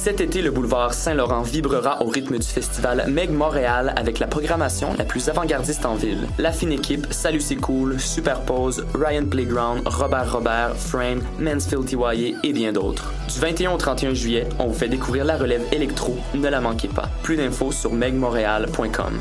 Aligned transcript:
Cet 0.00 0.20
été, 0.20 0.42
le 0.42 0.52
boulevard 0.52 0.94
Saint-Laurent 0.94 1.42
vibrera 1.42 2.00
au 2.04 2.06
rythme 2.06 2.38
du 2.38 2.46
festival 2.46 3.06
Meg 3.08 3.32
Montréal 3.32 3.92
avec 3.96 4.20
la 4.20 4.28
programmation 4.28 4.94
la 4.96 5.04
plus 5.04 5.28
avant-gardiste 5.28 5.84
en 5.84 5.96
ville. 5.96 6.28
La 6.38 6.52
fine 6.52 6.70
équipe, 6.70 7.08
Salut 7.10 7.40
c'est 7.40 7.56
cool, 7.56 7.98
Superpose, 7.98 8.86
Ryan 8.94 9.26
Playground, 9.26 9.82
Robert 9.86 10.32
Robert, 10.32 10.76
Frame, 10.76 11.20
Mansfield 11.40 11.86
TYA 11.86 12.38
et 12.44 12.52
bien 12.52 12.72
d'autres. 12.72 13.12
Du 13.26 13.40
21 13.40 13.72
au 13.72 13.76
31 13.76 14.14
juillet, 14.14 14.48
on 14.60 14.68
vous 14.68 14.72
fait 14.78 14.88
découvrir 14.88 15.24
la 15.24 15.36
relève 15.36 15.64
électro. 15.72 16.16
Ne 16.32 16.48
la 16.48 16.60
manquez 16.60 16.88
pas. 16.88 17.10
Plus 17.24 17.36
d'infos 17.36 17.72
sur 17.72 17.92
megmontréal.com. 17.92 19.18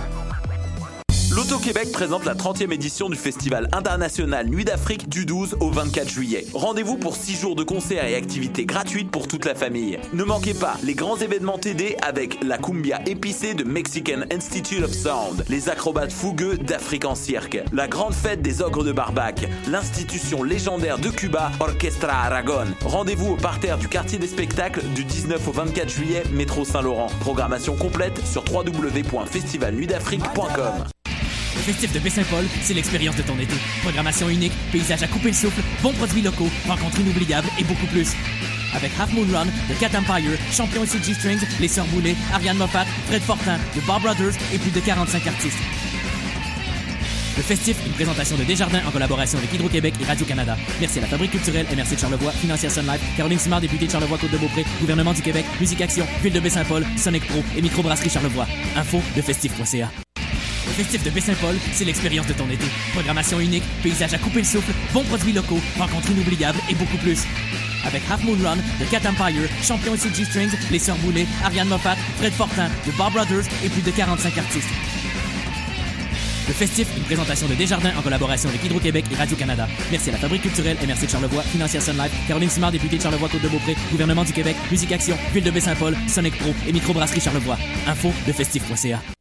L'Auto-Québec 1.37 1.91
présente 1.91 2.25
la 2.25 2.33
30e 2.33 2.73
édition 2.73 3.09
du 3.09 3.15
Festival 3.15 3.69
international 3.71 4.47
Nuit 4.47 4.65
d'Afrique 4.65 5.07
du 5.07 5.23
12 5.23 5.57
au 5.59 5.69
24 5.69 6.09
juillet. 6.09 6.47
Rendez-vous 6.55 6.97
pour 6.97 7.15
6 7.15 7.39
jours 7.39 7.55
de 7.55 7.61
concerts 7.61 8.05
et 8.05 8.15
activités 8.15 8.65
gratuites 8.65 9.11
pour 9.11 9.27
toute 9.27 9.45
la 9.45 9.53
famille. 9.53 9.99
Ne 10.13 10.23
manquez 10.23 10.55
pas 10.55 10.77
les 10.81 10.95
grands 10.95 11.17
événements 11.17 11.59
TD 11.59 11.95
avec 12.01 12.43
la 12.43 12.57
cumbia 12.57 13.01
épicée 13.05 13.53
de 13.53 13.63
Mexican 13.63 14.21
Institute 14.31 14.83
of 14.83 14.91
Sound, 14.91 15.45
les 15.47 15.69
acrobates 15.69 16.11
fougueux 16.11 16.57
d'Afrique 16.57 17.05
en 17.05 17.13
cirque, 17.13 17.59
la 17.71 17.87
grande 17.87 18.15
fête 18.15 18.41
des 18.41 18.63
ogres 18.63 18.83
de 18.83 18.91
Barbac, 18.91 19.47
l'institution 19.67 20.41
légendaire 20.41 20.97
de 20.97 21.11
Cuba, 21.11 21.51
Orchestra 21.59 22.13
Aragon. 22.13 22.65
Rendez-vous 22.83 23.33
au 23.33 23.37
parterre 23.37 23.77
du 23.77 23.87
quartier 23.87 24.17
des 24.17 24.25
spectacles 24.25 24.81
du 24.95 25.03
19 25.03 25.47
au 25.47 25.51
24 25.51 25.87
juillet, 25.87 26.23
métro 26.31 26.65
Saint-Laurent. 26.65 27.11
Programmation 27.19 27.75
complète 27.75 28.25
sur 28.25 28.43
www.festivalnuitdafrique.com. 28.51 30.87
Festif 31.67 31.91
de 31.91 31.99
Baie-Saint-Paul, 31.99 32.45
c'est 32.61 32.73
l'expérience 32.73 33.17
de 33.17 33.23
ton 33.23 33.37
été. 33.37 33.53
Programmation 33.81 34.29
unique, 34.29 34.53
paysage 34.71 35.03
à 35.03 35.07
couper 35.07 35.27
le 35.27 35.33
souffle, 35.33 35.61
bons 35.83 35.91
produits 35.91 36.21
locaux, 36.21 36.47
rencontres 36.65 37.01
inoubliables 37.01 37.49
et 37.59 37.65
beaucoup 37.65 37.87
plus. 37.87 38.07
Avec 38.73 38.89
Half 38.97 39.11
Moon 39.11 39.27
Run, 39.33 39.47
The 39.47 39.77
Cat 39.77 39.99
Empire, 39.99 40.39
Champion 40.49 40.85
et 40.85 40.87
CG 40.87 41.13
Strings, 41.13 41.45
Les 41.59 41.67
Sœurs 41.67 41.87
Boulay, 41.87 42.15
Ariane 42.31 42.55
Moffat, 42.55 42.85
Fred 43.09 43.21
Fortin, 43.21 43.57
The 43.75 43.85
Bob 43.85 44.01
Brothers 44.01 44.35
et 44.53 44.57
plus 44.59 44.71
de 44.71 44.79
45 44.79 45.27
artistes. 45.27 45.57
Le 47.35 47.43
festif, 47.43 47.75
une 47.85 47.91
présentation 47.91 48.37
de 48.37 48.45
Desjardins 48.45 48.81
en 48.87 48.91
collaboration 48.91 49.37
avec 49.37 49.53
Hydro-Québec 49.53 49.95
et 49.99 50.05
Radio-Canada. 50.05 50.55
Merci 50.79 50.99
à 50.99 51.01
la 51.01 51.07
Fabrique 51.07 51.31
culturelle 51.31 51.65
MRC 51.75 51.95
de 51.95 51.99
Charlevoix, 51.99 52.31
Financière 52.31 52.71
Sun 52.71 52.87
Life, 52.87 53.01
Caroline 53.17 53.39
Simard, 53.39 53.59
députée 53.59 53.87
de 53.87 53.91
Charlevoix 53.91 54.17
Côte 54.17 54.31
de 54.31 54.37
Beaupré, 54.37 54.63
Gouvernement 54.79 55.11
du 55.11 55.21
Québec, 55.21 55.45
Musique 55.59 55.81
Action, 55.81 56.07
Ville 56.23 56.33
de 56.33 56.39
Baie-Saint-Paul, 56.39 56.85
Sonic 56.95 57.27
Pro 57.27 57.43
et 57.57 57.61
Microbrasserie 57.61 58.09
Charlevoix. 58.09 58.47
Info 58.77 59.01
de 59.17 59.21
festif.ca. 59.21 60.06
Festif 60.77 61.03
de 61.03 61.09
Baie-Saint-Paul, 61.09 61.55
c'est 61.73 61.85
l'expérience 61.85 62.27
de 62.27 62.33
ton 62.33 62.47
été. 62.51 62.63
Programmation 62.93 63.39
unique, 63.39 63.63
paysage 63.81 64.13
à 64.13 64.19
couper 64.19 64.41
le 64.41 64.45
souffle, 64.45 64.71
bons 64.93 65.03
produits 65.05 65.33
locaux, 65.33 65.57
rencontres 65.75 66.11
inoubliables 66.11 66.59
et 66.69 66.75
beaucoup 66.75 66.97
plus. 66.97 67.23
Avec 67.83 68.03
Half 68.11 68.23
Moon 68.23 68.37
Run, 68.43 68.57
The 68.57 68.87
Cat 68.91 69.09
Empire, 69.09 69.49
Champion 69.63 69.95
et 69.95 69.97
CG 69.97 70.23
Strings, 70.25 70.51
Les 70.69 70.77
Sœurs 70.77 70.97
Boulay, 70.97 71.25
Ariane 71.43 71.67
Moffat, 71.67 71.95
Fred 72.19 72.31
Fortin, 72.31 72.69
The 72.85 72.95
Bob 72.95 73.11
Brothers 73.13 73.45
et 73.65 73.69
plus 73.69 73.81
de 73.81 73.89
45 73.89 74.37
artistes. 74.37 74.69
Le 76.47 76.53
festif, 76.53 76.87
une 76.95 77.03
présentation 77.05 77.47
de 77.47 77.55
Desjardins 77.55 77.97
en 77.97 78.03
collaboration 78.03 78.47
avec 78.47 78.63
Hydro-Québec 78.63 79.05
et 79.11 79.15
Radio-Canada. 79.15 79.67
Merci 79.89 80.09
à 80.09 80.11
la 80.11 80.19
Fabrique 80.19 80.43
culturelle 80.43 80.77
MRC 80.87 81.07
de 81.07 81.09
Charlevoix, 81.09 81.41
Financière 81.41 81.81
Sun 81.81 81.97
Caroline 82.27 82.51
Simard, 82.51 82.71
députée 82.71 82.97
de 82.97 83.01
Charlevoix 83.01 83.29
Côte 83.29 83.41
de 83.41 83.49
Beaupré, 83.49 83.75
Gouvernement 83.89 84.23
du 84.23 84.31
Québec, 84.31 84.55
Musique 84.69 84.91
Action, 84.91 85.17
Ville 85.33 85.43
de 85.43 85.49
Baie-Saint-Paul, 85.49 85.97
Sonic 86.07 86.37
Pro 86.37 86.53
et 86.67 86.71
Microbrasserie 86.71 87.19
Charlevoix. 87.19 87.57
Info 87.87 88.13
de 88.27 88.31
festif.ca. 88.31 89.16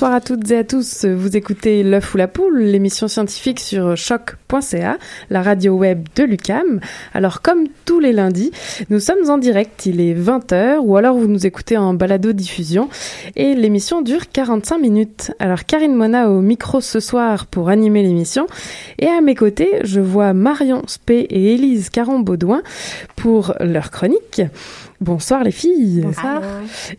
Bonsoir 0.00 0.16
à 0.16 0.22
toutes 0.22 0.50
et 0.50 0.56
à 0.56 0.64
tous. 0.64 1.04
Vous 1.04 1.36
écoutez 1.36 1.82
L'œuf 1.82 2.14
ou 2.14 2.16
la 2.16 2.26
poule, 2.26 2.60
l'émission 2.60 3.06
scientifique 3.06 3.60
sur 3.60 3.98
choc.ca, 3.98 4.96
la 5.28 5.42
radio 5.42 5.74
web 5.74 6.08
de 6.16 6.22
Lucam. 6.22 6.80
Alors, 7.12 7.42
comme 7.42 7.64
tous 7.84 8.00
les 8.00 8.14
lundis, 8.14 8.50
nous 8.88 8.98
sommes 8.98 9.28
en 9.28 9.36
direct. 9.36 9.84
Il 9.84 10.00
est 10.00 10.14
20h 10.14 10.78
ou 10.78 10.96
alors 10.96 11.18
vous 11.18 11.26
nous 11.26 11.46
écoutez 11.46 11.76
en 11.76 11.92
balado 11.92 12.32
diffusion 12.32 12.88
et 13.36 13.54
l'émission 13.54 14.00
dure 14.00 14.30
45 14.32 14.78
minutes. 14.78 15.32
Alors, 15.38 15.66
Karine 15.66 15.94
Mona 15.94 16.30
au 16.30 16.40
micro 16.40 16.80
ce 16.80 16.98
soir 16.98 17.44
pour 17.44 17.68
animer 17.68 18.02
l'émission 18.02 18.46
et 18.98 19.06
à 19.06 19.20
mes 19.20 19.34
côtés, 19.34 19.80
je 19.84 20.00
vois 20.00 20.32
Marion 20.32 20.82
Spé 20.86 21.26
et 21.28 21.52
Élise 21.52 21.90
Caron-Baudouin 21.90 22.62
pour 23.16 23.52
leur 23.60 23.90
chronique. 23.90 24.40
Bonsoir 25.00 25.44
les 25.44 25.50
filles. 25.50 26.02
Bonsoir. 26.02 26.42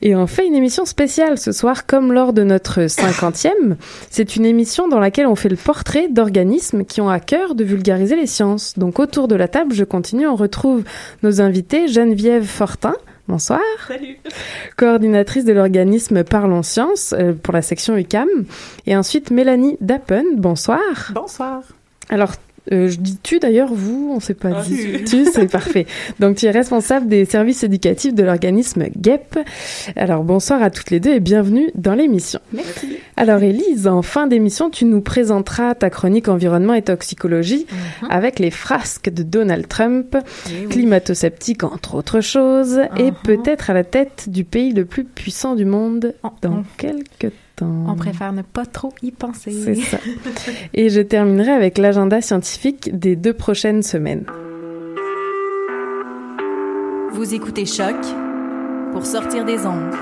Et 0.02 0.16
on 0.16 0.26
fait 0.26 0.48
une 0.48 0.56
émission 0.56 0.86
spéciale 0.86 1.38
ce 1.38 1.52
soir, 1.52 1.86
comme 1.86 2.12
lors 2.12 2.34
de 2.34 2.44
notre 2.44 2.88
cinquantième. 2.88 3.78
C'est 4.10 4.36
une 4.36 4.46
émission 4.46 4.88
dans 4.88 5.00
laquelle 5.00 5.28
on 5.28 5.36
fait 5.36 5.50
le 5.50 5.56
portrait 5.56 6.08
d'organismes 6.08 6.84
qui 6.84 7.00
ont 7.00 7.10
à 7.10 7.20
cœur 7.20 7.54
de 7.54 7.64
vulgariser 7.64 8.16
les 8.16 8.26
sciences. 8.26 8.78
Donc 8.80 9.00
autour 9.00 9.28
de 9.28 9.36
la 9.36 9.48
table, 9.48 9.76
je 9.76 9.84
continue, 9.84 10.26
on 10.26 10.36
retrouve 10.36 10.84
nos 11.22 11.42
invités, 11.42 11.88
Geneviève 11.88 12.44
Fortin. 12.44 12.96
Bonsoir. 13.28 13.62
Salut. 13.88 14.18
Coordinatrice 14.78 15.46
de 15.46 15.54
l'organisme 15.54 16.24
Parlons 16.24 16.64
Sciences 16.64 17.14
euh, 17.14 17.34
pour 17.34 17.54
la 17.54 17.62
section 17.62 17.96
UCAM. 17.96 18.28
Et 18.88 18.98
ensuite 18.98 19.30
Mélanie 19.30 19.78
Dappen. 19.80 20.26
Bonsoir. 20.38 21.12
Bonsoir. 21.14 21.62
Alors, 22.10 22.32
euh, 22.72 22.88
je 22.88 22.98
dis 22.98 23.18
tu 23.22 23.40
d'ailleurs, 23.40 23.74
vous, 23.74 24.12
on 24.16 24.20
sait 24.20 24.34
pas 24.34 24.50
Ah, 24.58 24.62
dit. 24.64 24.78
tu. 25.00 25.04
Tu, 25.04 25.26
c'est 25.26 25.46
parfait. 25.52 25.86
Donc, 26.20 26.38
tu 26.38 26.46
es 26.46 26.52
responsable 26.52 27.08
des 27.08 27.26
services 27.26 27.64
éducatifs 27.64 28.14
de 28.14 28.24
l'organisme 28.24 28.86
GEP. 29.02 29.40
Alors, 29.96 30.24
bonsoir 30.24 30.62
à 30.64 30.70
toutes 30.70 30.90
les 30.92 31.00
deux 31.00 31.14
et 31.14 31.20
bienvenue 31.20 31.70
dans 31.76 31.94
l'émission. 31.96 32.40
Merci. 32.54 32.98
Alors, 33.18 33.42
Élise, 33.44 33.88
en 33.88 34.02
fin 34.02 34.28
d'émission, 34.28 34.70
tu 34.70 34.86
nous 34.86 35.02
présenteras 35.02 35.76
ta 35.76 35.90
chronique 35.90 36.28
environnement 36.28 36.74
et 36.74 36.82
toxicologie 36.82 37.66
avec 38.10 38.40
les 38.40 38.52
frasques 38.52 39.10
de 39.10 39.24
Donald 39.24 39.68
Trump, 39.68 40.16
climato-sceptique 40.70 41.64
entre 41.64 41.96
autres 41.96 42.22
choses, 42.22 42.80
et 42.98 43.12
Mhm. 43.12 43.16
peut-être 43.24 43.70
à 43.70 43.74
la 43.74 43.84
tête 43.84 44.26
du 44.30 44.44
pays 44.44 44.72
le 44.74 44.86
plus 44.86 45.04
puissant 45.04 45.56
du 45.56 45.66
monde 45.66 46.14
On- 46.24 46.30
dans 46.42 46.64
quelques 46.78 47.32
temps. 47.62 47.86
On 47.88 47.96
préfère 47.96 48.34
ne 48.34 48.42
pas 48.42 48.66
trop 48.66 48.94
y 49.02 49.12
penser. 49.12 49.52
C'est 49.52 49.76
ça. 49.76 49.98
Et 50.74 50.90
je 50.90 51.02
terminerai 51.02 51.52
avec 51.52 51.78
l'agenda 51.78 52.22
scientifique 52.22 52.98
des 52.98 53.16
deux 53.16 53.34
prochaines 53.34 53.84
semaines. 53.84 54.26
Vous 57.14 57.34
écoutez 57.34 57.66
Choc 57.66 57.96
pour 58.92 59.06
sortir 59.06 59.46
des 59.46 59.66
ondes. 59.66 59.94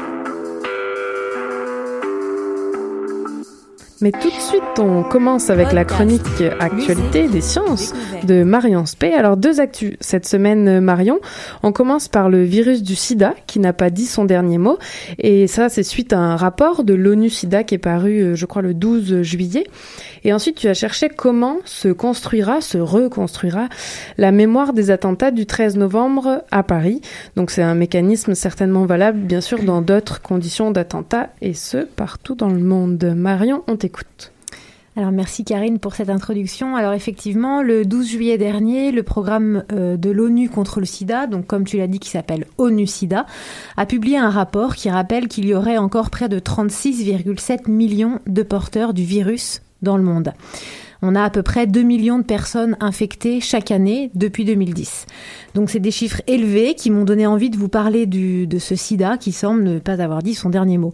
Mais 4.02 4.12
tout 4.14 4.30
de 4.30 4.40
suite, 4.40 4.80
on 4.80 5.04
commence 5.04 5.50
avec 5.50 5.74
la 5.74 5.84
chronique 5.84 6.22
actualité 6.62 7.28
des 7.28 7.42
sciences 7.42 7.94
de 8.24 8.44
Marion 8.44 8.86
Spey. 8.86 9.14
Alors, 9.14 9.36
deux 9.36 9.60
actus 9.60 9.98
cette 10.00 10.26
semaine, 10.26 10.80
Marion. 10.80 11.20
On 11.64 11.74
commence 11.74 12.08
par 12.08 12.30
le 12.30 12.44
virus 12.44 12.82
du 12.82 12.96
sida, 12.96 13.34
qui 13.46 13.60
n'a 13.60 13.74
pas 13.74 13.90
dit 13.90 14.06
son 14.06 14.24
dernier 14.24 14.58
mot. 14.58 14.78
Et 15.18 15.48
ça, 15.48 15.68
c'est 15.68 15.84
suite 15.84 16.14
à 16.14 16.18
un 16.18 16.38
rapport 16.38 16.86
de 16.86 16.94
l'ONU-SIDA 16.94 17.66
qui 17.66 17.76
est 17.76 17.80
paru, 17.80 18.22
euh, 18.22 18.36
je 18.36 18.46
crois, 18.46 18.62
le 18.62 18.74
12 18.74 19.22
juillet. 19.22 19.66
Et 20.24 20.31
ensuite, 20.31 20.56
tu 20.56 20.69
as 20.69 20.74
cherché 20.74 21.10
comment 21.10 21.57
se 21.66 21.90
construira, 21.90 22.62
se 22.62 22.78
reconstruira 22.78 23.68
la 24.18 24.31
mémoire 24.31 24.72
des 24.72 24.92
attentats 24.92 25.31
du 25.31 25.46
13 25.46 25.75
novembre 25.75 26.44
à 26.51 26.63
Paris. 26.63 27.01
Donc, 27.36 27.51
c'est 27.51 27.63
un 27.63 27.75
mécanisme 27.75 28.34
certainement 28.34 28.86
valable, 28.86 29.19
bien 29.19 29.42
sûr, 29.42 29.62
dans 29.63 29.81
d'autres 29.81 30.22
conditions 30.22 30.72
d'attentats, 30.72 31.30
et 31.42 31.54
ce, 31.54 31.78
partout 31.78 32.36
dans 32.36 32.50
le 32.50 32.60
monde. 32.60 33.13
Marion, 33.16 33.63
on 33.68 33.75
t'écoute. 33.75 33.88
Alors 35.00 35.12
merci 35.12 35.45
Karine 35.45 35.80
pour 35.80 35.95
cette 35.95 36.09
introduction. 36.09 36.75
Alors 36.75 36.91
effectivement, 36.91 37.62
le 37.62 37.86
12 37.86 38.06
juillet 38.06 38.38
dernier, 38.38 38.91
le 38.91 39.03
programme 39.03 39.63
euh, 39.71 39.95
de 39.95 40.09
l'ONU 40.09 40.50
contre 40.50 40.81
le 40.81 40.86
sida, 40.86 41.25
donc 41.25 41.45
comme 41.45 41.63
tu 41.63 41.77
l'as 41.77 41.88
dit 41.88 42.00
qui 42.00 42.09
s'appelle 42.09 42.45
ONU-SIDA, 42.57 43.25
a 43.77 43.86
publié 43.86 44.18
un 44.18 44.30
rapport 44.30 44.75
qui 44.75 44.89
rappelle 44.89 45.30
qu'il 45.30 45.45
y 45.45 45.53
aurait 45.53 45.77
encore 45.77 46.09
près 46.09 46.27
de 46.27 46.38
36,7 46.39 47.71
millions 47.71 48.19
de 48.27 48.44
porteurs 48.44 48.94
du 48.94 49.03
virus 49.03 49.62
dans 49.81 49.95
le 49.95 50.03
monde. 50.03 50.33
On 51.01 51.15
a 51.15 51.24
à 51.24 51.30
peu 51.30 51.44
près 51.44 51.65
2 51.65 51.81
millions 51.81 52.18
de 52.18 52.25
personnes 52.25 52.75
infectées 52.81 53.39
chaque 53.39 53.71
année 53.71 54.12
depuis 54.15 54.44
2010. 54.44 55.06
Donc 55.56 55.69
c'est 55.69 55.80
des 55.80 55.91
chiffres 55.91 56.21
élevés 56.27 56.75
qui 56.75 56.91
m'ont 56.91 57.06
donné 57.06 57.25
envie 57.25 57.50
de 57.50 57.56
vous 57.56 57.69
parler 57.69 58.06
de 58.06 58.59
ce 58.59 58.75
sida 58.75 59.18
qui 59.18 59.31
semble 59.31 59.63
ne 59.63 59.80
pas 59.80 60.01
avoir 60.01 60.24
dit 60.24 60.36
son 60.36 60.50
dernier 60.50 60.77
mot. 60.77 60.94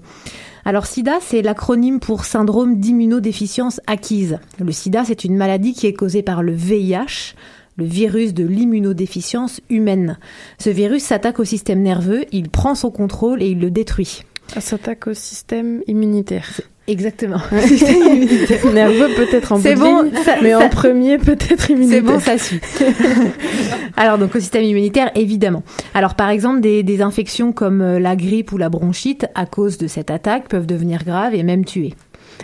Alors 0.68 0.88
SIDA, 0.88 1.20
c'est 1.22 1.44
l'acronyme 1.44 2.00
pour 2.00 2.26
syndrome 2.26 2.80
d'immunodéficience 2.80 3.80
acquise. 3.86 4.40
Le 4.60 4.72
sida, 4.72 5.04
c'est 5.06 5.24
une 5.24 5.38
maladie 5.38 5.74
qui 5.74 5.86
est 5.86 5.94
causée 5.94 6.24
par 6.24 6.42
le 6.42 6.54
VIH, 6.54 7.36
le 7.78 7.86
virus 7.86 8.34
de 8.34 8.44
l'immunodéficience 8.44 9.62
humaine. 9.70 10.18
Ce 10.58 10.72
virus 10.72 11.04
s'attaque 11.04 11.40
au 11.40 11.44
système 11.44 11.84
nerveux, 11.84 12.26
il 12.32 12.50
prend 12.50 12.74
son 12.74 12.90
contrôle 12.90 13.44
et 13.44 13.50
il 13.50 13.60
le 13.60 13.70
détruit. 13.70 14.24
Ça 14.48 14.60
s'attaque 14.60 15.06
au 15.06 15.14
système 15.14 15.84
immunitaire. 15.86 16.62
Exactement. 16.88 17.38
Nerveux 18.74 19.10
peut-être 19.16 19.52
en 19.54 19.60
C'est 19.60 19.76
bon, 19.76 20.04
ça- 20.24 20.36
mais 20.44 20.54
en 20.54 20.70
premier 20.70 21.18
peut-être 21.18 21.66
C'est 21.68 21.74
immunitaire. 21.74 22.04
bon, 22.04 22.20
ça 22.20 22.38
suit. 22.38 22.60
Alors 23.98 24.18
donc 24.18 24.36
au 24.36 24.40
système 24.40 24.64
immunitaire, 24.64 25.10
évidemment. 25.16 25.64
Alors 25.94 26.16
par 26.16 26.30
exemple, 26.30 26.62
des, 26.62 26.84
des 26.84 27.02
infections 27.02 27.52
comme 27.54 27.82
euh, 27.82 28.00
la 28.00 28.16
grippe 28.16 28.52
ou 28.52 28.58
la 28.58 28.70
bronchite, 28.70 29.26
à 29.36 29.46
cause 29.46 29.78
de 29.78 29.88
cette 29.88 30.12
attaque, 30.12 30.48
peuvent 30.48 30.66
devenir 30.68 31.04
graves 31.04 31.34
et 31.34 31.44
même 31.44 31.66
tuer. 31.66 31.94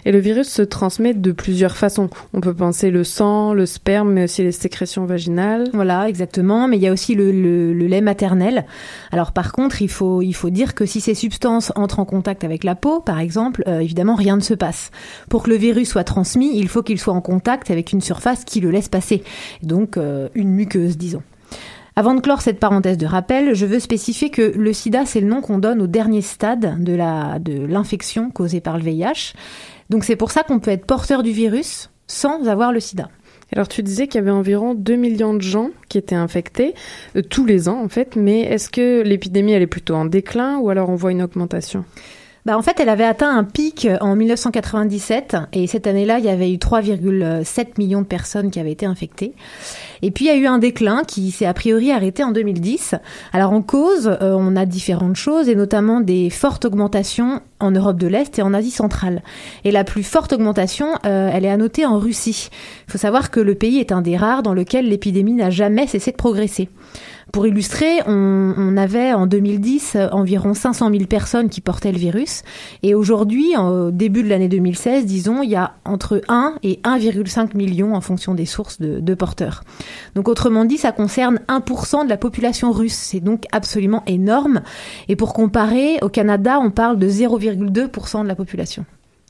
Et 0.06 0.12
le 0.12 0.20
virus 0.20 0.48
se 0.48 0.62
transmet 0.62 1.14
de 1.14 1.32
plusieurs 1.32 1.78
façons. 1.78 2.10
On 2.34 2.42
peut 2.42 2.54
penser 2.54 2.92
le 2.92 3.04
sang, 3.04 3.54
le 3.54 3.66
sperme, 3.66 4.14
mais 4.14 4.24
aussi 4.24 4.44
les 4.44 4.52
sécrétions 4.52 5.06
vaginales. 5.06 5.70
Voilà, 5.74 6.10
exactement. 6.10 6.68
Mais 6.68 6.78
il 6.78 6.84
y 6.84 6.88
a 6.88 6.92
aussi 6.92 7.16
le, 7.16 7.74
lait 7.74 8.02
maternel. 8.02 8.66
Alors 9.12 9.32
par 9.32 9.52
contre, 9.52 9.82
il 9.82 9.90
faut, 9.90 10.22
il 10.22 10.34
faut 10.34 10.50
dire 10.50 10.74
que 10.74 10.86
si 10.86 11.02
ces 11.02 11.14
substances 11.14 11.72
entrent 11.76 12.00
en 12.00 12.06
contact 12.06 12.44
avec 12.44 12.64
la 12.64 12.76
peau, 12.76 13.00
par 13.00 13.20
exemple, 13.20 13.64
euh, 13.68 13.80
évidemment, 13.80 14.16
rien 14.16 14.36
ne 14.36 14.42
se 14.42 14.54
passe. 14.54 14.92
Pour 15.30 15.44
que 15.44 15.50
le 15.50 15.56
virus 15.56 15.90
soit 15.90 16.04
transmis, 16.04 16.58
il 16.58 16.68
faut 16.68 16.82
qu'il 16.82 17.00
soit 17.00 17.14
en 17.14 17.22
contact 17.22 17.70
avec 17.70 17.92
une 17.92 18.02
surface 18.02 18.44
qui 18.44 18.60
le 18.60 18.72
laisse 18.72 18.90
passer. 18.90 19.24
Donc 19.62 19.98
euh, 19.98 20.30
une 20.36 20.50
muqueuse, 20.50 20.98
disons. 20.98 21.22
Avant 21.98 22.16
de 22.16 22.22
clore 22.22 22.42
cette 22.42 22.60
parenthèse 22.60 22.98
de 22.98 23.06
rappel, 23.06 23.54
je 23.54 23.66
veux 23.66 23.80
spécifier 23.80 24.30
que 24.30 24.42
le 24.42 24.72
sida, 24.72 25.06
c'est 25.06 25.20
le 25.20 25.28
nom 25.28 25.42
qu'on 25.42 25.58
donne 25.58 25.82
au 25.82 25.88
dernier 25.88 26.22
stade 26.22 26.82
de 26.82 26.94
la 26.94 27.38
de 27.40 27.66
l'infection 27.66 28.32
causée 28.32 28.62
par 28.62 28.78
le 28.78 28.84
VIH. 28.84 29.34
Donc 29.92 30.06
c'est 30.06 30.16
pour 30.16 30.32
ça 30.32 30.44
qu'on 30.44 30.62
peut 30.62 30.72
être 30.72 30.86
porteur 30.86 31.22
du 31.22 31.32
virus 31.32 31.90
sans 32.08 32.48
avoir 32.48 32.72
le 32.72 32.80
sida. 32.80 33.10
Alors 33.54 33.68
tu 33.68 33.84
disais 33.84 34.08
qu'il 34.08 34.20
y 34.20 34.22
avait 34.22 34.32
environ 34.32 34.74
2 34.74 34.96
millions 34.96 35.34
de 35.34 35.42
gens 35.42 35.70
qui 35.90 35.98
étaient 35.98 36.16
infectés 36.16 36.74
euh, 37.18 37.22
tous 37.22 37.46
les 37.46 37.68
ans 37.68 37.84
en 37.84 37.90
fait, 37.90 38.16
mais 38.16 38.40
est-ce 38.40 38.70
que 38.70 39.02
l'épidémie 39.02 39.52
elle 39.52 39.62
est 39.62 39.68
plutôt 39.68 39.96
en 39.96 40.06
déclin 40.06 40.60
ou 40.60 40.70
alors 40.70 40.90
on 40.90 40.96
voit 40.96 41.12
une 41.12 41.22
augmentation? 41.22 41.84
Bah, 42.46 42.58
en 42.58 42.64
fait, 42.64 42.80
elle 42.80 42.90
avait 42.90 43.06
atteint 43.06 43.30
un 43.30 43.44
pic 43.44 43.88
en 44.02 44.16
1997 44.16 45.38
et 45.54 45.68
cette 45.68 45.86
année-là, 45.86 46.18
il 46.18 46.26
y 46.26 46.30
avait 46.30 46.52
eu 46.52 46.58
3,7 46.58 47.78
millions 47.78 48.02
de 48.02 48.08
personnes 48.08 48.50
qui 48.50 48.60
avaient 48.60 48.72
été 48.72 48.88
infectées. 48.88 49.34
Et 50.02 50.10
puis, 50.10 50.26
il 50.26 50.28
y 50.30 50.32
a 50.32 50.36
eu 50.36 50.48
un 50.48 50.58
déclin 50.58 51.04
qui 51.04 51.30
s'est 51.30 51.46
a 51.46 51.54
priori 51.54 51.92
arrêté 51.92 52.24
en 52.24 52.32
2010. 52.32 52.96
Alors, 53.32 53.52
en 53.52 53.62
cause, 53.62 54.08
euh, 54.08 54.36
on 54.36 54.56
a 54.56 54.66
différentes 54.66 55.18
choses 55.18 55.50
et 55.50 55.56
notamment 55.56 56.02
des 56.02 56.32
fortes 56.32 56.66
augmentations 56.66 57.42
en 57.60 57.70
Europe 57.70 57.98
de 57.98 58.08
l'Est 58.08 58.40
et 58.40 58.42
en 58.42 58.56
Asie 58.56 58.72
centrale. 58.72 59.22
Et 59.64 59.72
la 59.72 59.84
plus 59.84 60.04
forte 60.04 60.34
augmentation, 60.34 60.88
euh, 61.06 61.30
elle 61.32 61.46
est 61.46 61.50
à 61.50 61.58
noter 61.58 61.86
en 61.86 62.00
Russie. 62.00 62.50
Il 62.88 62.92
faut 62.92 62.98
savoir 62.98 63.30
que 63.30 63.40
le 63.40 63.54
pays 63.54 63.80
est 63.80 63.92
un 63.92 64.02
des 64.02 64.18
rares 64.18 64.42
dans 64.42 64.56
lequel 64.56 64.90
l'épidémie 64.90 65.34
n'a 65.34 65.52
jamais 65.52 65.86
cessé 65.86 66.12
de 66.12 66.18
progresser. 66.18 66.70
Pour 67.32 67.48
illustrer, 67.48 68.02
on, 68.08 68.54
on 68.58 68.76
avait 68.76 69.14
en 69.14 69.26
2010 69.26 69.96
euh, 69.96 70.10
environ 70.12 70.54
500 70.54 70.90
000 70.92 71.06
personnes 71.06 71.50
qui 71.50 71.62
portaient 71.62 71.94
le 71.94 71.98
virus. 71.98 72.44
Et 72.84 72.94
aujourd'hui, 72.94 73.56
au 73.58 73.92
début 73.92 74.22
de 74.24 74.28
l'année 74.28 74.50
2016, 74.50 75.06
disons, 75.06 75.42
il 75.42 75.50
y 75.50 75.56
a 75.56 75.76
entre 75.86 76.22
1 76.28 76.56
et 76.64 76.82
1,5 76.84 77.56
million 77.56 77.96
en 77.96 78.02
fonction 78.02 78.34
des 78.34 78.46
sources 78.46 78.82
de, 78.82 79.00
de 79.00 79.14
porteurs. 79.14 79.64
Donc 80.16 80.28
autrement 80.28 80.66
dit, 80.66 80.78
ça 80.78 80.92
concerne 80.92 81.40
1% 81.48 82.04
de 82.04 82.10
la 82.10 82.18
population 82.18 82.72
russe. 82.72 82.96
C'est 82.96 83.22
donc 83.22 83.46
absolument 83.54 84.04
énorme. 84.08 84.62
Et 85.08 85.16
pour 85.16 85.34
comparer, 85.34 86.00
au 86.02 86.10
Canada, 86.10 86.60
on 86.62 86.70
parle 86.70 87.00
de 87.00 87.08
0,2% 87.08 88.24
de 88.24 88.28
la 88.28 88.36
population. 88.36 88.86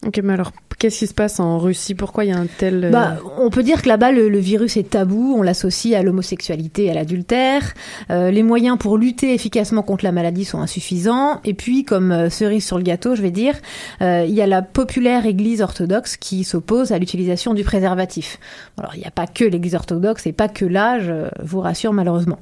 Ok, 0.06 0.20
mais 0.24 0.34
alors 0.34 0.52
qu'est-ce 0.80 0.98
qui 0.98 1.08
se 1.08 1.14
passe 1.14 1.40
en 1.40 1.60
Russie? 1.60 1.94
Pourquoi 1.94 2.26
il 2.26 2.30
y 2.30 2.34
a 2.34 2.38
un 2.38 2.48
tel... 2.48 2.86
euh, 2.86 2.90
Bah, 2.90 3.20
on 3.38 3.52
peut 3.52 3.62
dire 3.62 3.84
que 3.84 3.88
là-bas, 3.88 4.12
le, 4.12 4.40
virus 4.40 4.76
est 4.78 4.90
tabou, 4.90 5.36
on 5.38 5.44
l'associe 5.44 5.94
à 5.94 6.02
l'homosexualité 6.02 6.90
à 6.90 6.96
l'adultère. 6.96 7.74
Euh, 8.10 8.32
les 8.32 8.42
moyens 8.42 8.80
pour 8.80 8.98
lutter 8.98 9.34
efficacement 9.36 9.84
contre 9.84 10.04
la 10.04 10.12
maladie 10.12 10.44
sont 10.44 10.60
insuffisants. 10.60 11.40
Et 11.46 11.54
puis, 11.54 11.86
comme 11.86 12.12
euh, 12.12 12.30
cerise 12.32 12.66
sur 12.66 12.78
le 12.78 12.84
gâteau, 12.84 13.16
je 13.16 13.22
vais 13.22 13.32
dire, 13.32 13.56
il 14.02 14.34
y 14.34 14.42
a 14.42 14.48
la 14.48 14.64
populaire 14.64 15.26
Église 15.26 15.62
orthodoxe 15.62 16.18
qui 16.18 16.44
s'oppose 16.44 16.92
à 16.92 16.98
l'utilisation 16.98 17.54
du 17.54 17.64
préservatif. 17.64 18.40
Alors, 18.78 18.96
il 18.96 19.00
n'y 19.00 19.06
a 19.06 19.12
pas 19.12 19.28
que 19.28 19.44
l'Église 19.46 19.76
orthodoxe 19.76 20.26
et 20.26 20.34
pas 20.34 20.48
que 20.48 20.66
l'âge, 20.66 21.10
euh, 21.10 21.30
vous 21.44 21.60
rassure 21.60 21.94
malheureusement. 21.94 22.40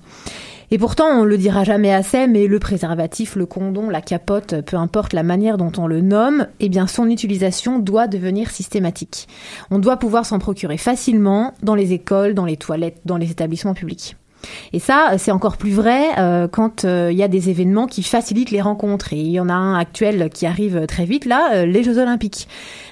Et 0.71 0.77
pourtant, 0.77 1.07
on 1.07 1.23
le 1.23 1.37
dira 1.37 1.63
jamais 1.63 1.91
assez, 1.91 2.27
mais 2.27 2.45
le 2.45 2.59
préservatif, 2.59 3.35
le 3.35 3.47
condom, 3.47 3.89
la 3.89 4.01
capote, 4.01 4.61
peu 4.61 4.77
importe 4.77 5.13
la 5.13 5.23
manière 5.23 5.57
dont 5.57 5.71
on 5.77 5.87
le 5.87 6.01
nomme, 6.01 6.47
eh 6.59 6.69
bien, 6.69 6.85
son 6.85 7.09
utilisation 7.09 7.79
doit 7.79 8.07
devenir 8.07 8.51
systématique. 8.51 9.27
On 9.71 9.79
doit 9.79 9.97
pouvoir 9.97 10.27
s'en 10.27 10.37
procurer 10.37 10.77
facilement 10.77 11.53
dans 11.63 11.73
les 11.73 11.93
écoles, 11.93 12.35
dans 12.35 12.45
les 12.45 12.57
toilettes, 12.57 13.01
dans 13.05 13.17
les 13.17 13.31
établissements 13.31 13.73
publics. 13.73 14.15
Et 14.73 14.79
ça, 14.79 15.13
c'est 15.17 15.31
encore 15.31 15.57
plus 15.57 15.71
vrai 15.71 16.17
euh, 16.17 16.47
quand 16.47 16.85
euh, 16.85 17.09
il 17.11 17.17
y 17.17 17.23
a 17.23 17.27
des 17.27 17.49
événements 17.49 17.87
qui 17.87 18.03
facilitent 18.03 18.51
les 18.51 18.61
rencontres. 18.61 19.13
Il 19.13 19.27
y 19.27 19.39
en 19.39 19.49
a 19.49 19.53
un 19.53 19.77
actuel 19.77 20.29
qui 20.33 20.45
arrive 20.45 20.85
très 20.87 21.05
vite, 21.05 21.25
là, 21.25 21.53
euh, 21.53 21.65
les 21.65 21.83
Jeux 21.83 21.97
Olympiques. 21.97 22.47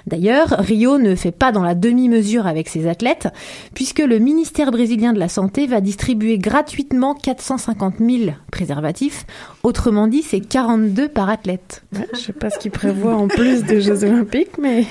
D'ailleurs, 0.07 0.55
Rio 0.59 0.97
ne 0.97 1.15
fait 1.15 1.31
pas 1.31 1.51
dans 1.51 1.63
la 1.63 1.75
demi-mesure 1.75 2.47
avec 2.47 2.69
ses 2.69 2.87
athlètes, 2.87 3.27
puisque 3.73 3.99
le 3.99 4.19
ministère 4.19 4.71
brésilien 4.71 5.13
de 5.13 5.19
la 5.19 5.29
Santé 5.29 5.67
va 5.67 5.81
distribuer 5.81 6.37
gratuitement 6.37 7.13
450 7.13 7.95
000 7.99 8.31
préservatifs. 8.51 9.25
Autrement 9.67 10.07
dit, 10.07 10.21
c'est 10.21 10.39
42 10.39 11.09
par 11.09 11.29
athlète. 11.29 11.83
ouais, 11.91 12.07
je 12.13 12.19
sais 12.19 12.31
pas 12.31 12.49
ce 12.49 12.57
qu'ils 12.57 12.71
prévoient 12.71 13.17
en 13.17 13.27
plus 13.27 13.65
des 13.65 13.81
Jeux 13.81 14.05
Olympiques, 14.05 14.57
mais... 14.57 14.85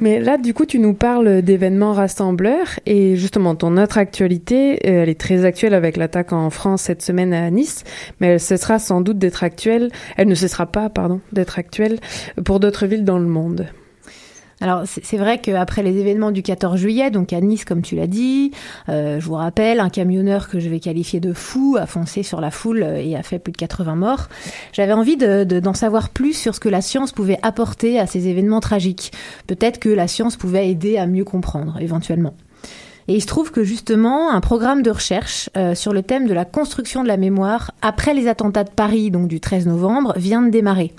mais 0.00 0.18
là, 0.18 0.38
du 0.38 0.54
coup, 0.54 0.64
tu 0.64 0.78
nous 0.78 0.94
parles 0.94 1.42
d'événements 1.42 1.92
rassembleurs 1.92 2.80
et 2.86 3.16
justement, 3.16 3.54
ton 3.54 3.76
autre 3.76 3.98
actualité, 3.98 4.76
euh, 4.86 5.02
elle 5.02 5.10
est 5.10 5.20
très 5.20 5.44
actuelle 5.44 5.74
avec 5.74 5.98
l'attaque 5.98 6.32
en 6.32 6.48
France 6.48 6.84
cette 6.84 7.02
semaine 7.02 7.34
à 7.34 7.50
Nice, 7.50 7.84
mais 8.18 8.28
elle 8.28 8.40
cessera 8.40 8.78
sans 8.78 9.02
doute 9.02 9.18
d'être 9.18 9.44
actuelle, 9.44 9.90
elle 10.16 10.28
ne 10.28 10.34
cessera 10.34 10.64
pas, 10.64 10.88
pardon, 10.88 11.20
d'être 11.32 11.58
actuelle 11.58 11.98
pour 12.46 12.60
d'autres 12.60 12.86
villes 12.86 13.04
dans 13.04 13.18
le 13.18 13.26
monde. 13.26 13.66
Alors 14.60 14.82
c'est 14.86 15.16
vrai 15.16 15.40
qu'après 15.40 15.82
les 15.82 15.98
événements 15.98 16.30
du 16.30 16.42
14 16.42 16.78
juillet, 16.78 17.10
donc 17.10 17.32
à 17.32 17.40
Nice 17.40 17.64
comme 17.64 17.82
tu 17.82 17.96
l'as 17.96 18.06
dit, 18.06 18.52
euh, 18.88 19.18
je 19.20 19.26
vous 19.26 19.34
rappelle, 19.34 19.80
un 19.80 19.88
camionneur 19.90 20.48
que 20.48 20.60
je 20.60 20.68
vais 20.68 20.80
qualifier 20.80 21.18
de 21.20 21.32
fou 21.32 21.76
a 21.78 21.86
foncé 21.86 22.22
sur 22.22 22.40
la 22.40 22.50
foule 22.50 22.82
euh, 22.82 22.96
et 23.02 23.16
a 23.16 23.22
fait 23.22 23.38
plus 23.38 23.52
de 23.52 23.56
80 23.56 23.96
morts. 23.96 24.28
J'avais 24.72 24.92
envie 24.92 25.16
de- 25.16 25.44
de- 25.44 25.60
d'en 25.60 25.74
savoir 25.74 26.08
plus 26.10 26.34
sur 26.34 26.54
ce 26.54 26.60
que 26.60 26.68
la 26.68 26.80
science 26.82 27.12
pouvait 27.12 27.38
apporter 27.42 27.98
à 27.98 28.06
ces 28.06 28.28
événements 28.28 28.60
tragiques. 28.60 29.12
Peut-être 29.46 29.78
que 29.80 29.88
la 29.88 30.06
science 30.08 30.36
pouvait 30.36 30.70
aider 30.70 30.98
à 30.98 31.06
mieux 31.06 31.24
comprendre, 31.24 31.76
éventuellement. 31.80 32.34
Et 33.06 33.16
il 33.16 33.20
se 33.20 33.26
trouve 33.26 33.50
que 33.50 33.64
justement, 33.64 34.30
un 34.32 34.40
programme 34.40 34.80
de 34.82 34.90
recherche 34.90 35.50
euh, 35.58 35.74
sur 35.74 35.92
le 35.92 36.02
thème 36.02 36.26
de 36.26 36.32
la 36.32 36.46
construction 36.46 37.02
de 37.02 37.08
la 37.08 37.18
mémoire 37.18 37.72
après 37.82 38.14
les 38.14 38.28
attentats 38.28 38.64
de 38.64 38.70
Paris, 38.70 39.10
donc 39.10 39.28
du 39.28 39.40
13 39.40 39.66
novembre, 39.66 40.14
vient 40.16 40.40
de 40.40 40.48
démarrer. 40.50 40.92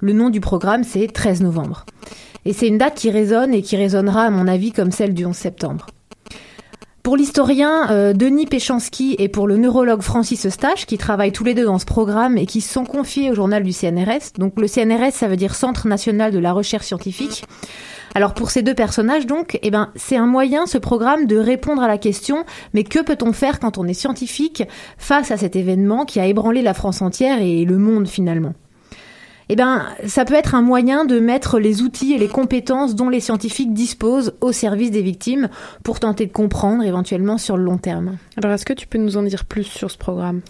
Le 0.00 0.12
nom 0.12 0.30
du 0.30 0.40
programme, 0.40 0.84
c'est 0.84 1.08
13 1.12 1.40
novembre. 1.42 1.84
Et 2.48 2.54
c'est 2.54 2.66
une 2.66 2.78
date 2.78 2.94
qui 2.94 3.10
résonne 3.10 3.52
et 3.52 3.60
qui 3.60 3.76
résonnera, 3.76 4.22
à 4.22 4.30
mon 4.30 4.48
avis, 4.48 4.72
comme 4.72 4.90
celle 4.90 5.12
du 5.12 5.26
11 5.26 5.36
septembre. 5.36 5.84
Pour 7.02 7.14
l'historien 7.14 7.90
euh, 7.90 8.14
Denis 8.14 8.46
Péchanski 8.46 9.16
et 9.18 9.28
pour 9.28 9.46
le 9.46 9.58
neurologue 9.58 10.00
Francis 10.00 10.46
Eustache, 10.46 10.86
qui 10.86 10.96
travaillent 10.96 11.32
tous 11.32 11.44
les 11.44 11.52
deux 11.52 11.66
dans 11.66 11.78
ce 11.78 11.84
programme 11.84 12.38
et 12.38 12.46
qui 12.46 12.62
sont 12.62 12.86
confiés 12.86 13.30
au 13.30 13.34
journal 13.34 13.62
du 13.62 13.74
CNRS. 13.74 14.38
Donc 14.38 14.58
le 14.58 14.66
CNRS, 14.66 15.12
ça 15.12 15.28
veut 15.28 15.36
dire 15.36 15.54
Centre 15.54 15.86
national 15.88 16.32
de 16.32 16.38
la 16.38 16.54
recherche 16.54 16.86
scientifique. 16.86 17.44
Alors 18.14 18.32
pour 18.32 18.50
ces 18.50 18.62
deux 18.62 18.74
personnages, 18.74 19.26
donc, 19.26 19.58
eh 19.60 19.70
ben, 19.70 19.90
c'est 19.94 20.16
un 20.16 20.26
moyen, 20.26 20.64
ce 20.64 20.78
programme, 20.78 21.26
de 21.26 21.36
répondre 21.36 21.82
à 21.82 21.86
la 21.86 21.98
question 21.98 22.46
mais 22.72 22.82
que 22.82 23.02
peut-on 23.02 23.34
faire 23.34 23.60
quand 23.60 23.76
on 23.76 23.84
est 23.84 23.92
scientifique 23.92 24.62
face 24.96 25.30
à 25.30 25.36
cet 25.36 25.54
événement 25.54 26.06
qui 26.06 26.18
a 26.18 26.24
ébranlé 26.24 26.62
la 26.62 26.72
France 26.72 27.02
entière 27.02 27.42
et 27.42 27.66
le 27.66 27.76
monde 27.76 28.08
finalement? 28.08 28.54
Eh 29.48 29.56
ben, 29.56 29.86
ça 30.06 30.24
peut 30.24 30.34
être 30.34 30.54
un 30.54 30.62
moyen 30.62 31.04
de 31.04 31.20
mettre 31.20 31.58
les 31.58 31.82
outils 31.82 32.12
et 32.12 32.18
les 32.18 32.28
compétences 32.28 32.94
dont 32.94 33.08
les 33.08 33.20
scientifiques 33.20 33.72
disposent 33.72 34.34
au 34.40 34.52
service 34.52 34.90
des 34.90 35.02
victimes 35.02 35.48
pour 35.82 36.00
tenter 36.00 36.26
de 36.26 36.32
comprendre 36.32 36.84
éventuellement 36.84 37.38
sur 37.38 37.56
le 37.56 37.64
long 37.64 37.78
terme. 37.78 38.18
Alors, 38.36 38.52
est-ce 38.52 38.66
que 38.66 38.74
tu 38.74 38.86
peux 38.86 38.98
nous 38.98 39.16
en 39.16 39.22
dire 39.22 39.44
plus 39.44 39.64
sur 39.64 39.90
ce 39.90 39.98
programme? 39.98 40.42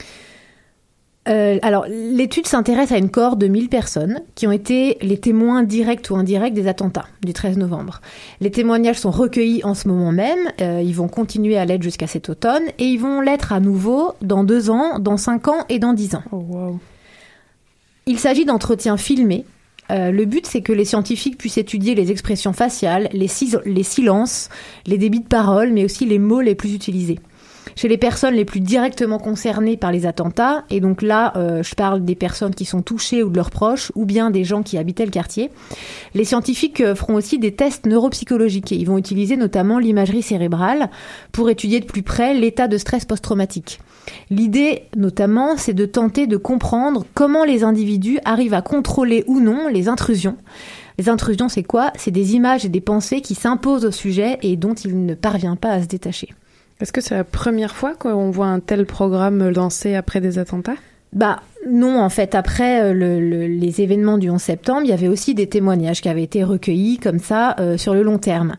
Euh, 1.28 1.58
alors, 1.62 1.86
l'étude 1.88 2.46
s'intéresse 2.46 2.90
à 2.90 2.96
une 2.96 3.10
cohorte 3.10 3.38
de 3.38 3.48
1000 3.48 3.68
personnes 3.68 4.22
qui 4.34 4.46
ont 4.46 4.52
été 4.52 4.96
les 5.02 5.18
témoins 5.18 5.62
directs 5.62 6.10
ou 6.10 6.16
indirects 6.16 6.54
des 6.54 6.68
attentats 6.68 7.06
du 7.22 7.32
13 7.32 7.58
novembre. 7.58 8.00
Les 8.40 8.50
témoignages 8.50 8.98
sont 8.98 9.10
recueillis 9.10 9.62
en 9.64 9.74
ce 9.74 9.88
moment 9.88 10.10
même, 10.10 10.38
euh, 10.60 10.80
ils 10.82 10.94
vont 10.94 11.08
continuer 11.08 11.58
à 11.58 11.64
l'être 11.64 11.82
jusqu'à 11.82 12.06
cet 12.06 12.30
automne 12.30 12.62
et 12.78 12.84
ils 12.84 12.98
vont 12.98 13.20
l'être 13.20 13.52
à 13.52 13.60
nouveau 13.60 14.12
dans 14.22 14.42
deux 14.42 14.70
ans, 14.70 14.98
dans 14.98 15.18
cinq 15.18 15.48
ans 15.48 15.66
et 15.68 15.78
dans 15.78 15.92
dix 15.92 16.14
ans. 16.14 16.22
Oh, 16.32 16.44
wow. 16.48 16.80
Il 18.08 18.18
s'agit 18.18 18.46
d'entretiens 18.46 18.96
filmés. 18.96 19.44
Euh, 19.90 20.10
le 20.10 20.24
but, 20.24 20.46
c'est 20.46 20.62
que 20.62 20.72
les 20.72 20.86
scientifiques 20.86 21.36
puissent 21.36 21.58
étudier 21.58 21.94
les 21.94 22.10
expressions 22.10 22.54
faciales, 22.54 23.10
les, 23.12 23.28
silences, 23.28 24.48
les 24.86 24.96
débits 24.96 25.20
de 25.20 25.26
parole, 25.26 25.72
mais 25.74 25.84
aussi 25.84 26.06
les 26.06 26.18
mots 26.18 26.40
les 26.40 26.54
plus 26.54 26.74
utilisés. 26.74 27.18
Chez 27.76 27.88
les 27.88 27.98
personnes 27.98 28.34
les 28.34 28.44
plus 28.44 28.60
directement 28.60 29.18
concernées 29.18 29.76
par 29.76 29.92
les 29.92 30.06
attentats, 30.06 30.64
et 30.70 30.80
donc 30.80 31.02
là, 31.02 31.32
euh, 31.36 31.62
je 31.62 31.74
parle 31.74 32.04
des 32.04 32.14
personnes 32.14 32.54
qui 32.54 32.64
sont 32.64 32.82
touchées 32.82 33.22
ou 33.22 33.30
de 33.30 33.36
leurs 33.36 33.50
proches, 33.50 33.92
ou 33.94 34.04
bien 34.04 34.30
des 34.30 34.44
gens 34.44 34.62
qui 34.62 34.78
habitaient 34.78 35.04
le 35.04 35.10
quartier. 35.10 35.50
Les 36.14 36.24
scientifiques 36.24 36.80
euh, 36.80 36.94
feront 36.94 37.14
aussi 37.14 37.38
des 37.38 37.52
tests 37.52 37.86
neuropsychologiques 37.86 38.38
ils 38.70 38.86
vont 38.86 38.98
utiliser 38.98 39.36
notamment 39.36 39.78
l'imagerie 39.78 40.22
cérébrale 40.22 40.90
pour 41.32 41.50
étudier 41.50 41.80
de 41.80 41.84
plus 41.84 42.02
près 42.02 42.34
l'état 42.34 42.68
de 42.68 42.78
stress 42.78 43.04
post-traumatique. 43.04 43.80
L'idée, 44.30 44.84
notamment, 44.96 45.56
c'est 45.56 45.74
de 45.74 45.84
tenter 45.84 46.26
de 46.26 46.36
comprendre 46.36 47.04
comment 47.14 47.44
les 47.44 47.64
individus 47.64 48.18
arrivent 48.24 48.54
à 48.54 48.62
contrôler 48.62 49.24
ou 49.26 49.40
non 49.40 49.68
les 49.68 49.88
intrusions. 49.88 50.36
Les 50.98 51.08
intrusions, 51.08 51.48
c'est 51.48 51.62
quoi? 51.62 51.92
C'est 51.96 52.10
des 52.10 52.34
images 52.34 52.64
et 52.64 52.68
des 52.68 52.80
pensées 52.80 53.20
qui 53.20 53.34
s'imposent 53.34 53.84
au 53.84 53.90
sujet 53.90 54.38
et 54.42 54.56
dont 54.56 54.74
il 54.74 55.04
ne 55.04 55.14
parvient 55.14 55.56
pas 55.56 55.70
à 55.70 55.82
se 55.82 55.86
détacher. 55.86 56.30
Est-ce 56.80 56.92
que 56.92 57.00
c'est 57.00 57.16
la 57.16 57.24
première 57.24 57.74
fois 57.74 57.94
qu'on 57.96 58.30
voit 58.30 58.46
un 58.46 58.60
tel 58.60 58.86
programme 58.86 59.48
lancé 59.48 59.96
après 59.96 60.20
des 60.20 60.38
attentats? 60.38 60.76
Bah, 61.12 61.40
non, 61.66 62.00
en 62.00 62.08
fait, 62.08 62.36
après 62.36 62.82
euh, 62.82 62.94
le, 62.94 63.18
le, 63.18 63.46
les 63.46 63.80
événements 63.80 64.16
du 64.16 64.30
11 64.30 64.40
septembre, 64.40 64.82
il 64.84 64.90
y 64.90 64.92
avait 64.92 65.08
aussi 65.08 65.34
des 65.34 65.48
témoignages 65.48 66.00
qui 66.00 66.08
avaient 66.08 66.22
été 66.22 66.44
recueillis 66.44 66.98
comme 66.98 67.18
ça 67.18 67.56
euh, 67.58 67.76
sur 67.76 67.94
le 67.94 68.02
long 68.02 68.18
terme. 68.18 68.54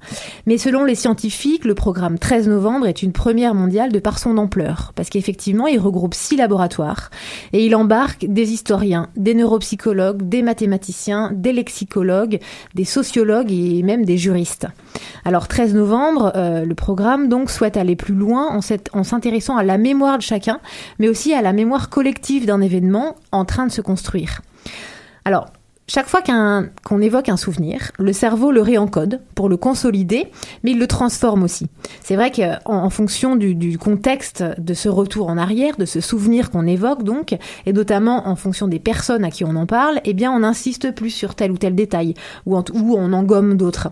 Mais 0.47 0.57
selon 0.57 0.83
les 0.83 0.95
scientifiques, 0.95 1.63
le 1.63 1.75
programme 1.75 2.19
13 2.19 2.49
novembre 2.49 2.87
est 2.87 3.01
une 3.01 3.13
première 3.13 3.55
mondiale 3.55 3.93
de 3.93 3.99
par 3.99 4.19
son 4.19 4.37
ampleur, 4.37 4.91
parce 4.95 5.09
qu'effectivement, 5.09 5.65
il 5.67 5.79
regroupe 5.79 6.13
six 6.13 6.35
laboratoires 6.35 7.09
et 7.53 7.65
il 7.65 7.73
embarque 7.73 8.25
des 8.27 8.51
historiens, 8.51 9.07
des 9.15 9.33
neuropsychologues, 9.33 10.27
des 10.27 10.41
mathématiciens, 10.41 11.31
des 11.33 11.53
lexicologues, 11.53 12.39
des 12.75 12.85
sociologues 12.85 13.51
et 13.51 13.81
même 13.81 14.03
des 14.03 14.17
juristes. 14.17 14.67
Alors 15.23 15.47
13 15.47 15.73
novembre, 15.73 16.33
euh, 16.35 16.65
le 16.65 16.75
programme 16.75 17.29
donc 17.29 17.49
souhaite 17.49 17.77
aller 17.77 17.95
plus 17.95 18.13
loin 18.13 18.49
en, 18.49 18.59
en 18.93 19.03
s'intéressant 19.03 19.55
à 19.55 19.63
la 19.63 19.77
mémoire 19.77 20.17
de 20.17 20.23
chacun, 20.23 20.59
mais 20.99 21.07
aussi 21.07 21.33
à 21.33 21.41
la 21.41 21.53
mémoire 21.53 21.89
collective 21.89 22.45
d'un 22.45 22.59
événement 22.59 22.88
en 22.96 23.46
train 23.46 23.65
de 23.65 23.72
se 23.72 23.81
construire. 23.81 24.41
Alors, 25.25 25.48
chaque 25.89 26.08
fois 26.08 26.22
qu'on 26.22 27.01
évoque 27.01 27.29
un 27.29 27.38
souvenir, 27.38 27.91
le 27.98 28.13
cerveau 28.13 28.51
le 28.51 28.62
réencode 28.62 29.22
pour 29.34 29.50
le 29.50 29.58
consolider, 29.58 30.27
mais 30.63 30.72
il 30.72 30.77
le 30.77 30.86
transforme 30.86 31.41
aussi. 31.41 31.65
C'est 32.03 32.15
vrai 32.15 32.31
qu'en 32.31 32.60
en 32.84 32.91
fonction 32.91 33.36
du, 33.36 33.79
contexte 33.79 34.43
de 34.60 34.75
ce 34.75 34.88
retour 34.88 35.29
en 35.29 35.38
arrière, 35.39 35.77
de 35.77 35.86
ce 35.86 36.00
souvenir 36.00 36.51
qu'on 36.51 36.67
évoque 36.67 37.01
donc, 37.01 37.36
et 37.65 37.74
notamment 37.74 38.27
en 38.27 38.36
fonction 38.36 38.67
des 38.67 38.77
personnes 38.77 39.24
à 39.24 39.31
qui 39.31 39.43
on 39.43 39.55
en 39.55 39.65
parle, 39.65 40.00
eh 40.05 40.13
bien 40.13 40.31
on 40.31 40.43
insiste 40.43 40.93
plus 40.93 41.10
sur 41.10 41.34
tel 41.34 41.51
ou 41.51 41.58
tel 41.58 41.74
détail, 41.74 42.13
ou 42.46 42.55
on 42.55 43.13
en 43.13 43.24
gomme 43.24 43.58
d'autres. 43.58 43.89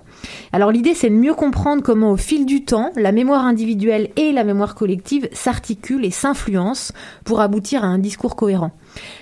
Alors 0.57 0.71
l'idée 0.71 0.95
c'est 0.95 1.11
de 1.11 1.15
mieux 1.15 1.35
comprendre 1.35 1.83
comment 1.83 2.09
au 2.09 2.17
fil 2.17 2.47
du 2.47 2.65
temps, 2.65 2.91
la 2.95 3.11
mémoire 3.11 3.45
individuelle 3.45 4.09
et 4.15 4.31
la 4.31 4.43
mémoire 4.43 4.73
collective 4.73 5.29
s'articulent 5.31 6.03
et 6.03 6.09
s'influencent 6.09 6.95
pour 7.25 7.41
aboutir 7.41 7.83
à 7.83 7.85
un 7.85 7.99
discours 7.99 8.35
cohérent. 8.35 8.71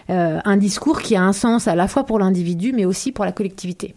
Euh, 0.10 0.40
un 0.46 0.56
discours 0.56 1.02
qui 1.02 1.14
a 1.18 1.22
un 1.22 1.34
sens 1.34 1.68
à 1.68 1.76
la 1.76 1.90
fois 1.90 2.06
pour 2.06 2.20
l'individu 2.20 2.72
mais 2.72 2.86
aussi 2.86 3.12
pour 3.12 3.26
la 3.26 3.34
collectivité. 3.34 3.96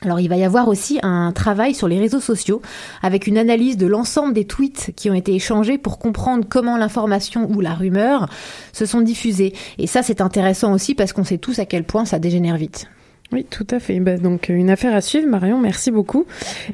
Alors 0.00 0.18
il 0.18 0.28
va 0.28 0.36
y 0.36 0.42
avoir 0.42 0.66
aussi 0.66 0.98
un 1.04 1.30
travail 1.30 1.76
sur 1.76 1.86
les 1.86 2.00
réseaux 2.00 2.18
sociaux 2.18 2.60
avec 3.02 3.28
une 3.28 3.38
analyse 3.38 3.76
de 3.76 3.86
l'ensemble 3.86 4.34
des 4.34 4.44
tweets 4.44 4.90
qui 4.96 5.10
ont 5.10 5.14
été 5.14 5.36
échangés 5.36 5.78
pour 5.78 6.00
comprendre 6.00 6.44
comment 6.50 6.76
l'information 6.76 7.48
ou 7.52 7.60
la 7.60 7.74
rumeur 7.74 8.28
se 8.72 8.84
sont 8.84 9.00
diffusées. 9.00 9.52
Et 9.78 9.86
ça 9.86 10.02
c'est 10.02 10.20
intéressant 10.20 10.72
aussi 10.72 10.96
parce 10.96 11.12
qu'on 11.12 11.22
sait 11.22 11.38
tous 11.38 11.60
à 11.60 11.66
quel 11.66 11.84
point 11.84 12.04
ça 12.04 12.18
dégénère 12.18 12.56
vite. 12.56 12.88
Oui, 13.32 13.46
tout 13.48 13.66
à 13.70 13.80
fait. 13.80 13.98
Bah, 14.00 14.18
donc 14.18 14.48
une 14.48 14.70
affaire 14.70 14.94
à 14.94 15.00
suivre, 15.00 15.26
Marion. 15.26 15.58
Merci 15.58 15.90
beaucoup. 15.90 16.26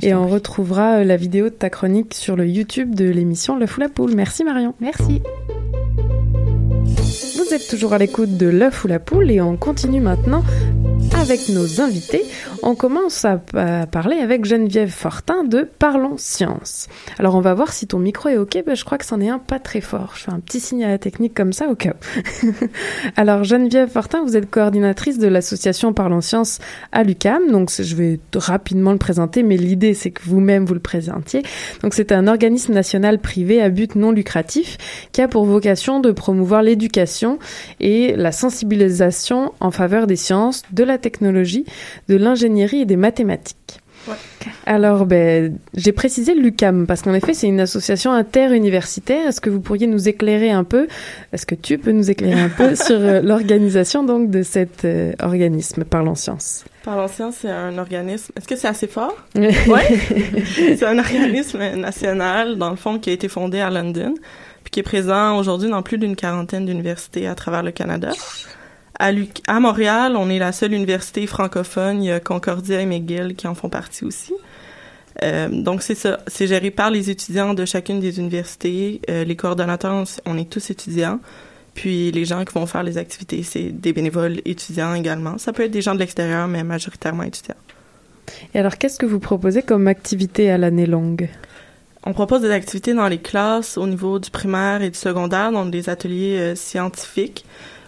Et 0.03 0.15
on 0.15 0.27
retrouvera 0.27 1.05
la 1.05 1.17
vidéo 1.17 1.47
de 1.47 1.55
ta 1.55 1.71
chronique 1.71 2.15
sur 2.15 2.37
le 2.37 2.47
YouTube 2.47 2.95
de 2.95 3.09
l'émission 3.09 3.57
Le 3.57 3.67
Fou 3.67 3.81
la 3.81 3.89
Poule. 3.89 4.15
Merci 4.15 4.45
Marion. 4.45 4.75
Merci. 4.81 5.23
Vous 7.37 7.55
êtes 7.55 7.69
toujours 7.69 7.93
à 7.93 7.99
l'écoute 7.99 8.37
de 8.37 8.47
l'œuf 8.47 8.85
ou 8.85 8.89
la 8.89 8.99
poule 8.99 9.31
et 9.31 9.41
on 9.41 9.57
continue 9.57 10.01
maintenant 10.01 10.43
avec 11.21 11.49
nos 11.49 11.81
invités. 11.81 12.25
On 12.63 12.75
commence 12.75 13.25
à, 13.25 13.39
parler 13.91 14.17
avec 14.17 14.45
Geneviève 14.45 14.91
Fortin 14.91 15.45
de 15.45 15.63
Parlons 15.63 16.17
Science. 16.17 16.89
Alors 17.19 17.35
on 17.35 17.41
va 17.41 17.55
voir 17.55 17.73
si 17.73 17.87
ton 17.87 17.99
micro 17.99 18.29
est 18.29 18.39
ok, 18.39 18.63
ben, 18.65 18.75
je 18.75 18.85
crois 18.85 18.99
que 18.99 19.05
c'en 19.05 19.21
est 19.21 19.29
un 19.29 19.39
pas 19.39 19.59
très 19.59 19.81
fort. 19.81 20.13
Je 20.17 20.25
fais 20.25 20.31
un 20.31 20.41
petit 20.41 20.61
signe 20.61 20.85
à 20.85 20.89
la 20.89 20.99
technique 20.99 21.35
comme 21.35 21.53
ça 21.53 21.69
au 21.69 21.75
cas 21.75 21.91
où. 21.91 22.47
Alors 23.17 23.45
Geneviève 23.45 23.91
Fortin, 23.91 24.23
vous 24.25 24.37
êtes 24.37 24.51
coordinatrice 24.51 25.19
de 25.19 25.29
l'association 25.29 25.93
Parlons 25.93 26.21
Science 26.21 26.61
à 26.93 27.03
l'UCAM. 27.03 27.51
Donc 27.51 27.71
je 27.71 27.95
vais 27.95 28.21
rapidement 28.35 28.93
le 28.93 28.99
présenter, 28.99 29.43
mais 29.43 29.57
l'idée 29.57 29.95
c'est 29.95 30.11
que 30.11 30.23
vous-même 30.25 30.65
vous 30.65 30.75
le 30.75 30.81
présentiez. 30.81 31.43
Donc 31.83 31.95
c'est 31.95 32.13
un 32.13 32.27
organisme 32.27 32.73
national 32.73 33.19
privé 33.19 33.61
à 33.61 33.69
but 33.69 33.97
non 33.97 34.13
lucratif 34.13 34.79
qui 35.13 35.21
a 35.21 35.29
pour 35.29 35.45
vocation 35.45 36.01
de 36.01 36.11
promouvoir 36.11 36.63
l'éducation 36.63 37.39
et 37.81 38.17
la 38.17 38.33
sensibilisation 38.33 39.53
en 39.61 39.71
faveur 39.71 40.07
des 40.07 40.17
sciences, 40.17 40.63
de 40.73 40.85
la 40.89 40.99
technologie, 40.99 41.65
de 42.09 42.17
l'ingénierie 42.17 42.81
et 42.81 42.87
des 42.87 42.97
mathématiques. 42.97 43.81
Ouais. 44.07 44.15
Alors, 44.67 45.07
ben, 45.07 45.59
j'ai 45.75 45.93
précisé 45.93 46.35
l'UCAM 46.35 46.87
parce 46.87 47.03
qu'en 47.03 47.15
effet, 47.15 47.35
c'est 47.35 47.47
une 47.47 47.61
association 47.61 48.13
interuniversitaire. 48.13 49.27
Est-ce 49.27 49.41
que 49.41 49.51
vous 49.51 49.61
pourriez 49.61 49.87
nous 49.87 50.09
éclairer 50.09 50.51
un 50.51 50.65
peu 50.65 50.89
Est-ce 51.33 51.47
que 51.47 51.55
tu 51.55 51.79
peux 51.79 51.93
nous 51.93 52.11
éclairer 52.11 52.41
un 52.41 52.49
peu 52.49 52.75
sur 52.75 52.97
euh, 52.97 53.21
l'organisation 53.21 54.05
donc 54.05 54.31
de 54.31 54.43
cet 54.43 54.85
euh, 54.85 55.13
organisme 55.21 55.85
Parlons 55.85 56.15
Science 56.15 56.65
Parlons 56.85 57.09
Science, 57.09 57.37
c'est 57.43 57.51
un 57.51 57.77
organisme. 57.79 58.33
Est-ce 58.37 58.49
que 58.49 58.57
c'est 58.57 58.69
assez 58.69 58.87
fort? 58.87 59.15
Oui. 59.35 59.81
c'est 60.77 60.87
un 60.87 60.99
organisme 60.99 61.59
national, 61.77 62.57
dans 62.57 62.71
le 62.71 62.77
fond, 62.77 62.99
qui 62.99 63.11
a 63.11 63.13
été 63.13 63.29
fondé 63.29 63.61
à 63.61 63.71
London, 63.71 64.15
puis 64.65 64.71
qui 64.71 64.81
est 64.81 64.85
présent 64.85 65.37
aujourd'hui 65.39 65.69
dans 65.69 65.83
plus 65.83 65.99
d'une 65.99 66.17
quarantaine 66.17 66.65
d'universités 66.65 67.27
à 67.27 67.35
travers 67.35 67.63
le 67.63 67.73
Canada. 67.73 68.11
À, 68.99 69.11
à, 69.47 69.61
Montréal, 69.61 70.17
on 70.17 70.29
est 70.29 70.39
la 70.39 70.53
seule 70.53 70.73
université 70.73 71.27
francophone. 71.27 72.03
Il 72.03 72.09
y 72.09 72.13
a 72.13 72.21
Concordia 72.21 72.81
et 72.81 72.87
McGill 72.87 73.35
qui 73.37 73.47
en 73.47 73.55
font 73.55 73.69
partie 73.69 74.05
aussi. 74.05 74.33
Euh, 75.23 75.49
donc 75.49 75.83
c'est 75.83 75.95
ça, 75.95 76.21
c'est 76.27 76.47
géré 76.47 76.71
par 76.71 76.91
les 76.91 77.11
étudiants 77.11 77.55
de 77.55 77.65
chacune 77.65 78.01
des 78.01 78.19
universités. 78.19 79.01
Euh, 79.11 79.25
les 79.25 79.37
coordonnateurs, 79.37 80.05
on 80.27 80.39
est 80.39 80.49
tous 80.49 80.71
étudiants. 80.71 81.21
Puis 81.75 82.11
les 82.11 82.25
gens 82.25 82.45
qui 82.45 82.53
vont 82.55 82.67
faire 82.67 82.83
les 82.83 82.99
activités, 82.99 83.43
c'est 83.43 83.71
des 83.71 83.93
bénévoles 83.93 84.41
étudiants 84.45 84.95
également. 84.95 85.39
Ça 85.39 85.53
peut 85.53 85.65
être 85.65 85.71
des 85.71 85.83
gens 85.83 85.95
de 85.95 86.01
l'extérieur, 86.01 86.49
mais 86.49 86.65
majoritairement 86.65 87.23
étudiants. 87.23 87.55
Et 88.53 88.59
alors, 88.59 88.79
qu'est-ce 88.79 88.99
que 88.99 89.07
vous 89.07 89.21
proposez 89.21 89.63
comme 89.63 89.87
activité 89.87 90.51
à 90.51 90.59
l'année 90.59 90.87
longue? 90.87 91.29
On 92.05 92.13
propose 92.13 92.43
des 92.43 92.51
activités 92.51 92.95
dans 92.95 93.09
les 93.09 93.19
classes 93.19 93.79
au 93.79 93.87
niveau 93.87 94.19
du 94.19 94.31
primaire 94.31 94.83
et 94.83 94.91
du 94.91 94.99
secondaire, 94.99 95.53
donc 95.53 95.71
des 95.71 95.89
ateliers 95.89 96.39
euh, 96.39 96.55
scientifiques 96.55 97.45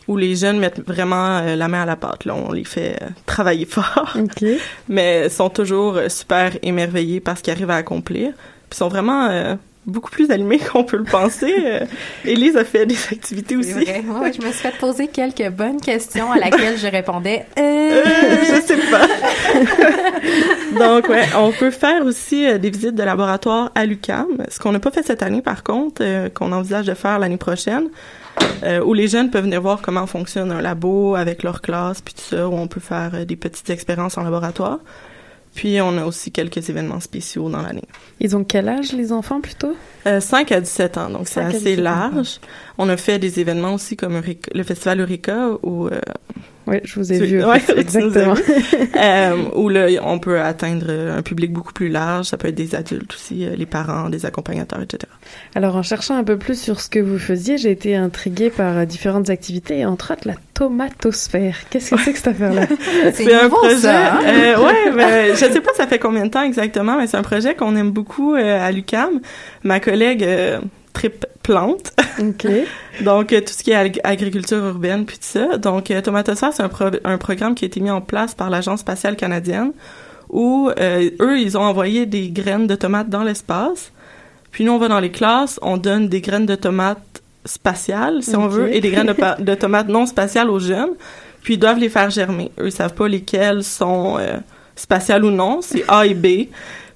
où 0.09 0.16
les 0.16 0.37
jeunes 0.37 0.59
mettent 0.59 0.80
vraiment 0.87 1.38
euh, 1.38 1.57
la 1.57 1.69
main 1.69 1.83
à 1.83 1.87
la 1.87 1.97
pâte. 1.97 2.25
Là, 2.25 2.35
on 2.35 2.52
les 2.52 2.64
fait 2.64 2.97
euh, 3.00 3.07
travailler 3.26 3.64
fort, 3.71 4.16
okay. 4.16 4.59
mais 4.88 5.28
sont 5.28 5.50
toujours 5.50 5.97
euh, 5.97 6.09
super 6.09 6.52
émerveillés 6.62 7.21
par 7.21 7.38
ce 7.38 7.42
qu'ils 7.42 7.52
arrivent 7.52 7.71
à 7.71 7.76
accomplir. 7.76 8.33
Puis 8.69 8.78
sont 8.78 8.88
vraiment 8.88 9.26
euh, 9.26 9.54
beaucoup 9.87 10.11
plus 10.11 10.30
allumés 10.30 10.59
qu'on 10.73 10.85
peut 10.85 10.97
le 10.97 11.04
penser. 11.04 11.52
Élise 12.25 12.57
a 12.57 12.64
fait 12.64 12.87
des 12.87 12.99
activités 13.11 13.57
aussi. 13.57 13.73
Vrai. 13.73 14.04
Ouais, 14.07 14.33
je 14.33 14.40
me 14.40 14.52
suis 14.52 14.62
fait 14.62 14.76
poser 14.78 15.09
quelques 15.09 15.49
bonnes 15.50 15.80
questions 15.80 16.30
à 16.30 16.38
laquelle 16.38 16.78
je 16.78 16.87
répondais. 16.87 17.47
Euh... 17.59 18.37
je 18.45 18.61
sais 18.62 18.76
pas. 18.90 19.07
Donc 20.78 21.09
ouais, 21.09 21.25
on 21.37 21.50
peut 21.50 21.73
faire 21.73 22.04
aussi 22.04 22.47
des 22.59 22.71
visites 22.71 22.95
de 22.95 23.02
laboratoire 23.02 23.73
à 23.75 23.85
l'UCAM. 23.85 24.28
Ce 24.49 24.61
qu'on 24.61 24.73
n'a 24.73 24.78
pas 24.78 24.92
fait 24.92 25.02
cette 25.02 25.23
année, 25.23 25.42
par 25.42 25.64
contre, 25.64 26.28
qu'on 26.35 26.52
envisage 26.52 26.87
de 26.87 26.95
faire 26.95 27.19
l'année 27.19 27.37
prochaine 27.37 27.88
euh, 28.62 28.82
où 28.82 28.94
les 28.94 29.09
jeunes 29.09 29.30
peuvent 29.30 29.44
venir 29.44 29.61
voir 29.61 29.80
comment 29.82 30.06
fonctionne 30.06 30.52
un 30.52 30.61
labo 30.61 31.14
avec 31.14 31.42
leur 31.42 31.61
classe, 31.61 32.00
puis 32.00 32.14
tout 32.14 32.23
ça, 32.23 32.49
où 32.49 32.54
on 32.54 32.66
peut 32.68 32.80
faire 32.80 33.11
euh, 33.14 33.25
des 33.25 33.37
petites 33.37 33.70
expériences 33.70 34.18
en 34.18 34.23
laboratoire. 34.23 34.78
Puis 35.54 35.80
on 35.80 35.97
a 35.99 36.04
aussi 36.04 36.30
quelques 36.30 36.70
événements 36.70 37.00
spéciaux 37.00 37.50
dans 37.50 37.62
l'année. 37.62 37.85
Ils 38.20 38.37
ont 38.37 38.44
quel 38.44 38.68
âge 38.68 38.92
les 38.92 39.12
enfants 39.12 39.40
plutôt? 39.40 39.75
Euh, 40.06 40.20
5 40.20 40.52
à 40.52 40.61
17 40.61 40.99
ans, 40.99 41.11
donc 41.11 41.28
c'est 41.28 41.40
assez 41.40 41.76
large. 41.76 42.38
On 42.78 42.88
a 42.88 42.97
fait 42.97 43.18
des 43.18 43.40
événements 43.40 43.75
aussi 43.75 43.97
comme 43.97 44.16
Eureka, 44.16 44.50
le 44.54 44.62
festival 44.62 45.00
Eureka 45.00 45.49
où 45.62 45.88
euh, 45.88 46.00
oui, 46.71 46.77
je 46.85 46.95
vous 46.95 47.12
ai 47.12 47.19
vu. 47.19 47.45
Ouais, 47.45 47.61
exactement. 47.77 48.35
euh, 48.97 49.37
où 49.57 49.69
là, 49.69 49.89
on 50.05 50.21
peut 50.21 50.41
atteindre 50.41 50.89
un 50.91 51.23
public 51.23 51.53
beaucoup 51.53 51.73
plus 51.73 51.89
large. 51.89 52.27
Ça 52.27 52.37
peut 52.37 52.49
être 52.49 52.55
des 52.55 52.77
adultes 52.77 53.12
aussi, 53.12 53.45
euh, 53.45 53.57
les 53.57 53.67
parents, 53.67 54.09
des 54.09 54.25
accompagnateurs, 54.25 54.81
etc. 54.81 55.11
Alors, 55.57 55.75
en 55.75 55.83
cherchant 55.83 56.17
un 56.17 56.25
peu 56.25 56.39
plus 56.39 56.61
sur 56.61 56.81
ce 56.81 56.89
que 56.89 57.00
vous 57.00 57.19
faisiez, 57.19 57.59
j'ai 57.59 57.73
été 57.73 57.97
intriguée 57.97 58.50
par 58.50 58.79
euh, 58.79 58.85
différentes 58.85 59.31
activités, 59.31 59.85
entre 59.85 60.12
autres 60.12 60.29
la 60.29 60.37
tomatosphère. 60.61 61.57
Qu'est-ce 61.71 61.91
que 61.91 62.00
c'est 62.00 62.12
que 62.12 62.19
cette 62.19 62.29
affaire-là? 62.29 62.67
C'est 63.15 63.33
un 63.33 63.49
projet. 63.49 63.77
Ça, 63.77 64.15
hein? 64.15 64.21
euh, 64.27 64.62
ouais, 64.62 64.93
mais 64.95 65.31
je 65.31 65.37
sais 65.37 65.61
pas 65.61 65.73
ça 65.75 65.87
fait 65.87 65.99
combien 65.99 66.27
de 66.27 66.31
temps 66.31 66.43
exactement, 66.43 66.99
mais 66.99 67.07
c'est 67.07 67.17
un 67.17 67.23
projet 67.23 67.55
qu'on 67.55 67.77
aime 67.77 67.91
beaucoup 67.91 68.35
euh, 68.35 68.67
à 68.67 68.71
l'UCAM. 68.71 69.21
Ma 69.65 69.81
collègue 69.81 70.23
euh, 70.23 70.61
trip 70.93 71.25
plante. 71.42 71.92
OK. 72.18 72.47
Donc, 73.02 73.32
euh, 73.32 73.40
tout 73.40 73.52
ce 73.52 73.62
qui 73.62 73.70
est 73.70 73.75
ag 73.75 74.00
agriculture 74.04 74.64
urbaine, 74.64 75.06
puis 75.06 75.16
tout 75.16 75.25
ça. 75.25 75.56
Donc, 75.59 75.90
euh, 75.90 76.00
Tomatosphère, 76.00 76.52
c'est 76.52 76.62
un, 76.62 76.68
pro 76.68 76.87
un 77.04 77.18
programme 77.18 77.54
qui 77.54 77.64
a 77.64 77.66
été 77.66 77.80
mis 77.80 77.90
en 77.90 78.00
place 78.00 78.35
par 78.35 78.50
l'Agence 78.50 78.80
spatiale 78.80 79.16
canadienne 79.16 79.73
où 80.30 80.70
euh, 80.78 81.11
eux, 81.20 81.40
ils 81.40 81.59
ont 81.59 81.62
envoyé 81.62 82.06
des 82.06 82.30
graines 82.30 82.66
de 82.66 82.75
tomates 82.75 83.09
dans 83.09 83.25
l'espace. 83.25 83.92
Puis 84.50 84.64
nous, 84.64 84.73
on 84.73 84.78
va 84.78 84.88
dans 84.88 85.00
les 85.00 85.11
classes, 85.11 85.59
on 85.62 85.76
donne 85.76 86.09
des 86.09 86.20
graines 86.20 86.47
de 86.47 86.54
tomates 86.54 87.23
spatiales, 87.44 88.23
si 88.23 88.37
on 88.37 88.49
veut, 88.49 88.73
et 88.75 88.80
des 88.80 88.90
graines 88.90 89.14
de, 89.38 89.54
tomates 89.54 89.88
non 89.88 90.06
spatiales 90.06 90.50
aux 90.50 90.59
jeunes. 90.59 90.90
Puis 91.42 91.54
ils 91.54 91.59
doivent 91.59 91.78
les 91.78 91.88
faire 91.88 92.11
germer. 92.11 92.50
Eux, 92.59 92.66
ils 92.66 92.73
savent 92.73 92.94
pas 92.94 93.09
lesquelles 93.09 93.64
sont 93.64 94.18
euh, 94.18 94.37
spatiales 94.76 95.25
ou 95.25 95.30
non. 95.30 95.61
C'est 95.62 95.85
A 95.88 96.06
et 96.06 96.14
B. 96.14 96.49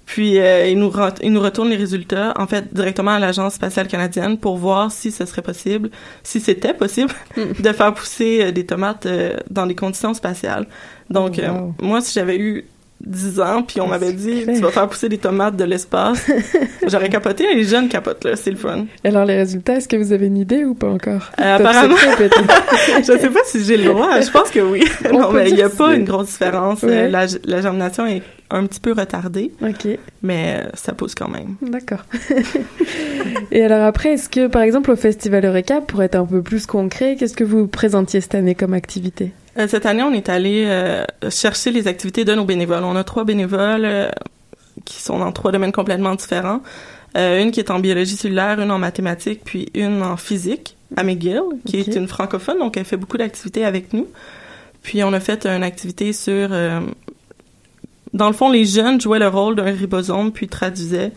Puis 0.06 0.38
euh, 0.38 0.66
ils, 0.66 0.78
nous 0.78 0.92
ils 1.22 1.32
nous 1.32 1.40
retournent 1.40 1.70
les 1.70 1.76
résultats, 1.76 2.34
en 2.36 2.46
fait, 2.46 2.72
directement 2.74 3.12
à 3.12 3.18
l'Agence 3.18 3.54
spatiale 3.54 3.88
canadienne 3.88 4.36
pour 4.38 4.56
voir 4.58 4.92
si 4.92 5.10
ce 5.10 5.24
serait 5.24 5.40
possible, 5.42 5.90
si 6.22 6.40
c'était 6.40 6.74
possible, 6.74 7.10
de 7.36 7.72
faire 7.72 7.94
pousser 7.94 8.40
euh, 8.42 8.50
des 8.52 8.66
tomates 8.66 9.06
euh, 9.06 9.36
dans 9.50 9.66
des 9.66 9.74
conditions 9.74 10.12
spatiales. 10.12 10.66
Donc, 11.10 11.38
euh, 11.38 11.48
Wow. 11.48 11.74
moi, 11.80 12.00
si 12.02 12.12
j'avais 12.12 12.36
eu 12.38 12.66
10 13.04 13.40
ans, 13.40 13.62
puis 13.62 13.80
on 13.80 13.86
Ah, 13.86 13.88
m'avait 13.88 14.12
dit, 14.12 14.42
clair. 14.44 14.56
tu 14.56 14.62
vas 14.62 14.70
faire 14.70 14.88
pousser 14.88 15.08
des 15.08 15.18
tomates 15.18 15.56
de 15.56 15.64
l'espace, 15.64 16.26
j'aurais 16.86 17.08
capoté. 17.10 17.44
Les 17.54 17.64
jeunes 17.64 17.88
capotent, 17.88 18.24
là, 18.24 18.36
c'est 18.36 18.50
le 18.50 18.56
fun. 18.56 18.84
Et 19.04 19.08
alors 19.08 19.24
les 19.24 19.36
résultats, 19.36 19.76
est-ce 19.76 19.88
que 19.88 19.96
vous 19.96 20.12
avez 20.12 20.26
une 20.26 20.36
idée 20.38 20.64
ou 20.64 20.74
pas 20.74 20.88
encore? 20.88 21.30
Euh, 21.40 21.56
apparemment, 21.56 21.96
je 22.98 23.02
sais 23.18 23.30
pas 23.30 23.40
si 23.46 23.64
j'ai 23.64 23.76
le 23.76 23.84
droit. 23.84 24.20
Je 24.20 24.30
pense 24.30 24.50
que 24.50 24.60
oui. 24.60 24.84
On 25.10 25.18
non, 25.18 25.32
mais 25.32 25.50
il 25.50 25.56
y 25.56 25.62
a 25.62 25.68
pas 25.68 25.94
une 25.94 26.04
grosse 26.04 26.28
différence. 26.28 26.82
Ouais. 26.82 26.90
Euh, 26.92 27.08
La, 27.08 27.26
la 27.44 27.60
germination 27.60 28.06
est 28.06 28.22
un 28.54 28.66
petit 28.66 28.80
peu 28.80 28.92
retardée, 28.92 29.52
Ok, 29.62 29.86
mais 30.22 30.62
euh, 30.64 30.68
ça 30.74 30.92
pousse 30.92 31.14
quand 31.14 31.28
même. 31.28 31.56
d'accord. 31.62 32.04
Et 33.50 33.62
alors 33.64 33.84
après, 33.84 34.10
est-ce 34.14 34.28
que 34.28 34.46
par 34.46 34.62
exemple 34.62 34.90
au 34.90 34.96
Festival 34.96 35.44
Eureka, 35.44 35.80
pour 35.80 36.02
être 36.02 36.14
un 36.14 36.24
peu 36.24 36.42
plus 36.42 36.66
concret, 36.66 37.16
qu'est-ce 37.18 37.36
que 37.36 37.44
vous 37.44 37.66
présentiez 37.66 38.20
cette 38.20 38.34
année 38.34 38.54
comme 38.54 38.74
activité? 38.74 39.32
Euh, 39.58 39.68
cette 39.68 39.86
année, 39.86 40.02
on 40.02 40.12
est 40.12 40.28
allé 40.28 40.64
euh, 40.66 41.04
chercher 41.30 41.70
les 41.70 41.86
activités 41.86 42.24
de 42.24 42.34
nos 42.34 42.44
bénévoles. 42.44 42.84
On 42.84 42.96
a 42.96 43.04
trois 43.04 43.24
bénévoles 43.24 43.84
euh, 43.84 44.08
qui 44.84 45.00
sont 45.00 45.18
dans 45.18 45.32
trois 45.32 45.52
domaines 45.52 45.72
complètement 45.72 46.14
différents. 46.14 46.60
Euh, 47.16 47.40
une 47.40 47.52
qui 47.52 47.60
est 47.60 47.70
en 47.70 47.78
biologie 47.78 48.16
cellulaire, 48.16 48.60
une 48.60 48.72
en 48.72 48.78
mathématiques, 48.78 49.42
puis 49.44 49.68
une 49.74 50.02
en 50.02 50.16
physique 50.16 50.76
à 50.96 51.04
McGill, 51.04 51.42
qui 51.64 51.78
est 51.78 51.94
une 51.94 52.08
francophone, 52.08 52.58
donc 52.58 52.76
elle 52.76 52.84
fait 52.84 52.96
beaucoup 52.96 53.16
d'activités 53.16 53.64
avec 53.64 53.92
nous. 53.92 54.08
Puis 54.82 55.02
on 55.04 55.12
a 55.12 55.20
fait 55.20 55.46
une 55.46 55.62
activité 55.62 56.12
sur... 56.12 56.50
dans 58.14 58.26
le 58.28 58.32
fond, 58.32 58.48
les 58.50 58.64
jeunes 58.64 59.00
jouaient 59.00 59.18
le 59.18 59.28
rôle 59.28 59.56
d'un 59.56 59.64
ribosome, 59.64 60.32
puis 60.32 60.48
traduisaient 60.48 61.12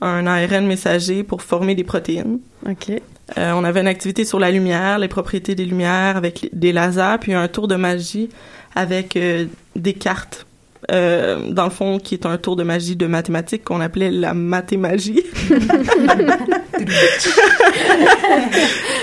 un 0.00 0.26
ARN 0.26 0.66
messager 0.66 1.22
pour 1.22 1.42
former 1.42 1.74
des 1.74 1.84
protéines. 1.84 2.38
Ok, 2.68 2.90
Euh, 3.38 3.50
on 3.56 3.64
avait 3.64 3.80
une 3.80 3.88
activité 3.88 4.24
sur 4.24 4.38
la 4.38 4.52
lumière, 4.52 5.00
les 5.00 5.08
propriétés 5.08 5.56
des 5.56 5.64
lumières 5.64 6.16
avec 6.16 6.42
les- 6.42 6.50
des 6.52 6.72
lasers, 6.72 7.16
puis 7.20 7.34
un 7.34 7.48
tour 7.48 7.66
de 7.66 7.74
magie 7.74 8.28
avec 8.76 9.16
euh, 9.16 9.46
des 9.74 9.94
cartes. 9.94 10.46
Euh, 10.92 11.50
dans 11.50 11.64
le 11.64 11.70
fond, 11.70 11.98
qui 11.98 12.14
est 12.14 12.26
un 12.26 12.36
tour 12.38 12.54
de 12.56 12.62
magie 12.62 12.96
de 12.96 13.06
mathématiques 13.06 13.64
qu'on 13.64 13.80
appelait 13.80 14.10
la 14.10 14.34
mathémagie. 14.34 15.24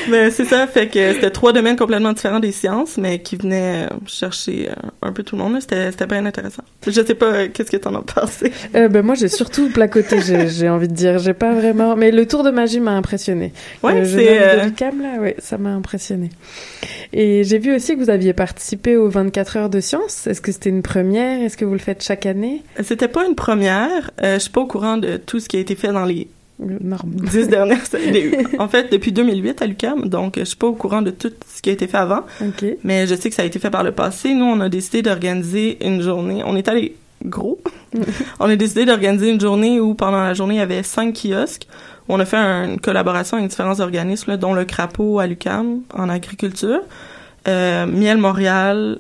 mais 0.09 0.31
c'est 0.31 0.45
ça, 0.45 0.67
fait 0.67 0.87
que 0.87 1.13
c'était 1.13 1.31
trois 1.31 1.51
domaines 1.53 1.75
complètement 1.75 2.13
différents 2.13 2.39
des 2.39 2.51
sciences, 2.51 2.97
mais 2.97 3.19
qui 3.19 3.35
venaient 3.35 3.85
euh, 3.85 3.95
chercher 4.05 4.69
euh, 4.69 4.73
un 5.01 5.11
peu 5.11 5.23
tout 5.23 5.35
le 5.35 5.43
monde. 5.43 5.59
C'était 5.59 5.91
c'était 5.91 6.05
bien 6.05 6.25
intéressant. 6.25 6.63
Je 6.85 6.91
sais 6.91 7.15
pas, 7.15 7.47
qu'est-ce 7.47 7.71
que 7.71 7.77
t'en 7.77 7.95
as 7.95 8.01
pensé? 8.01 8.51
Euh, 8.75 8.87
ben 8.87 9.03
moi 9.03 9.15
j'ai 9.15 9.27
surtout 9.27 9.69
placoté, 9.69 10.21
j'ai 10.21 10.49
j'ai 10.49 10.69
envie 10.69 10.87
de 10.87 10.93
dire, 10.93 11.19
j'ai 11.19 11.33
pas 11.33 11.53
vraiment, 11.53 11.95
mais 11.95 12.11
le 12.11 12.25
tour 12.27 12.43
de 12.43 12.51
magie 12.51 12.79
m'a 12.79 12.91
impressionné. 12.91 13.53
Ouais, 13.83 14.05
c'est, 14.05 14.41
euh, 14.41 14.61
de 14.61 14.65
l'UQAM, 14.65 15.01
là, 15.01 15.19
ouais, 15.19 15.35
ça 15.39 15.57
m'a 15.57 15.69
impressionné. 15.69 16.29
Et 17.11 17.43
j'ai 17.43 17.59
vu 17.59 17.75
aussi 17.75 17.95
que 17.95 17.99
vous 17.99 18.09
aviez 18.09 18.33
participé 18.33 18.97
aux 18.97 19.09
24 19.09 19.57
heures 19.57 19.69
de 19.69 19.79
science. 19.79 20.27
Est-ce 20.27 20.41
que 20.41 20.51
c'était 20.51 20.69
une 20.69 20.81
première? 20.81 21.41
Est-ce 21.41 21.57
que 21.57 21.65
vous 21.65 21.72
le 21.73 21.79
faites 21.79 22.03
chaque 22.03 22.25
année? 22.25 22.63
C'était 22.81 23.07
pas 23.07 23.25
une 23.25 23.35
première. 23.35 24.11
Euh, 24.21 24.35
je 24.35 24.39
suis 24.39 24.51
pas 24.51 24.61
au 24.61 24.67
courant 24.67 24.97
de 24.97 25.17
tout 25.17 25.39
ce 25.39 25.49
qui 25.49 25.57
a 25.57 25.59
été 25.59 25.75
fait 25.75 25.91
dans 25.91 26.05
les 26.05 26.27
dix 26.59 27.47
dernières 27.47 27.93
années. 27.93 28.31
En 28.59 28.67
fait, 28.67 28.91
depuis 28.91 29.11
2008 29.11 29.61
à 29.61 29.67
l'UQAM, 29.67 30.07
donc 30.07 30.35
je 30.37 30.43
suis 30.43 30.55
pas 30.55 30.67
au 30.67 30.73
courant 30.73 31.01
de 31.01 31.11
tout 31.11 31.31
ce 31.53 31.61
qui 31.61 31.69
a 31.69 31.73
été 31.73 31.87
fait 31.87 31.97
avant, 31.97 32.21
mais 32.83 33.07
je 33.07 33.15
sais 33.15 33.29
que 33.29 33.35
ça 33.35 33.41
a 33.41 33.45
été 33.45 33.59
fait 33.59 33.69
par 33.69 33.83
le 33.83 33.91
passé. 33.91 34.33
Nous, 34.33 34.45
on 34.45 34.59
a 34.59 34.69
décidé 34.69 35.01
d'organiser 35.01 35.85
une 35.85 36.01
journée. 36.01 36.41
On 36.45 36.55
est 36.55 36.67
allé 36.67 36.95
gros. 37.25 37.59
on 38.39 38.45
a 38.45 38.55
décidé 38.55 38.85
d'organiser 38.85 39.29
une 39.29 39.41
journée 39.41 39.79
où 39.79 39.93
pendant 39.93 40.21
la 40.23 40.33
journée 40.33 40.55
il 40.55 40.59
y 40.59 40.61
avait 40.61 40.83
cinq 40.83 41.13
kiosques. 41.13 41.67
On 42.09 42.19
a 42.19 42.25
fait 42.25 42.37
une 42.37 42.79
collaboration 42.79 43.37
avec 43.37 43.49
différents 43.49 43.79
organismes, 43.79 44.31
là, 44.31 44.37
dont 44.37 44.53
le 44.53 44.65
Crapaud 44.65 45.19
à 45.19 45.27
l'UQAM 45.27 45.81
en 45.93 46.09
agriculture, 46.09 46.81
euh, 47.47 47.85
Miel 47.85 48.17
Montréal, 48.17 48.99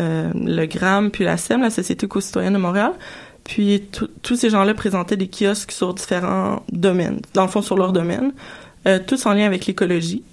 euh, 0.00 0.30
le 0.34 0.66
GRAM, 0.66 1.10
puis 1.10 1.24
la 1.24 1.36
SEM, 1.36 1.62
la 1.62 1.70
Société 1.70 2.06
éco-citoyenne 2.06 2.54
de 2.54 2.58
Montréal. 2.58 2.92
Puis 3.44 3.84
tous 4.22 4.36
ces 4.36 4.50
gens-là 4.50 4.74
présentaient 4.74 5.16
des 5.16 5.28
kiosques 5.28 5.70
sur 5.70 5.94
différents 5.94 6.64
domaines, 6.72 7.20
dans 7.32 7.42
le 7.42 7.48
fond 7.48 7.62
sur 7.62 7.76
leur 7.76 7.92
domaine, 7.92 8.32
euh, 8.88 8.98
tous 9.04 9.24
en 9.26 9.34
lien 9.34 9.46
avec 9.46 9.66
l'écologie. 9.66 10.24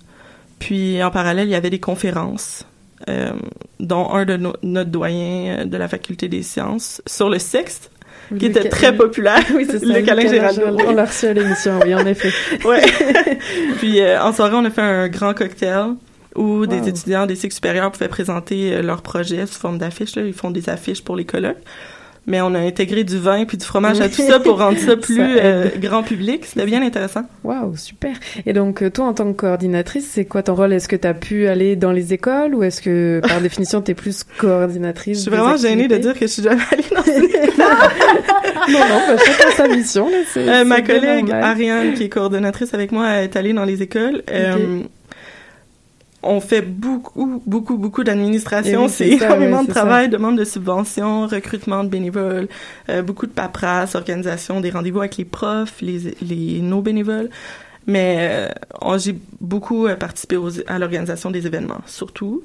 Puis 0.57 1.01
en 1.03 1.11
parallèle, 1.11 1.47
il 1.47 1.51
y 1.51 1.55
avait 1.55 1.69
des 1.69 1.79
conférences, 1.79 2.65
euh, 3.09 3.33
dont 3.79 4.09
un 4.11 4.25
de 4.25 4.37
nos, 4.37 4.53
notre 4.63 4.89
doyen 4.89 5.65
de 5.65 5.77
la 5.77 5.87
faculté 5.87 6.27
des 6.27 6.41
sciences 6.41 7.01
sur 7.05 7.29
le 7.29 7.37
sexe, 7.37 7.91
qui 8.39 8.45
était 8.47 8.69
très 8.69 8.95
populaire. 8.95 9.43
Oui, 9.53 9.67
c'est 9.69 9.79
ça. 9.79 9.85
Le 9.85 10.01
câlin. 10.01 10.27
Géraldo. 10.27 10.77
On 10.87 10.93
l'a 10.93 11.05
reçu 11.05 11.27
à 11.27 11.33
l'émission, 11.33 11.79
oui, 11.83 11.93
en 11.93 12.05
effet. 12.05 12.31
Ouais. 12.65 12.81
Puis 13.77 13.99
euh, 13.99 14.21
en 14.21 14.33
soirée, 14.33 14.55
on 14.55 14.65
a 14.65 14.69
fait 14.69 14.81
un 14.81 15.07
grand 15.07 15.33
cocktail 15.33 15.95
où 16.35 16.59
Wow. 16.59 16.65
des 16.65 16.87
étudiants 16.89 17.25
des 17.25 17.35
cycles 17.35 17.53
supérieurs 17.55 17.91
pouvaient 17.91 18.07
présenter 18.07 18.73
euh, 18.73 18.81
leurs 18.81 19.01
projets 19.01 19.45
sous 19.45 19.59
forme 19.59 19.77
d'affiches. 19.77 20.15
Ils 20.15 20.33
font 20.33 20.51
des 20.51 20.69
affiches 20.69 21.03
pour 21.03 21.15
les 21.15 21.25
colloques. 21.25 21.57
Mais 22.25 22.39
on 22.39 22.55
a 22.55 22.59
intégré 22.59 23.03
du 23.03 23.17
vin 23.17 23.43
puis 23.43 23.57
du 23.57 23.65
fromage 23.65 23.99
à 23.99 24.07
tout 24.07 24.21
ça 24.25 24.39
pour 24.39 24.57
rendre 24.57 24.77
ça 24.77 24.95
plus 25.07 25.17
Ça 25.17 25.21
euh, 25.23 25.67
grand 25.77 26.03
public. 26.03 26.45
C'était 26.45 26.65
bien 26.65 26.81
intéressant. 26.81 27.23
Waouh, 27.43 27.75
super. 27.75 28.15
Et 28.45 28.53
donc, 28.53 28.81
euh, 28.81 28.89
toi, 28.89 29.07
en 29.07 29.13
tant 29.13 29.25
que 29.33 29.37
coordinatrice, 29.37 30.07
c'est 30.09 30.23
quoi 30.23 30.41
ton 30.41 30.55
rôle? 30.55 30.71
Est-ce 30.71 30.87
que 30.87 30.95
tu 30.95 31.05
as 31.05 31.13
pu 31.13 31.47
aller 31.47 31.75
dans 31.75 31.91
les 31.91 32.13
écoles 32.13 32.55
ou 32.55 32.63
est-ce 32.63 32.81
que, 32.81 33.19
par 33.27 33.41
définition, 33.41 33.81
tu 33.81 33.91
es 33.91 33.93
plus 33.93 34.23
coordinatrice 34.37 35.17
Je 35.17 35.21
suis 35.23 35.31
vraiment 35.31 35.57
gênée 35.57 35.89
de 35.89 35.97
dire 35.97 36.13
que 36.13 36.21
je 36.21 36.31
suis 36.31 36.43
jamais 36.43 36.61
allée 36.71 36.85
dans 36.95 37.03
une 37.03 37.23
Non, 38.71 38.79
non, 38.79 39.01
bah, 39.05 39.17
chacun 39.25 39.51
sa 39.51 39.67
mission. 39.67 40.09
Là, 40.09 40.17
Euh, 40.37 40.63
ma 40.63 40.81
collègue. 40.81 41.29
Ariane, 41.29 41.93
qui 41.93 42.03
est 42.03 42.09
coordonnatrice 42.09 42.73
avec 42.73 42.93
moi, 42.93 43.21
est 43.21 43.35
allée 43.35 43.51
dans 43.51 43.65
les 43.65 43.81
écoles. 43.81 44.23
Euh, 44.31 44.79
on 46.23 46.39
fait 46.39 46.61
beaucoup, 46.61 47.41
beaucoup, 47.45 47.77
beaucoup 47.77 48.03
d'administration. 48.03 48.85
oui, 48.85 48.89
c'est 48.89 49.17
ça, 49.17 49.25
énormément 49.25 49.63
de 49.63 49.69
travail, 49.71 50.09
demande 50.09 50.37
de 50.37 50.45
subventions, 50.45 51.27
recrutement 51.27 51.83
de 51.83 51.89
bénévoles, 51.89 52.47
euh, 52.89 53.01
beaucoup 53.01 53.25
de 53.25 53.31
paperasse, 53.31 53.95
organisation 53.95 54.59
des 54.61 54.69
rendez-vous 54.71 54.99
avec 54.99 55.17
les 55.17 55.25
profs, 55.25 55.81
les, 55.81 56.15
les 56.21 56.61
nos 56.61 56.81
bénévoles. 56.81 57.29
Mais 57.85 58.15
euh, 58.31 58.47
on- 58.81 58.97
j'ai 58.97 59.13
beaucoup 59.41 59.87
euh, 59.87 59.95
participé 59.97 60.37
aux- 60.37 60.61
à 60.67 60.79
l'organisation 60.79 61.29
des 61.31 61.45
événements, 61.45 61.81
surtout. 61.85 62.41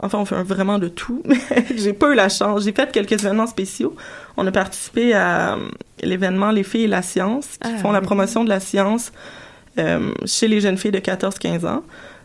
Enfin, 0.00 0.18
on 0.18 0.26
fait 0.26 0.42
vraiment 0.42 0.78
de 0.78 0.88
tout. 0.88 1.22
J'ai 1.74 1.94
pas 1.94 2.10
eu 2.12 2.14
la 2.14 2.28
chance. 2.28 2.64
J'ai 2.64 2.72
fait 2.72 2.92
quelques 2.92 3.12
événements 3.12 3.46
spéciaux. 3.46 3.96
On 4.36 4.46
a 4.46 4.52
participé 4.52 5.14
à 5.14 5.56
l'événement 6.02 6.50
Les 6.50 6.64
filles 6.64 6.84
et 6.84 6.88
la 6.88 7.00
science, 7.00 7.46
qui 7.62 7.70
Ah, 7.74 7.78
font 7.78 7.92
la 7.92 8.02
promotion 8.02 8.44
de 8.44 8.50
la 8.50 8.60
science 8.60 9.10
chez 10.26 10.48
les 10.48 10.60
jeunes 10.60 10.76
filles 10.76 10.90
de 10.90 10.98
14-15 10.98 11.64
ans. 11.66 11.82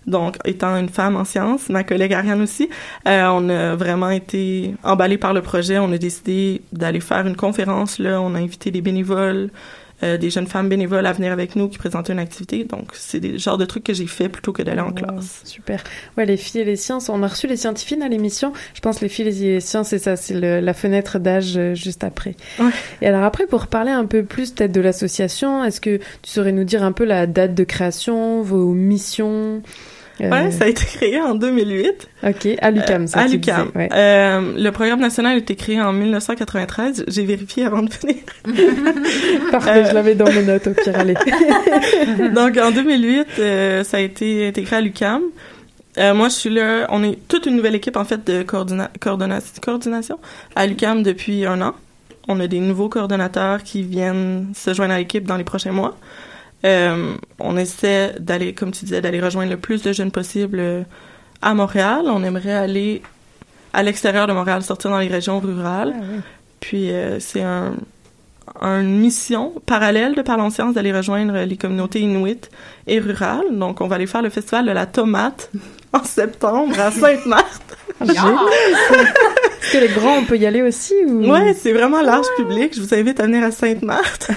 Donc, 0.07 0.35
étant 0.45 0.77
une 0.77 0.89
femme 0.89 1.15
en 1.15 1.25
sciences, 1.25 1.69
ma 1.69 1.83
collègue 1.83 2.13
Ariane 2.13 2.41
aussi, 2.41 2.69
euh, 3.07 3.27
on 3.31 3.49
a 3.49 3.75
vraiment 3.75 4.09
été 4.11 4.75
emballés 4.83 5.17
par 5.17 5.33
le 5.33 5.41
projet. 5.41 5.79
On 5.79 5.91
a 5.91 5.97
décidé 5.97 6.61
d'aller 6.71 6.99
faire 6.99 7.25
une 7.25 7.35
conférence 7.35 7.97
là. 7.97 8.21
On 8.21 8.35
a 8.35 8.37
invité 8.39 8.69
des 8.69 8.81
bénévoles, 8.81 9.49
euh, 10.03 10.17
des 10.17 10.29
jeunes 10.29 10.45
femmes 10.45 10.69
bénévoles 10.69 11.05
à 11.07 11.13
venir 11.13 11.31
avec 11.31 11.55
nous 11.55 11.69
qui 11.69 11.77
présentaient 11.79 12.13
une 12.13 12.19
activité. 12.19 12.65
Donc, 12.65 12.89
c'est 12.93 13.19
des 13.19 13.39
genres 13.39 13.57
de 13.57 13.65
trucs 13.65 13.83
que 13.85 13.93
j'ai 13.93 14.05
fait 14.05 14.29
plutôt 14.29 14.51
que 14.53 14.61
d'aller 14.61 14.81
en 14.81 14.91
classe. 14.91 15.41
Super. 15.45 15.81
Ouais, 16.17 16.25
les 16.27 16.37
filles 16.37 16.61
et 16.61 16.65
les 16.65 16.75
sciences. 16.75 17.09
On 17.09 17.23
a 17.23 17.27
reçu 17.27 17.47
les 17.47 17.57
scientifiques 17.57 18.01
à 18.03 18.07
l'émission. 18.09 18.53
Je 18.75 18.81
pense 18.81 19.01
les 19.01 19.09
filles 19.09 19.27
et 19.29 19.31
les 19.31 19.59
sciences, 19.61 19.87
c'est 19.87 19.97
ça, 19.99 20.17
c'est 20.17 20.33
le- 20.39 20.59
la 20.59 20.73
fenêtre 20.75 21.17
d'âge 21.17 21.53
euh, 21.57 21.73
juste 21.73 22.03
après. 22.03 22.35
Ouais. 22.59 22.69
Et 23.01 23.07
alors 23.07 23.23
après, 23.23 23.47
pour 23.47 23.65
parler 23.67 23.91
un 23.91 24.05
peu 24.05 24.23
plus 24.23 24.51
peut-être 24.51 24.73
de 24.73 24.81
l'association, 24.81 25.63
est-ce 25.63 25.81
que 25.81 25.97
tu 26.21 26.29
saurais 26.29 26.51
nous 26.51 26.65
dire 26.65 26.83
un 26.83 26.91
peu 26.91 27.05
la 27.05 27.25
date 27.25 27.55
de 27.55 27.63
création, 27.63 28.43
vos 28.43 28.73
missions? 28.73 29.63
Euh, 30.21 30.29
Ouais, 30.29 30.51
ça 30.51 30.65
a 30.65 30.67
été 30.67 30.85
créé 30.85 31.19
en 31.21 31.35
2008. 31.35 32.07
Ok, 32.27 32.47
à 32.61 32.71
l'UCAM, 32.71 33.07
ça 33.07 33.21
à 33.21 33.25
ouais. 33.27 33.89
Euh, 33.93 34.53
le 34.57 34.69
programme 34.71 34.99
national 35.01 35.35
a 35.35 35.37
été 35.37 35.55
créé 35.55 35.81
en 35.81 35.91
1993. 35.93 37.05
J'ai 37.07 37.25
vérifié 37.25 37.65
avant 37.65 37.81
de 37.83 37.89
venir. 37.91 38.15
Parfait, 39.51 39.83
euh, 39.83 39.89
je 39.89 39.93
l'avais 39.93 40.15
dans 40.15 40.25
mes 40.31 40.43
notes 40.43 40.67
au 40.67 40.71
pire, 40.71 40.97
allez. 40.97 41.15
Donc, 42.33 42.57
en 42.57 42.71
2008, 42.71 43.27
euh, 43.39 43.83
ça 43.83 43.97
a 43.97 43.99
été 43.99 44.47
intégré 44.47 44.75
à 44.77 44.81
l'UCAM. 44.81 45.21
Euh, 45.97 46.13
moi, 46.13 46.29
je 46.29 46.33
suis 46.33 46.49
là. 46.49 46.87
On 46.89 47.03
est 47.03 47.17
toute 47.27 47.45
une 47.45 47.55
nouvelle 47.55 47.75
équipe, 47.75 47.95
en 47.97 48.05
fait, 48.05 48.25
de 48.25 48.43
coordina 48.43 48.89
coordonna- 48.99 49.41
coordination 49.61 50.19
à 50.55 50.65
l'UCAM 50.67 51.03
depuis 51.03 51.45
un 51.45 51.61
an. 51.61 51.73
On 52.27 52.39
a 52.39 52.47
des 52.47 52.59
nouveaux 52.59 52.89
coordonnateurs 52.89 53.63
qui 53.63 53.83
viennent 53.83 54.47
se 54.55 54.73
joindre 54.73 54.93
à 54.93 54.97
l'équipe 54.97 55.25
dans 55.25 55.37
les 55.37 55.43
prochains 55.43 55.71
mois. 55.71 55.95
Euh, 56.65 57.15
on 57.39 57.57
essaie 57.57 58.15
d'aller, 58.19 58.53
comme 58.53 58.71
tu 58.71 58.85
disais, 58.85 59.01
d'aller 59.01 59.21
rejoindre 59.21 59.51
le 59.51 59.57
plus 59.57 59.83
de 59.83 59.93
jeunes 59.93 60.11
possible 60.11 60.59
euh, 60.59 60.83
à 61.41 61.53
Montréal. 61.53 62.05
On 62.07 62.23
aimerait 62.23 62.53
aller 62.53 63.01
à 63.73 63.83
l'extérieur 63.83 64.25
de 64.25 64.33
Montréal, 64.33 64.63
sortir 64.63 64.89
dans 64.89 64.99
les 64.99 65.07
régions 65.07 65.39
rurales. 65.39 65.93
Ah. 65.95 66.21
Puis 66.59 66.91
euh, 66.91 67.19
c'est 67.19 67.43
un, 67.43 67.75
une 68.61 68.99
mission 68.99 69.53
parallèle 69.65 70.15
de 70.15 70.21
Parlons 70.21 70.49
Science 70.49 70.73
d'aller 70.73 70.93
rejoindre 70.93 71.37
les 71.43 71.57
communautés 71.57 71.99
inuites 71.99 72.49
et 72.87 72.99
rurales. 72.99 73.45
Donc, 73.51 73.81
on 73.81 73.87
va 73.87 73.95
aller 73.95 74.07
faire 74.07 74.21
le 74.23 74.29
festival 74.29 74.65
de 74.65 74.71
la 74.71 74.85
tomate 74.87 75.51
en 75.93 76.03
septembre 76.03 76.79
à 76.79 76.89
Sainte-Marthe. 76.91 77.77
Est-ce 79.65 79.79
que 79.79 79.83
les 79.83 79.93
grands, 79.93 80.19
on 80.19 80.25
peut 80.25 80.37
y 80.37 80.45
aller 80.45 80.61
aussi 80.61 80.93
ou... 81.07 81.27
Ouais, 81.31 81.55
c'est 81.59 81.73
vraiment 81.73 82.01
large 82.01 82.27
public. 82.37 82.73
Je 82.75 82.81
vous 82.81 82.93
invite 82.93 83.19
à 83.19 83.23
venir 83.25 83.43
à 83.43 83.49
Sainte-Marthe. 83.49 84.29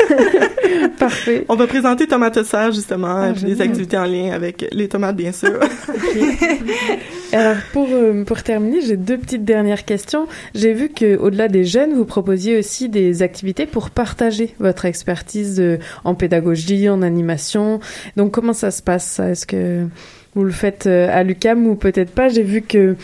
Parfait. 0.98 1.44
On 1.50 1.54
va 1.54 1.66
présenter 1.66 2.06
Tomate 2.06 2.42
Serre, 2.44 2.72
justement, 2.72 3.14
Ah, 3.20 3.30
et 3.30 3.32
puis 3.34 3.44
des 3.44 3.60
activités 3.60 3.98
en 3.98 4.06
lien 4.06 4.32
avec 4.32 4.66
les 4.72 4.88
tomates, 4.88 5.16
bien 5.16 5.32
sûr. 5.32 5.60
Alors 7.32 7.56
pour 7.74 7.88
euh, 7.92 8.24
pour 8.24 8.42
terminer, 8.42 8.80
j'ai 8.80 8.96
deux 8.96 9.18
petites 9.18 9.44
dernières 9.44 9.84
questions. 9.84 10.26
J'ai 10.54 10.72
vu 10.72 10.88
que 10.88 11.18
au-delà 11.18 11.48
des 11.48 11.64
jeunes, 11.64 11.92
vous 11.92 12.06
proposiez 12.06 12.58
aussi 12.58 12.88
des 12.88 13.22
activités 13.22 13.66
pour 13.66 13.90
partager 13.90 14.54
votre 14.58 14.86
expertise 14.86 15.60
euh, 15.60 15.76
en 16.04 16.14
pédagogie, 16.14 16.88
en 16.88 17.02
animation. 17.02 17.80
Donc 18.16 18.32
comment 18.32 18.54
ça 18.54 18.70
se 18.70 18.82
passe 18.82 19.04
ça? 19.04 19.28
Est-ce 19.28 19.46
que 19.46 19.86
vous 20.34 20.44
le 20.44 20.52
faites 20.52 20.86
euh, 20.86 21.08
à 21.10 21.22
l'UCAM 21.24 21.66
ou 21.66 21.74
peut-être 21.74 22.10
pas 22.12 22.28
J'ai 22.28 22.42
vu 22.42 22.62
que 22.62 22.96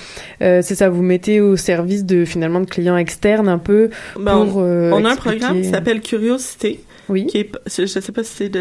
euh, 0.43 0.61
c'est 0.63 0.75
ça, 0.75 0.89
vous 0.89 1.03
mettez 1.03 1.41
au 1.41 1.57
service 1.57 2.05
de 2.05 2.25
finalement 2.25 2.61
de 2.61 2.67
clients 2.67 2.97
externes 2.97 3.49
un 3.49 3.59
peu 3.59 3.91
Ben, 4.19 4.45
pour. 4.47 4.61
euh, 4.63 4.91
on 4.93 5.05
a 5.05 5.13
un 5.13 5.17
programme 5.17 5.61
qui 5.63 5.69
s'appelle 5.69 6.01
Curiosité. 6.01 6.85
Oui. 7.09 7.27
Qui 7.27 7.39
est, 7.39 7.53
je, 7.67 7.83
je 7.87 8.01
sais 8.01 8.13
pas 8.13 8.23
si 8.25 8.33
c'est 8.35 8.53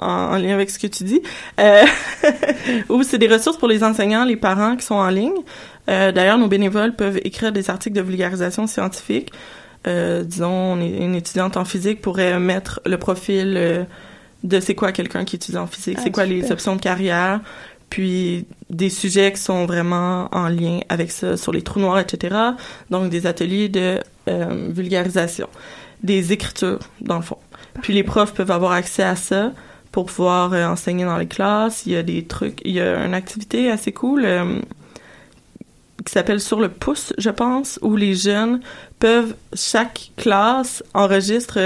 en, 0.00 0.06
en 0.06 0.36
lien 0.38 0.54
avec 0.54 0.70
ce 0.70 0.78
que 0.78 0.86
tu 0.86 1.04
dis. 1.04 1.20
Euh, 1.60 1.82
ou 2.88 3.02
c'est 3.02 3.18
des 3.18 3.28
ressources 3.28 3.56
pour 3.56 3.68
les 3.68 3.84
enseignants, 3.84 4.24
les 4.24 4.36
parents 4.36 4.76
qui 4.76 4.84
sont 4.86 4.94
en 4.96 5.10
ligne. 5.10 5.36
D'ailleurs, 5.86 6.36
nos 6.38 6.48
bénévoles 6.48 6.94
peuvent 6.94 7.18
écrire 7.24 7.50
des 7.50 7.70
articles 7.70 7.96
de 7.96 8.02
vulgarisation 8.02 8.66
scientifique. 8.66 9.32
Disons, 9.86 10.76
une 10.76 11.14
étudiante 11.14 11.56
en 11.56 11.64
physique 11.64 12.02
pourrait 12.02 12.38
mettre 12.38 12.80
le 12.84 12.98
profil 12.98 13.86
de 14.44 14.60
c'est 14.60 14.74
quoi 14.74 14.92
quelqu'un 14.92 15.24
qui 15.24 15.36
étudie 15.36 15.56
en 15.56 15.66
physique, 15.66 15.96
Ah, 15.98 16.02
c'est 16.04 16.10
quoi 16.10 16.26
les 16.26 16.52
options 16.52 16.76
de 16.76 16.80
carrière, 16.80 17.40
puis 17.90 18.46
des 18.70 18.90
sujets 18.90 19.32
qui 19.32 19.40
sont 19.40 19.66
vraiment 19.66 20.28
en 20.32 20.48
lien 20.48 20.80
avec 20.88 21.10
ça, 21.10 21.36
sur 21.36 21.52
les 21.52 21.62
trous 21.62 21.80
noirs, 21.80 21.98
etc. 21.98 22.36
Donc, 22.90 23.10
des 23.10 23.26
ateliers 23.26 23.68
de 23.68 24.00
euh, 24.28 24.68
vulgarisation, 24.70 25.48
des 26.02 26.32
écritures, 26.32 26.80
dans 27.00 27.16
le 27.16 27.22
fond. 27.22 27.38
Puis 27.82 27.92
les 27.92 28.02
profs 28.02 28.34
peuvent 28.34 28.50
avoir 28.50 28.72
accès 28.72 29.02
à 29.02 29.16
ça 29.16 29.52
pour 29.92 30.06
pouvoir 30.06 30.52
euh, 30.52 30.66
enseigner 30.66 31.04
dans 31.04 31.16
les 31.16 31.26
classes. 31.26 31.86
Il 31.86 31.92
y 31.92 31.96
a 31.96 32.02
des 32.02 32.24
trucs, 32.24 32.60
il 32.64 32.72
y 32.72 32.80
a 32.80 33.04
une 33.04 33.14
activité 33.14 33.70
assez 33.70 33.92
cool 33.92 34.24
euh, 34.24 34.60
qui 36.04 36.12
s'appelle 36.12 36.40
Sur 36.40 36.60
le 36.60 36.68
pouce, 36.68 37.14
je 37.16 37.30
pense, 37.30 37.78
où 37.80 37.96
les 37.96 38.14
jeunes 38.14 38.60
peuvent, 38.98 39.34
chaque 39.54 40.10
classe 40.16 40.82
enregistre 40.92 41.58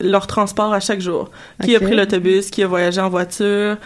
leur 0.00 0.26
transport 0.26 0.72
à 0.72 0.80
chaque 0.80 1.00
jour. 1.00 1.30
Qui 1.62 1.76
a 1.76 1.80
pris 1.80 1.94
l'autobus, 1.94 2.50
qui 2.50 2.62
a 2.62 2.66
voyagé 2.66 3.00
en 3.00 3.08
voiture, 3.08 3.76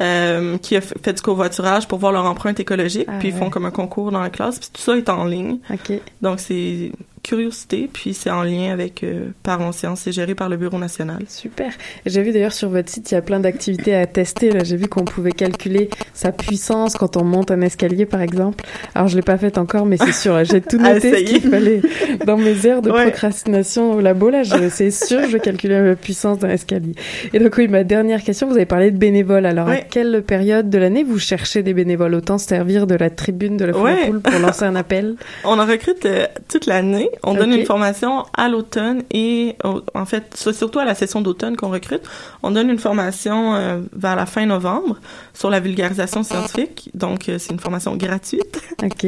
euh, 0.00 0.58
qui 0.58 0.76
a 0.76 0.80
fait 0.80 1.12
du 1.12 1.22
covoiturage 1.22 1.88
pour 1.88 1.98
voir 1.98 2.12
leur 2.12 2.24
empreinte 2.24 2.60
écologique, 2.60 3.06
Ah 3.08 3.18
puis 3.18 3.28
ils 3.28 3.34
font 3.34 3.50
comme 3.50 3.66
un 3.66 3.70
concours 3.70 4.10
dans 4.10 4.20
la 4.20 4.30
classe, 4.30 4.58
puis 4.58 4.68
tout 4.72 4.80
ça 4.80 4.96
est 4.96 5.08
en 5.08 5.24
ligne. 5.24 5.58
Ok. 5.70 5.92
Donc 6.20 6.40
c'est 6.40 6.92
curiosité, 7.22 7.88
puis 7.92 8.14
c'est 8.14 8.30
en 8.30 8.42
lien 8.42 8.72
avec 8.72 9.04
euh, 9.04 9.26
Parlons 9.42 9.72
Science, 9.72 10.00
c'est 10.04 10.12
géré 10.12 10.34
par 10.34 10.48
le 10.48 10.56
Bureau 10.56 10.78
national. 10.78 11.18
Super. 11.28 11.70
J'ai 12.04 12.22
vu 12.22 12.32
d'ailleurs 12.32 12.52
sur 12.52 12.68
votre 12.68 12.88
site, 12.90 13.10
il 13.10 13.14
y 13.14 13.16
a 13.16 13.22
plein 13.22 13.40
d'activités 13.40 13.94
à 13.94 14.06
tester. 14.06 14.50
Là, 14.50 14.64
j'ai 14.64 14.76
vu 14.76 14.88
qu'on 14.88 15.04
pouvait 15.04 15.32
calculer 15.32 15.88
sa 16.14 16.32
puissance 16.32 16.94
quand 16.94 17.16
on 17.16 17.24
monte 17.24 17.50
un 17.50 17.60
escalier, 17.60 18.06
par 18.06 18.20
exemple. 18.22 18.64
Alors, 18.94 19.08
je 19.08 19.16
l'ai 19.16 19.22
pas 19.22 19.38
fait 19.38 19.56
encore, 19.58 19.86
mais 19.86 19.96
c'est 19.98 20.12
sûr. 20.12 20.42
J'ai 20.44 20.60
tout 20.60 20.78
noté 20.82 21.14
ce 21.26 21.30
qu'il 21.32 21.40
fallait 21.50 21.80
dans 22.26 22.36
mes 22.36 22.66
heures 22.66 22.82
de 22.82 22.90
Ouais. 22.90 23.02
procrastination 23.04 23.92
au 23.92 24.00
labo. 24.00 24.28
Là, 24.30 24.42
c'est 24.70 24.90
sûr, 24.90 25.20
je 25.22 25.28
vais 25.32 25.40
calculer 25.40 25.80
la 25.80 25.94
puissance 25.96 26.38
d'un 26.40 26.50
escalier. 26.50 26.94
Et 27.32 27.38
donc, 27.38 27.54
oui, 27.56 27.68
ma 27.68 27.84
dernière 27.84 28.22
question, 28.22 28.48
vous 28.48 28.56
avez 28.56 28.66
parlé 28.66 28.90
de 28.90 28.98
bénévoles. 28.98 29.46
Alors, 29.46 29.68
à 29.68 29.76
quelle 29.76 30.22
période 30.22 30.68
de 30.70 30.78
l'année 30.78 31.04
vous 31.04 31.18
cherchez 31.18 31.62
des 31.62 31.72
bénévoles? 31.72 32.14
Autant 32.14 32.38
se 32.38 32.46
servir 32.48 32.86
de 32.86 32.94
la 32.96 33.10
tribune 33.10 33.56
de 33.56 33.64
la 33.66 33.78
Ouais. 33.78 34.10
Pour 34.22 34.38
lancer 34.40 34.64
un 34.64 34.76
appel. 34.76 35.14
On 35.44 35.58
en 35.58 35.66
recrute 35.66 36.04
euh, 36.04 36.26
toute 36.48 36.66
l'année. 36.66 37.08
On 37.22 37.34
donne 37.34 37.52
une 37.52 37.66
formation 37.66 38.24
à 38.36 38.48
l'automne 38.48 39.02
et 39.10 39.56
au- 39.64 39.82
en 39.94 40.04
fait, 40.04 40.32
c'est 40.34 40.52
surtout 40.52 40.78
à 40.78 40.84
la 40.84 40.94
session 40.94 41.20
d'automne 41.20 41.56
qu'on 41.56 41.70
recrute. 41.70 42.02
On 42.42 42.50
donne 42.50 42.70
une 42.70 42.78
formation 42.78 43.54
euh, 43.54 43.80
vers 43.92 44.16
la 44.16 44.26
fin 44.26 44.46
novembre 44.46 44.98
sur 45.34 45.50
la 45.50 45.60
vulgarisation 45.60 46.22
scientifique. 46.22 46.90
Donc, 46.94 47.28
euh, 47.28 47.38
c'est 47.38 47.52
une 47.52 47.60
formation 47.60 47.96
gratuite. 47.96 48.60
OK. 48.82 49.06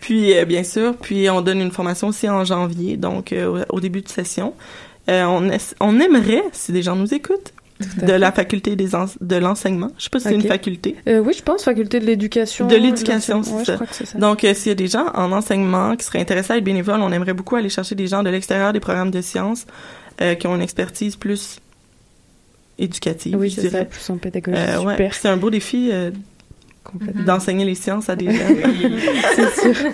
Puis, 0.00 0.36
euh, 0.36 0.44
bien 0.44 0.64
sûr, 0.64 0.94
puis 0.96 1.28
on 1.30 1.40
donne 1.40 1.60
une 1.60 1.72
formation 1.72 2.08
aussi 2.08 2.28
en 2.28 2.44
janvier, 2.44 2.96
donc 2.96 3.34
au, 3.68 3.80
début 3.80 4.02
de 4.02 4.08
session. 4.08 4.54
On, 5.08 6.00
aimerait, 6.00 6.42
si 6.52 6.72
des 6.72 6.82
gens 6.82 6.94
nous 6.96 7.14
écoutent, 7.14 7.52
de 7.80 8.12
la 8.12 8.32
faculté 8.32 8.76
des 8.76 8.88
de 9.20 9.36
l'enseignement. 9.36 9.90
Je 9.98 10.04
sais 10.04 10.10
pas 10.10 10.18
si 10.18 10.28
c'est 10.28 10.34
une 10.34 10.42
faculté. 10.42 10.96
Euh, 11.08 11.20
oui, 11.20 11.32
je 11.36 11.42
pense, 11.42 11.64
faculté 11.64 12.00
de 12.00 12.06
l'éducation. 12.06 12.66
De 12.66 12.76
l'éducation, 12.76 13.42
c'est 13.42 13.58
je 13.60 13.64
ça. 13.64 13.78
ça. 14.04 14.18
Donc, 14.18 14.44
euh, 14.44 14.54
s'il 14.54 14.68
y 14.68 14.72
a 14.72 14.74
des 14.74 14.88
gens 14.88 15.06
en 15.14 15.30
enseignement 15.32 15.96
qui 15.96 16.04
seraient 16.04 16.20
intéressés 16.20 16.54
à 16.54 16.56
être 16.56 16.64
bénévoles, 16.64 17.00
on 17.00 17.12
aimerait 17.12 17.34
beaucoup 17.34 17.56
aller 17.56 17.68
chercher 17.68 17.94
des 17.94 18.06
gens 18.06 18.22
de 18.22 18.30
l'extérieur 18.30 18.72
des 18.72 18.80
programmes 18.80 19.10
de 19.10 19.20
sciences 19.20 19.66
euh, 20.20 20.34
qui 20.34 20.46
ont 20.46 20.56
une 20.56 20.62
expertise 20.62 21.16
plus 21.16 21.60
éducative, 22.78 23.36
oui, 23.36 23.50
c'est 23.50 23.70
ça, 23.70 23.84
plus 23.84 24.10
en 24.10 24.18
pédagogie. 24.18 24.56
Euh, 24.56 24.82
ouais. 24.82 25.10
C'est 25.12 25.28
un 25.28 25.36
beau 25.36 25.50
défi 25.50 25.90
Complètement. 26.90 27.22
d'enseigner 27.24 27.66
les 27.66 27.74
sciences 27.74 28.08
à 28.08 28.16
des 28.16 28.26
jeunes. 28.32 28.98
C'est 29.34 29.60
sûr. 29.74 29.90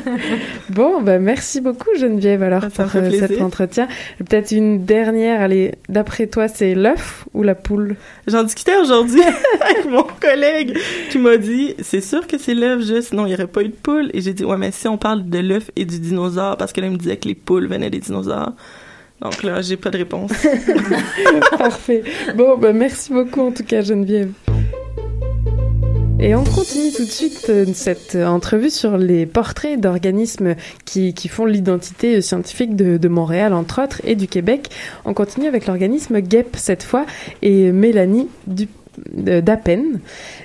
Bon, 0.71 1.03
bah 1.03 1.19
merci 1.19 1.61
beaucoup 1.61 1.89
Geneviève 1.99 2.43
alors 2.45 2.63
Ça 2.73 2.85
pour 2.85 3.01
euh, 3.01 3.11
cet 3.11 3.41
entretien. 3.41 3.89
Peut-être 4.19 4.53
une 4.53 4.85
dernière, 4.85 5.41
allez, 5.41 5.73
d'après 5.89 6.29
toi, 6.29 6.47
c'est 6.47 6.75
l'œuf 6.77 7.25
ou 7.35 7.43
la 7.43 7.57
poule? 7.57 7.97
J'en 8.29 8.45
discutais 8.45 8.77
aujourd'hui 8.77 9.23
avec 9.61 9.91
mon 9.91 10.05
collègue 10.05 10.79
qui 11.11 11.19
m'a 11.19 11.37
dit 11.37 11.75
c'est 11.81 12.01
sûr 12.01 12.29
que 12.29 12.39
c'est 12.39 12.55
l'œuf 12.55 12.87
juste, 12.87 13.09
sinon 13.09 13.27
il 13.27 13.31
n'y 13.31 13.35
aurait 13.35 13.49
pas 13.49 13.63
eu 13.63 13.69
de 13.69 13.75
poule. 13.75 14.11
Et 14.15 14.21
j'ai 14.21 14.33
dit 14.33 14.45
ouais, 14.45 14.57
mais 14.57 14.71
si 14.71 14.87
on 14.87 14.97
parle 14.97 15.29
de 15.29 15.39
l'œuf 15.41 15.71
et 15.75 15.85
du 15.85 15.99
dinosaure, 15.99 16.57
parce 16.57 16.73
que 16.73 16.81
là, 16.81 16.87
il 16.87 16.93
me 16.93 16.99
disait 16.99 17.17
que 17.17 17.27
les 17.27 17.35
poules 17.35 17.67
venaient 17.67 17.91
des 17.91 17.99
dinosaures. 18.01 18.53
Donc 19.21 19.43
là, 19.43 19.63
j'ai 19.63 19.77
pas 19.77 19.91
de 19.91 19.97
réponse. 19.99 20.31
Parfait. 21.59 22.03
Bon, 22.37 22.57
bah 22.57 22.73
merci 22.73 23.13
beaucoup 23.13 23.41
en 23.41 23.51
tout 23.53 23.65
cas 23.65 23.81
Geneviève. 23.83 24.31
Et 26.21 26.35
on 26.35 26.45
continue 26.45 26.93
tout 26.93 27.05
de 27.05 27.11
suite 27.11 27.47
euh, 27.49 27.67
cette 27.75 28.15
euh, 28.15 28.27
entrevue 28.27 28.71
sur 28.71 28.97
les 28.97 29.27
portraits 29.27 29.79
d'organismes 29.81 30.55
qui, 30.85 31.13
font 31.29 31.45
l'identité 31.45 32.23
scientifique 32.23 32.77
de, 32.77 33.09
Montréal, 33.09 33.53
entre 33.53 33.83
autres, 33.83 34.01
et 34.05 34.15
du 34.15 34.29
Québec. 34.29 34.71
On 35.05 35.13
continue 35.13 35.49
avec 35.49 35.67
l'organisme 35.67 36.21
GEP 36.27 36.57
cette 36.57 36.85
fois 36.85 37.05
et 37.43 37.73
Mélanie 37.73 38.29
du 38.47 38.67
de- 38.67 38.71
d'Appen. 39.13 39.83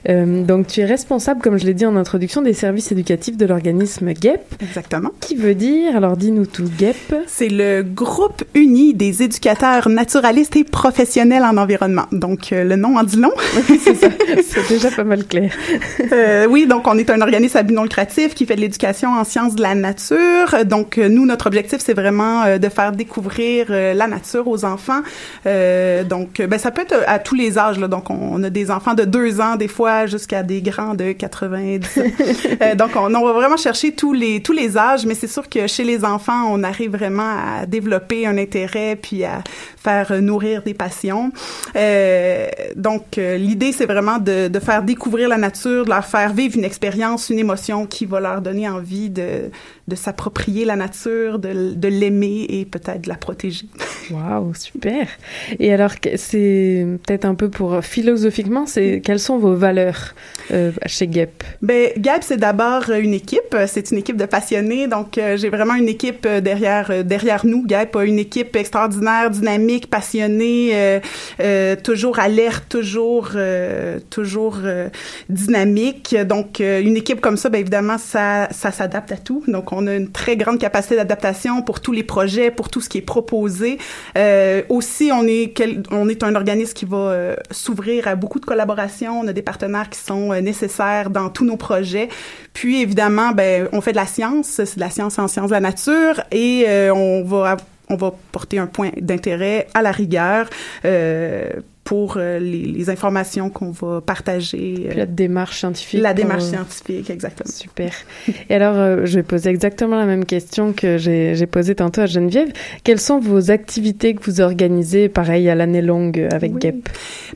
Euh, 0.07 0.43
donc 0.43 0.67
tu 0.67 0.81
es 0.81 0.85
responsable, 0.85 1.41
comme 1.41 1.57
je 1.57 1.65
l'ai 1.65 1.73
dit 1.73 1.85
en 1.85 1.95
introduction, 1.95 2.41
des 2.41 2.53
services 2.53 2.91
éducatifs 2.91 3.37
de 3.37 3.45
l'organisme 3.45 4.09
GEP. 4.09 4.41
Exactement. 4.61 5.11
Qui 5.19 5.35
veut 5.35 5.55
dire, 5.55 5.95
alors 5.95 6.17
dis-nous 6.17 6.45
tout, 6.45 6.69
GEP. 6.77 7.15
C'est 7.27 7.49
le 7.49 7.83
groupe 7.83 8.43
uni 8.53 8.93
des 8.93 9.23
éducateurs 9.23 9.89
naturalistes 9.89 10.55
et 10.55 10.63
professionnels 10.63 11.43
en 11.43 11.57
environnement. 11.57 12.05
Donc, 12.11 12.51
euh, 12.51 12.63
le 12.63 12.75
nom 12.75 12.97
en 12.97 13.03
dit 13.03 13.17
long. 13.17 13.31
c'est 13.67 13.95
ça, 13.95 14.07
c'est 14.47 14.69
déjà 14.69 14.91
pas 14.91 15.03
mal 15.03 15.25
clair. 15.25 15.51
Euh, 16.11 16.47
oui, 16.47 16.65
donc 16.65 16.87
on 16.87 16.97
est 16.97 17.09
un 17.09 17.21
organisme 17.21 17.57
à 17.57 17.63
but 17.63 17.73
non 17.73 17.83
lucratif 17.83 18.33
qui 18.33 18.45
fait 18.45 18.55
de 18.55 18.61
l'éducation 18.61 19.09
en 19.09 19.23
sciences 19.23 19.55
de 19.55 19.61
la 19.61 19.75
nature. 19.75 20.65
Donc, 20.65 20.97
nous, 20.97 21.25
notre 21.25 21.47
objectif, 21.47 21.79
c'est 21.79 21.93
vraiment 21.93 22.57
de 22.57 22.69
faire 22.69 22.91
découvrir 22.91 23.67
la 23.69 24.07
nature 24.07 24.47
aux 24.47 24.65
enfants. 24.65 25.01
Donc, 25.45 26.41
ben, 26.41 26.57
ça 26.57 26.71
peut 26.71 26.81
être 26.81 26.95
à 27.05 27.19
tous 27.19 27.35
les 27.35 27.57
âges. 27.57 27.79
Là. 27.79 27.87
Donc, 27.87 28.09
on 28.09 28.38
a 28.43 28.49
des 28.49 28.71
enfants 28.71 28.93
de 28.93 29.03
deux 29.03 29.41
ans, 29.41 29.55
des 29.55 29.67
fois, 29.67 30.05
jusqu'à 30.05 30.43
des 30.43 30.61
grands 30.61 30.95
de 30.95 31.11
90. 31.11 31.99
Euh, 32.61 32.75
donc, 32.75 32.91
on, 32.95 33.13
on 33.13 33.25
va 33.25 33.33
vraiment 33.33 33.57
chercher 33.57 33.93
tous 33.93 34.11
les 34.11 34.41
tous 34.41 34.51
les 34.51 34.77
âges, 34.77 35.05
mais 35.05 35.13
c'est 35.13 35.27
sûr 35.27 35.47
que 35.47 35.67
chez 35.67 35.83
les 35.83 36.03
enfants, 36.03 36.49
on 36.51 36.63
arrive 36.63 36.91
vraiment 36.91 37.31
à 37.59 37.65
développer 37.65 38.25
un 38.25 38.37
intérêt 38.37 38.97
puis 39.01 39.23
à 39.23 39.43
faire 39.77 40.21
nourrir 40.21 40.63
des 40.63 40.73
passions. 40.73 41.31
Euh, 41.75 42.47
donc, 42.75 43.17
euh, 43.17 43.37
l'idée, 43.37 43.71
c'est 43.71 43.85
vraiment 43.85 44.17
de, 44.17 44.47
de 44.47 44.59
faire 44.59 44.83
découvrir 44.83 45.29
la 45.29 45.37
nature, 45.37 45.85
de 45.85 45.89
leur 45.89 46.05
faire 46.05 46.33
vivre 46.33 46.57
une 46.57 46.65
expérience, 46.65 47.29
une 47.29 47.39
émotion 47.39 47.85
qui 47.85 48.05
va 48.05 48.19
leur 48.19 48.41
donner 48.41 48.67
envie 48.67 49.09
de, 49.09 49.49
de 49.87 49.95
s'approprier 49.95 50.65
la 50.65 50.75
nature, 50.75 51.39
de, 51.39 51.73
de 51.73 51.87
l'aimer 51.87 52.45
et 52.49 52.65
peut-être 52.65 53.01
de 53.01 53.09
la 53.09 53.15
protéger. 53.15 53.67
Waouh, 54.11 54.53
super. 54.53 55.07
Et 55.59 55.73
alors, 55.73 55.91
c'est 56.15 56.85
peut-être 57.05 57.25
un 57.25 57.35
peu 57.35 57.49
pour 57.49 57.83
philosopher 57.83 58.28
quelles 59.03 59.19
sont 59.19 59.37
vos 59.37 59.55
valeurs 59.55 60.13
euh, 60.51 60.71
chez 60.87 61.07
GEP 61.11 61.43
Ben 61.61 61.91
GEP, 61.95 62.21
c'est 62.21 62.37
d'abord 62.37 62.89
une 62.89 63.13
équipe. 63.13 63.55
C'est 63.67 63.91
une 63.91 63.99
équipe 63.99 64.17
de 64.17 64.25
passionnés. 64.25 64.87
Donc, 64.87 65.17
euh, 65.17 65.37
j'ai 65.37 65.49
vraiment 65.49 65.75
une 65.75 65.87
équipe 65.87 66.25
euh, 66.25 66.41
derrière 66.41 66.89
euh, 66.89 67.03
derrière 67.03 67.45
nous. 67.45 67.65
GEP 67.67 67.95
a 67.95 68.03
une 68.03 68.19
équipe 68.19 68.55
extraordinaire, 68.55 69.29
dynamique, 69.29 69.89
passionnée, 69.89 70.71
euh, 70.73 70.99
euh, 71.39 71.75
toujours 71.75 72.19
alerte, 72.19 72.69
toujours 72.69 73.29
toujours 74.09 74.57
dynamique. 75.29 76.15
Donc, 76.25 76.59
une 76.59 76.97
équipe 76.97 77.21
comme 77.21 77.37
ça, 77.37 77.49
ben 77.49 77.59
évidemment, 77.59 77.97
ça 77.97 78.47
ça 78.51 78.71
s'adapte 78.71 79.11
à 79.11 79.17
tout. 79.17 79.43
Donc, 79.47 79.71
on 79.71 79.85
a 79.87 79.95
une 79.95 80.11
très 80.11 80.35
grande 80.37 80.59
capacité 80.59 80.95
d'adaptation 80.95 81.61
pour 81.61 81.79
tous 81.79 81.91
les 81.91 82.03
projets, 82.03 82.51
pour 82.51 82.69
tout 82.69 82.81
ce 82.81 82.89
qui 82.89 82.99
est 82.99 83.01
proposé. 83.01 83.77
aussi, 84.69 85.11
on 85.13 85.25
est 85.27 85.51
quel, 85.53 85.83
on 85.91 86.09
est 86.09 86.23
un 86.23 86.35
organisme 86.35 86.73
qui 86.73 86.85
va 86.85 87.35
s'ouvrir 87.51 88.07
à 88.07 88.15
beaucoup 88.19 88.39
de 88.39 88.45
collaborations. 88.45 89.19
On 89.19 89.27
a 89.27 89.33
des 89.33 89.41
partenaires 89.41 89.89
qui 89.89 89.99
sont 89.99 90.33
nécessaires 90.41 91.09
dans 91.09 91.29
tous 91.29 91.45
nos 91.45 91.57
projets. 91.57 92.09
Puis 92.53 92.81
évidemment, 92.81 93.31
ben 93.31 93.67
on 93.71 93.81
fait 93.81 93.91
de 93.91 93.97
la 93.97 94.05
science, 94.05 94.47
c'est 94.47 94.75
de 94.75 94.79
la 94.79 94.89
science 94.89 95.17
en 95.17 95.27
sciences 95.27 95.49
de 95.49 95.55
la 95.55 95.59
nature 95.59 96.21
et 96.31 96.65
euh, 96.67 96.93
on 96.93 97.23
va 97.23 97.57
on 97.89 97.95
va 97.95 98.13
porter 98.31 98.59
un 98.59 98.67
point 98.67 98.91
d'intérêt 99.01 99.67
à 99.73 99.81
la 99.81 99.91
rigueur 99.91 100.47
euh, 100.85 101.49
pour 101.89 102.17
euh, 102.17 102.37
les, 102.37 102.65
les, 102.65 102.89
informations 102.91 103.49
qu'on 103.49 103.71
va 103.71 103.99
partager. 103.99 104.85
Puis 104.89 104.95
la 104.95 105.07
démarche 105.07 105.57
scientifique. 105.57 105.99
La 105.99 106.13
démarche 106.13 106.43
scientifique, 106.43 107.09
exactement. 107.09 107.49
Super. 107.51 107.91
Et 108.47 108.53
alors, 108.53 108.75
euh, 108.75 109.05
je 109.05 109.15
vais 109.15 109.23
poser 109.23 109.49
exactement 109.49 109.95
la 109.95 110.05
même 110.05 110.25
question 110.25 110.71
que 110.71 110.99
j'ai 110.99 111.47
posée 111.47 111.73
tantôt 111.73 112.01
à 112.01 112.05
Geneviève. 112.05 112.49
Quelles 112.83 112.99
sont 112.99 113.19
vos 113.19 113.49
activités 113.49 114.13
que 114.13 114.23
vous 114.23 114.39
organisez, 114.39 115.09
pareil, 115.09 115.49
à 115.49 115.55
l'année 115.55 115.81
longue 115.81 116.27
avec 116.31 116.53
oui. 116.53 116.61
GEP? 116.61 116.89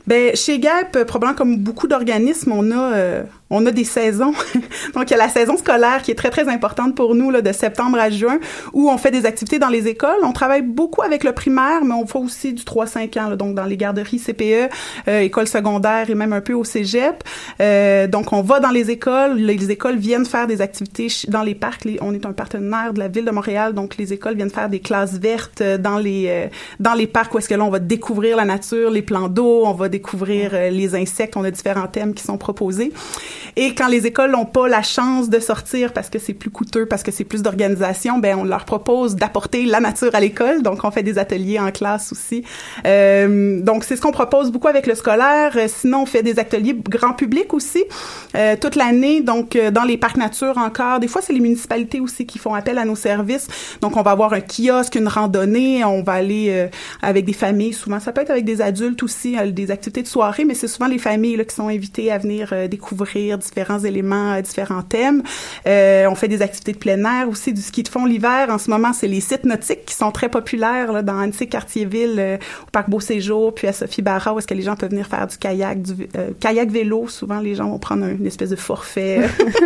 Ben, 0.06 0.36
chez 0.36 0.62
GEP, 0.62 1.04
probablement 1.04 1.36
comme 1.36 1.58
beaucoup 1.58 1.88
d'organismes, 1.88 2.52
on 2.52 2.70
a... 2.70 3.24
Euh, 3.50 3.54
on 3.54 3.64
a 3.66 3.70
des 3.70 3.84
saisons. 3.84 4.32
Donc, 4.94 5.10
il 5.10 5.10
y 5.10 5.14
a 5.14 5.18
la 5.18 5.28
saison 5.28 5.56
scolaire 5.56 6.02
qui 6.02 6.10
est 6.10 6.14
très, 6.14 6.30
très 6.30 6.48
importante 6.48 6.94
pour 6.94 7.14
nous, 7.14 7.30
là, 7.30 7.42
de 7.42 7.52
septembre 7.52 7.98
à 7.98 8.10
juin, 8.10 8.38
où 8.72 8.90
on 8.90 8.98
fait 8.98 9.10
des 9.10 9.26
activités 9.26 9.58
dans 9.58 9.68
les 9.68 9.86
écoles. 9.86 10.20
On 10.22 10.32
travaille 10.32 10.62
beaucoup 10.62 11.02
avec 11.02 11.24
le 11.24 11.32
primaire, 11.32 11.84
mais 11.84 11.94
on 11.94 12.06
fait 12.06 12.18
aussi 12.18 12.52
du 12.52 12.62
3-5 12.62 13.18
ans, 13.20 13.28
là, 13.30 13.36
donc 13.36 13.54
dans 13.54 13.64
les 13.64 13.76
garderies 13.76 14.18
CPE, 14.18 14.70
euh, 15.08 15.20
écoles 15.20 15.48
secondaires 15.48 16.10
et 16.10 16.14
même 16.14 16.32
un 16.32 16.40
peu 16.40 16.54
au 16.54 16.64
cégep. 16.64 17.22
Euh, 17.60 18.06
donc, 18.06 18.32
on 18.32 18.42
va 18.42 18.60
dans 18.60 18.70
les 18.70 18.90
écoles. 18.90 19.36
Les 19.36 19.70
écoles 19.70 19.96
viennent 19.96 20.26
faire 20.26 20.46
des 20.46 20.60
activités 20.60 21.08
dans 21.28 21.42
les 21.42 21.54
parcs. 21.54 21.84
Les, 21.84 21.98
on 22.00 22.14
est 22.14 22.26
un 22.26 22.32
partenaire 22.32 22.92
de 22.92 22.98
la 22.98 23.08
Ville 23.08 23.24
de 23.24 23.30
Montréal, 23.30 23.72
donc 23.72 23.96
les 23.96 24.12
écoles 24.12 24.36
viennent 24.36 24.50
faire 24.50 24.68
des 24.68 24.80
classes 24.80 25.14
vertes 25.14 25.62
dans 25.62 25.98
les, 25.98 26.26
euh, 26.28 26.46
dans 26.80 26.94
les 26.94 27.06
parcs 27.06 27.34
où 27.34 27.38
est-ce 27.38 27.48
que 27.48 27.54
là, 27.54 27.64
on 27.64 27.70
va 27.70 27.78
découvrir 27.78 28.36
la 28.36 28.44
nature, 28.44 28.90
les 28.90 29.02
plans 29.02 29.28
d'eau, 29.28 29.64
on 29.64 29.72
va 29.72 29.88
découvrir 29.88 30.50
euh, 30.52 30.70
les 30.70 30.94
insectes. 30.94 31.36
On 31.36 31.44
a 31.44 31.50
différents 31.50 31.86
thèmes 31.86 32.14
qui 32.14 32.22
sont 32.24 32.38
proposés. 32.38 32.92
Et 33.56 33.74
quand 33.74 33.88
les 33.88 34.06
écoles 34.06 34.32
n'ont 34.32 34.46
pas 34.46 34.68
la 34.68 34.82
chance 34.82 35.28
de 35.28 35.38
sortir 35.38 35.92
parce 35.92 36.10
que 36.10 36.18
c'est 36.18 36.34
plus 36.34 36.50
coûteux, 36.50 36.86
parce 36.86 37.02
que 37.02 37.10
c'est 37.10 37.24
plus 37.24 37.42
d'organisation, 37.42 38.18
ben 38.18 38.36
on 38.38 38.44
leur 38.44 38.64
propose 38.64 39.16
d'apporter 39.16 39.64
la 39.64 39.80
nature 39.80 40.14
à 40.14 40.20
l'école. 40.20 40.62
Donc 40.62 40.84
on 40.84 40.90
fait 40.90 41.02
des 41.02 41.18
ateliers 41.18 41.58
en 41.58 41.70
classe 41.70 42.12
aussi. 42.12 42.44
Euh, 42.86 43.60
donc 43.60 43.84
c'est 43.84 43.96
ce 43.96 44.00
qu'on 44.00 44.12
propose 44.12 44.50
beaucoup 44.50 44.68
avec 44.68 44.86
le 44.86 44.94
scolaire. 44.94 45.52
Euh, 45.56 45.66
sinon 45.68 46.02
on 46.02 46.06
fait 46.06 46.22
des 46.22 46.38
ateliers 46.38 46.76
grand 46.88 47.12
public 47.12 47.54
aussi 47.54 47.84
euh, 48.36 48.56
toute 48.60 48.76
l'année. 48.76 49.20
Donc 49.20 49.56
euh, 49.56 49.70
dans 49.70 49.84
les 49.84 49.96
parcs 49.96 50.16
nature 50.16 50.58
encore. 50.58 51.00
Des 51.00 51.08
fois 51.08 51.22
c'est 51.22 51.32
les 51.32 51.40
municipalités 51.40 52.00
aussi 52.00 52.26
qui 52.26 52.38
font 52.38 52.54
appel 52.54 52.78
à 52.78 52.84
nos 52.84 52.96
services. 52.96 53.48
Donc 53.80 53.96
on 53.96 54.02
va 54.02 54.10
avoir 54.10 54.32
un 54.32 54.40
kiosque, 54.40 54.96
une 54.96 55.08
randonnée. 55.08 55.84
On 55.84 56.02
va 56.02 56.12
aller 56.12 56.48
euh, 56.50 56.68
avec 57.02 57.24
des 57.24 57.32
familles. 57.32 57.72
Souvent 57.72 58.00
ça 58.00 58.12
peut 58.12 58.20
être 58.20 58.30
avec 58.30 58.44
des 58.44 58.60
adultes 58.60 59.02
aussi, 59.02 59.36
des 59.52 59.70
activités 59.70 60.02
de 60.02 60.08
soirée, 60.08 60.44
mais 60.44 60.54
c'est 60.54 60.68
souvent 60.68 60.88
les 60.88 60.98
familles 60.98 61.36
là, 61.36 61.44
qui 61.44 61.54
sont 61.54 61.68
invitées 61.68 62.10
à 62.10 62.18
venir 62.18 62.52
découvrir 62.68 63.23
différents 63.38 63.80
éléments, 63.80 64.40
différents 64.40 64.82
thèmes. 64.82 65.22
Euh, 65.66 66.06
on 66.08 66.14
fait 66.14 66.28
des 66.28 66.42
activités 66.42 66.72
de 66.72 66.78
plein 66.78 67.04
air 67.04 67.28
aussi, 67.28 67.52
du 67.52 67.60
ski 67.60 67.82
de 67.82 67.88
fond 67.88 68.04
l'hiver. 68.04 68.48
En 68.50 68.58
ce 68.58 68.70
moment, 68.70 68.92
c'est 68.92 69.08
les 69.08 69.20
sites 69.20 69.44
nautiques 69.44 69.84
qui 69.86 69.94
sont 69.94 70.12
très 70.12 70.28
populaires 70.28 70.92
là, 70.92 71.02
dans 71.02 71.18
Annecy, 71.18 71.48
Cartierville, 71.48 72.16
euh, 72.18 72.36
au 72.62 72.70
Parc 72.70 72.90
Beau 72.90 73.00
Séjour, 73.00 73.54
puis 73.54 73.66
à 73.66 73.72
Sophie 73.72 74.02
Barra, 74.02 74.34
où 74.34 74.38
est-ce 74.38 74.46
que 74.46 74.54
les 74.54 74.62
gens 74.62 74.76
peuvent 74.76 74.90
venir 74.90 75.06
faire 75.06 75.26
du 75.26 75.36
kayak, 75.36 75.82
du 75.82 76.08
euh, 76.16 76.30
kayak 76.40 76.70
vélo. 76.70 77.08
Souvent, 77.08 77.40
les 77.40 77.54
gens 77.54 77.68
vont 77.68 77.78
prendre 77.78 78.06
une 78.06 78.26
espèce 78.26 78.50
de 78.50 78.56
forfait 78.56 79.20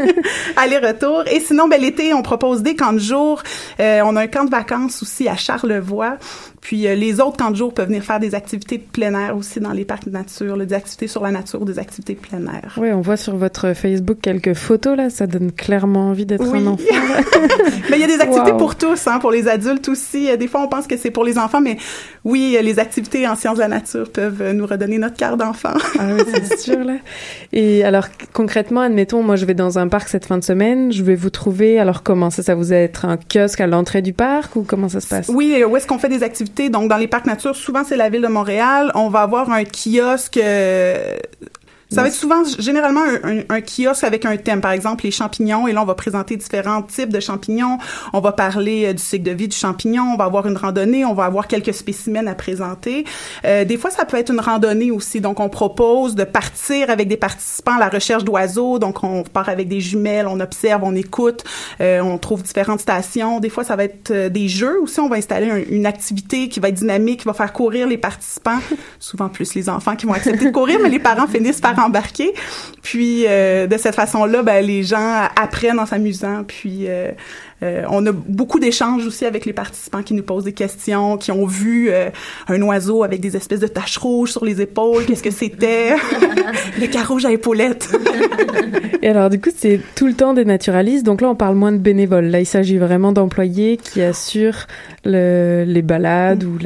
aller-retour. 0.57 1.25
Et 1.31 1.41
sinon, 1.41 1.69
ben, 1.69 1.81
l'été, 1.81 2.15
on 2.15 2.23
propose 2.23 2.63
des 2.63 2.77
camps 2.77 2.93
de 2.93 2.99
jour. 2.99 3.43
on 3.79 4.17
a 4.17 4.21
un 4.21 4.27
camp 4.27 4.45
de 4.45 4.51
vacances 4.51 5.03
aussi 5.03 5.29
à 5.29 5.37
Charlevoix. 5.37 6.19
Puis 6.61 6.87
euh, 6.87 6.95
les 6.95 7.21
autres 7.21 7.37
camps 7.37 7.51
de 7.51 7.57
jour 7.57 7.73
peuvent 7.73 7.87
venir 7.87 8.03
faire 8.03 8.21
des 8.21 8.35
activités 8.35 8.79
de 8.79 8.83
plein 8.83 9.15
air 9.15 9.37
aussi 9.37 9.61
dans 9.61 9.73
les 9.73 9.85
parcs 9.85 10.05
de 10.05 10.11
nature, 10.11 10.57
des 10.59 10.75
activités 10.75 11.09
sur 11.09 11.23
la 11.23 11.31
nature, 11.31 11.65
des 11.65 11.79
activités 11.79 12.15
de 12.15 12.19
plein 12.19 12.45
air. 12.47 12.75
Oui, 12.77 12.93
on 12.93 13.01
voit 13.01 13.17
sur 13.17 13.37
votre 13.37 13.48
Facebook 13.75 14.19
quelques 14.21 14.55
photos 14.55 14.97
là, 14.97 15.11
ça 15.11 15.27
donne 15.27 15.53
clairement 15.53 16.11
envie 16.11 16.27
d'être 16.27 16.51
oui. 16.51 16.61
un 16.61 16.67
enfant. 16.69 16.85
mais 17.91 17.97
il 17.97 18.01
y 18.01 18.05
a 18.05 18.07
des 18.07 18.21
activités 18.21 18.53
wow. 18.53 18.59
pour 18.59 18.77
tous, 18.77 19.07
hein, 19.07 19.19
pour 19.19 19.31
les 19.31 19.49
adultes 19.49 19.89
aussi. 19.89 20.37
Des 20.37 20.49
fois, 20.49 20.63
on 20.63 20.69
pense 20.69 20.87
que 20.87 20.97
c'est 20.97 21.11
pour 21.11 21.25
les 21.25 21.39
enfants, 21.39 21.61
mais 21.61 21.77
oui, 22.25 22.57
les 22.63 22.79
activités 22.79 23.27
en 23.27 23.37
sciences 23.37 23.57
de 23.57 23.63
la 23.63 23.69
nature 23.69 24.11
peuvent 24.11 24.53
nous 24.53 24.67
redonner 24.67 24.99
notre 24.99 25.17
carte 25.17 25.39
d'enfant. 25.39 25.75
ah 25.99 26.05
oui, 26.15 26.23
c'est 26.33 26.59
sûr 26.61 26.85
là. 26.85 26.97
Et 27.53 27.85
alors 27.85 28.07
concrètement, 28.33 28.81
admettons, 28.83 29.23
moi 29.23 29.37
je 29.37 29.47
vais 29.47 29.55
dans 29.55 29.79
un 29.79 29.89
parc 29.89 30.09
cette 30.09 30.27
fin 30.27 30.39
de 30.39 30.45
semaine, 30.45 30.93
je 30.93 31.03
vais 31.03 31.15
vous 31.15 31.31
trouver. 31.31 31.79
Alors 31.79 32.03
comment 32.03 32.31
ça, 32.31 32.43
ça 32.43 32.55
vous 32.55 32.73
être 32.73 33.05
un 33.05 33.17
kiosque 33.17 33.61
à 33.61 33.67
l'entrée 33.67 34.03
du 34.03 34.13
parc 34.13 34.57
ou 34.57 34.63
comment 34.63 34.89
ça 34.89 35.01
se 35.01 35.09
passe? 35.09 35.29
Oui, 35.29 35.63
où 35.67 35.77
est-ce 35.77 35.87
qu'on 35.87 35.99
fait 35.99 36.09
des 36.09 36.23
activités? 36.23 36.69
Donc, 36.69 36.89
dans 36.89 36.97
les 36.97 37.09
parcs 37.09 37.27
nature, 37.27 37.55
souvent, 37.55 37.85
c'est 37.85 37.97
la 37.97 38.09
ville 38.09 38.23
de 38.23 38.29
Montréal. 38.29 38.91
On 38.95 39.09
va 39.09 39.21
avoir 39.21 39.51
un 39.51 39.65
kiosque 39.65 40.37
euh, 40.37 41.17
ça 41.91 42.03
va 42.03 42.09
être 42.09 42.15
souvent, 42.15 42.43
généralement, 42.59 43.01
un, 43.01 43.39
un, 43.39 43.43
un, 43.49 43.61
kiosque 43.63 44.05
avec 44.05 44.27
un 44.27 44.37
thème. 44.37 44.61
Par 44.61 44.73
exemple, 44.73 45.05
les 45.05 45.11
champignons. 45.11 45.67
Et 45.69 45.73
là, 45.73 45.83
on 45.83 45.87
va 45.87 45.95
présenter 45.95 46.37
différents 46.37 46.83
types 46.83 47.09
de 47.09 47.21
champignons. 47.21 47.79
On 48.13 48.21
va 48.21 48.33
parler 48.33 48.87
euh, 48.87 48.93
du 48.93 49.03
cycle 49.03 49.25
de 49.25 49.31
vie 49.31 49.49
du 49.49 49.57
champignon. 49.57 50.03
On 50.13 50.17
va 50.17 50.25
avoir 50.25 50.47
une 50.47 50.57
randonnée. 50.57 51.07
On 51.07 51.15
va 51.15 51.25
avoir 51.25 51.49
quelques 51.49 51.73
spécimens 51.73 52.27
à 52.27 52.35
présenter. 52.35 53.07
Euh, 53.47 53.65
des 53.65 53.79
fois, 53.79 53.91
ça 53.91 54.05
peut 54.05 54.19
être 54.19 54.31
une 54.31 54.41
randonnée 54.41 54.91
aussi. 54.91 55.23
Donc, 55.23 55.41
on 55.41 55.49
propose 55.49 56.15
de 56.15 56.25
partir 56.25 56.91
avec 56.91 57.09
des 57.09 57.17
participants 57.17 57.77
à 57.77 57.81
la 57.81 57.89
recherche 57.89 58.23
d'oiseaux. 58.23 58.79
Donc, 58.79 59.03
on 59.03 59.23
part 59.23 59.49
avec 59.49 59.69
des 59.69 59.81
jumelles. 59.81 60.27
On 60.27 60.41
observe, 60.41 60.83
on 60.85 60.95
écoute. 60.95 61.43
Euh, 61.81 62.01
on 62.01 62.19
trouve 62.19 62.43
différentes 62.43 62.81
stations. 62.81 63.41
Des 63.41 63.49
fois, 63.49 63.65
ça 63.65 63.77
va 63.77 63.85
être 63.85 64.11
euh, 64.11 64.29
des 64.29 64.49
jeux 64.49 64.79
aussi. 64.83 65.01
On 65.01 65.09
va 65.09 65.17
installer 65.17 65.51
un, 65.51 65.63
une 65.71 65.87
activité 65.87 66.51
qui 66.51 66.61
va 66.61 66.69
être 66.69 66.75
dynamique, 66.75 67.21
qui 67.21 67.27
va 67.27 67.33
faire 67.33 67.53
courir 67.55 67.87
les 67.87 67.99
participants. 67.99 68.59
Souvent 68.99 69.31
plus 69.31 69.55
les 69.55 69.71
enfants 69.71 69.97
qui 69.97 70.05
vont 70.05 70.13
accepter 70.13 70.45
de 70.45 70.51
courir, 70.51 70.81
mais 70.83 70.91
les 70.91 70.99
parents 70.99 71.27
finissent 71.27 71.63
par 71.63 71.78
embarquer. 71.85 72.33
Puis 72.83 73.25
euh, 73.27 73.67
de 73.67 73.77
cette 73.77 73.95
façon-là, 73.95 74.43
ben, 74.43 74.65
les 74.65 74.83
gens 74.83 75.29
apprennent 75.37 75.79
en 75.79 75.87
s'amusant. 75.87 76.45
Puis 76.47 76.87
euh, 76.89 77.11
euh, 77.63 77.85
on 77.91 78.07
a 78.07 78.13
beaucoup 78.13 78.61
d'échanges 78.61 79.07
aussi 79.07 79.27
avec 79.27 79.45
les 79.45 79.53
participants 79.53 80.03
qui 80.03 80.15
nous 80.15 80.23
posent 80.23 80.45
des 80.45 80.53
questions, 80.53 81.17
qui 81.17 81.33
ont 81.33 81.47
vu 81.47 81.91
un 82.49 82.63
oiseau 82.63 83.03
avec 83.03 83.21
des 83.21 83.37
espèces 83.37 83.61
de 83.61 83.67
taches 83.67 83.99
rouges 83.99 84.33
sur 84.33 84.45
les 84.45 84.61
épaules. 84.61 85.05
Qu'est-ce 85.05 85.23
que 85.23 85.31
c'était? 85.31 85.97
Le 86.81 86.87
carouge 86.87 87.25
à 87.25 87.33
épaulettes. 87.33 87.91
Et 89.03 89.09
alors 89.09 89.31
du 89.31 89.41
coup, 89.41 89.51
c'est 89.55 89.81
tout 89.95 90.07
le 90.07 90.15
temps 90.15 90.35
des 90.35 90.45
naturalistes. 90.45 91.05
Donc 91.05 91.21
là, 91.21 91.29
on 91.29 91.35
parle 91.35 91.57
moins 91.57 91.73
de 91.73 91.79
bénévoles. 91.79 92.27
Là, 92.27 92.41
il 92.41 92.47
s'agit 92.47 92.79
vraiment 92.79 93.13
d'employés 93.13 93.77
qui 93.77 94.03
assurent 94.03 94.67
le, 95.05 95.65
les 95.67 95.83
balades 95.83 96.45
ou 96.45 96.59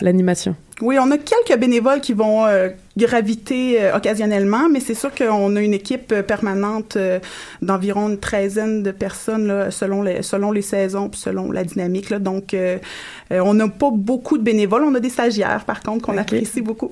l'animation. 0.00 0.52
La, 0.52 0.67
oui, 0.80 0.96
on 0.98 1.10
a 1.10 1.18
quelques 1.18 1.58
bénévoles 1.58 2.00
qui 2.00 2.12
vont 2.12 2.46
euh, 2.46 2.68
graviter 2.96 3.82
euh, 3.82 3.96
occasionnellement, 3.96 4.68
mais 4.68 4.78
c'est 4.78 4.94
sûr 4.94 5.12
qu'on 5.12 5.56
a 5.56 5.60
une 5.60 5.74
équipe 5.74 6.14
permanente 6.22 6.96
euh, 6.96 7.18
d'environ 7.62 8.08
une 8.08 8.18
treizaine 8.18 8.84
de 8.84 8.92
personnes 8.92 9.48
là, 9.48 9.70
selon 9.72 10.02
les 10.02 10.22
selon 10.22 10.52
les 10.52 10.62
saisons, 10.62 11.08
puis 11.08 11.20
selon 11.20 11.50
la 11.50 11.64
dynamique. 11.64 12.10
Là. 12.10 12.18
Donc, 12.20 12.54
on 13.30 13.54
n'a 13.54 13.68
pas 13.68 13.90
beaucoup 13.92 14.38
de 14.38 14.42
bénévoles. 14.42 14.84
On 14.84 14.94
a 14.94 15.00
des 15.00 15.10
stagiaires, 15.10 15.64
par 15.64 15.82
contre, 15.82 16.04
qu'on 16.04 16.12
okay. 16.12 16.20
apprécie 16.20 16.62
beaucoup. 16.62 16.90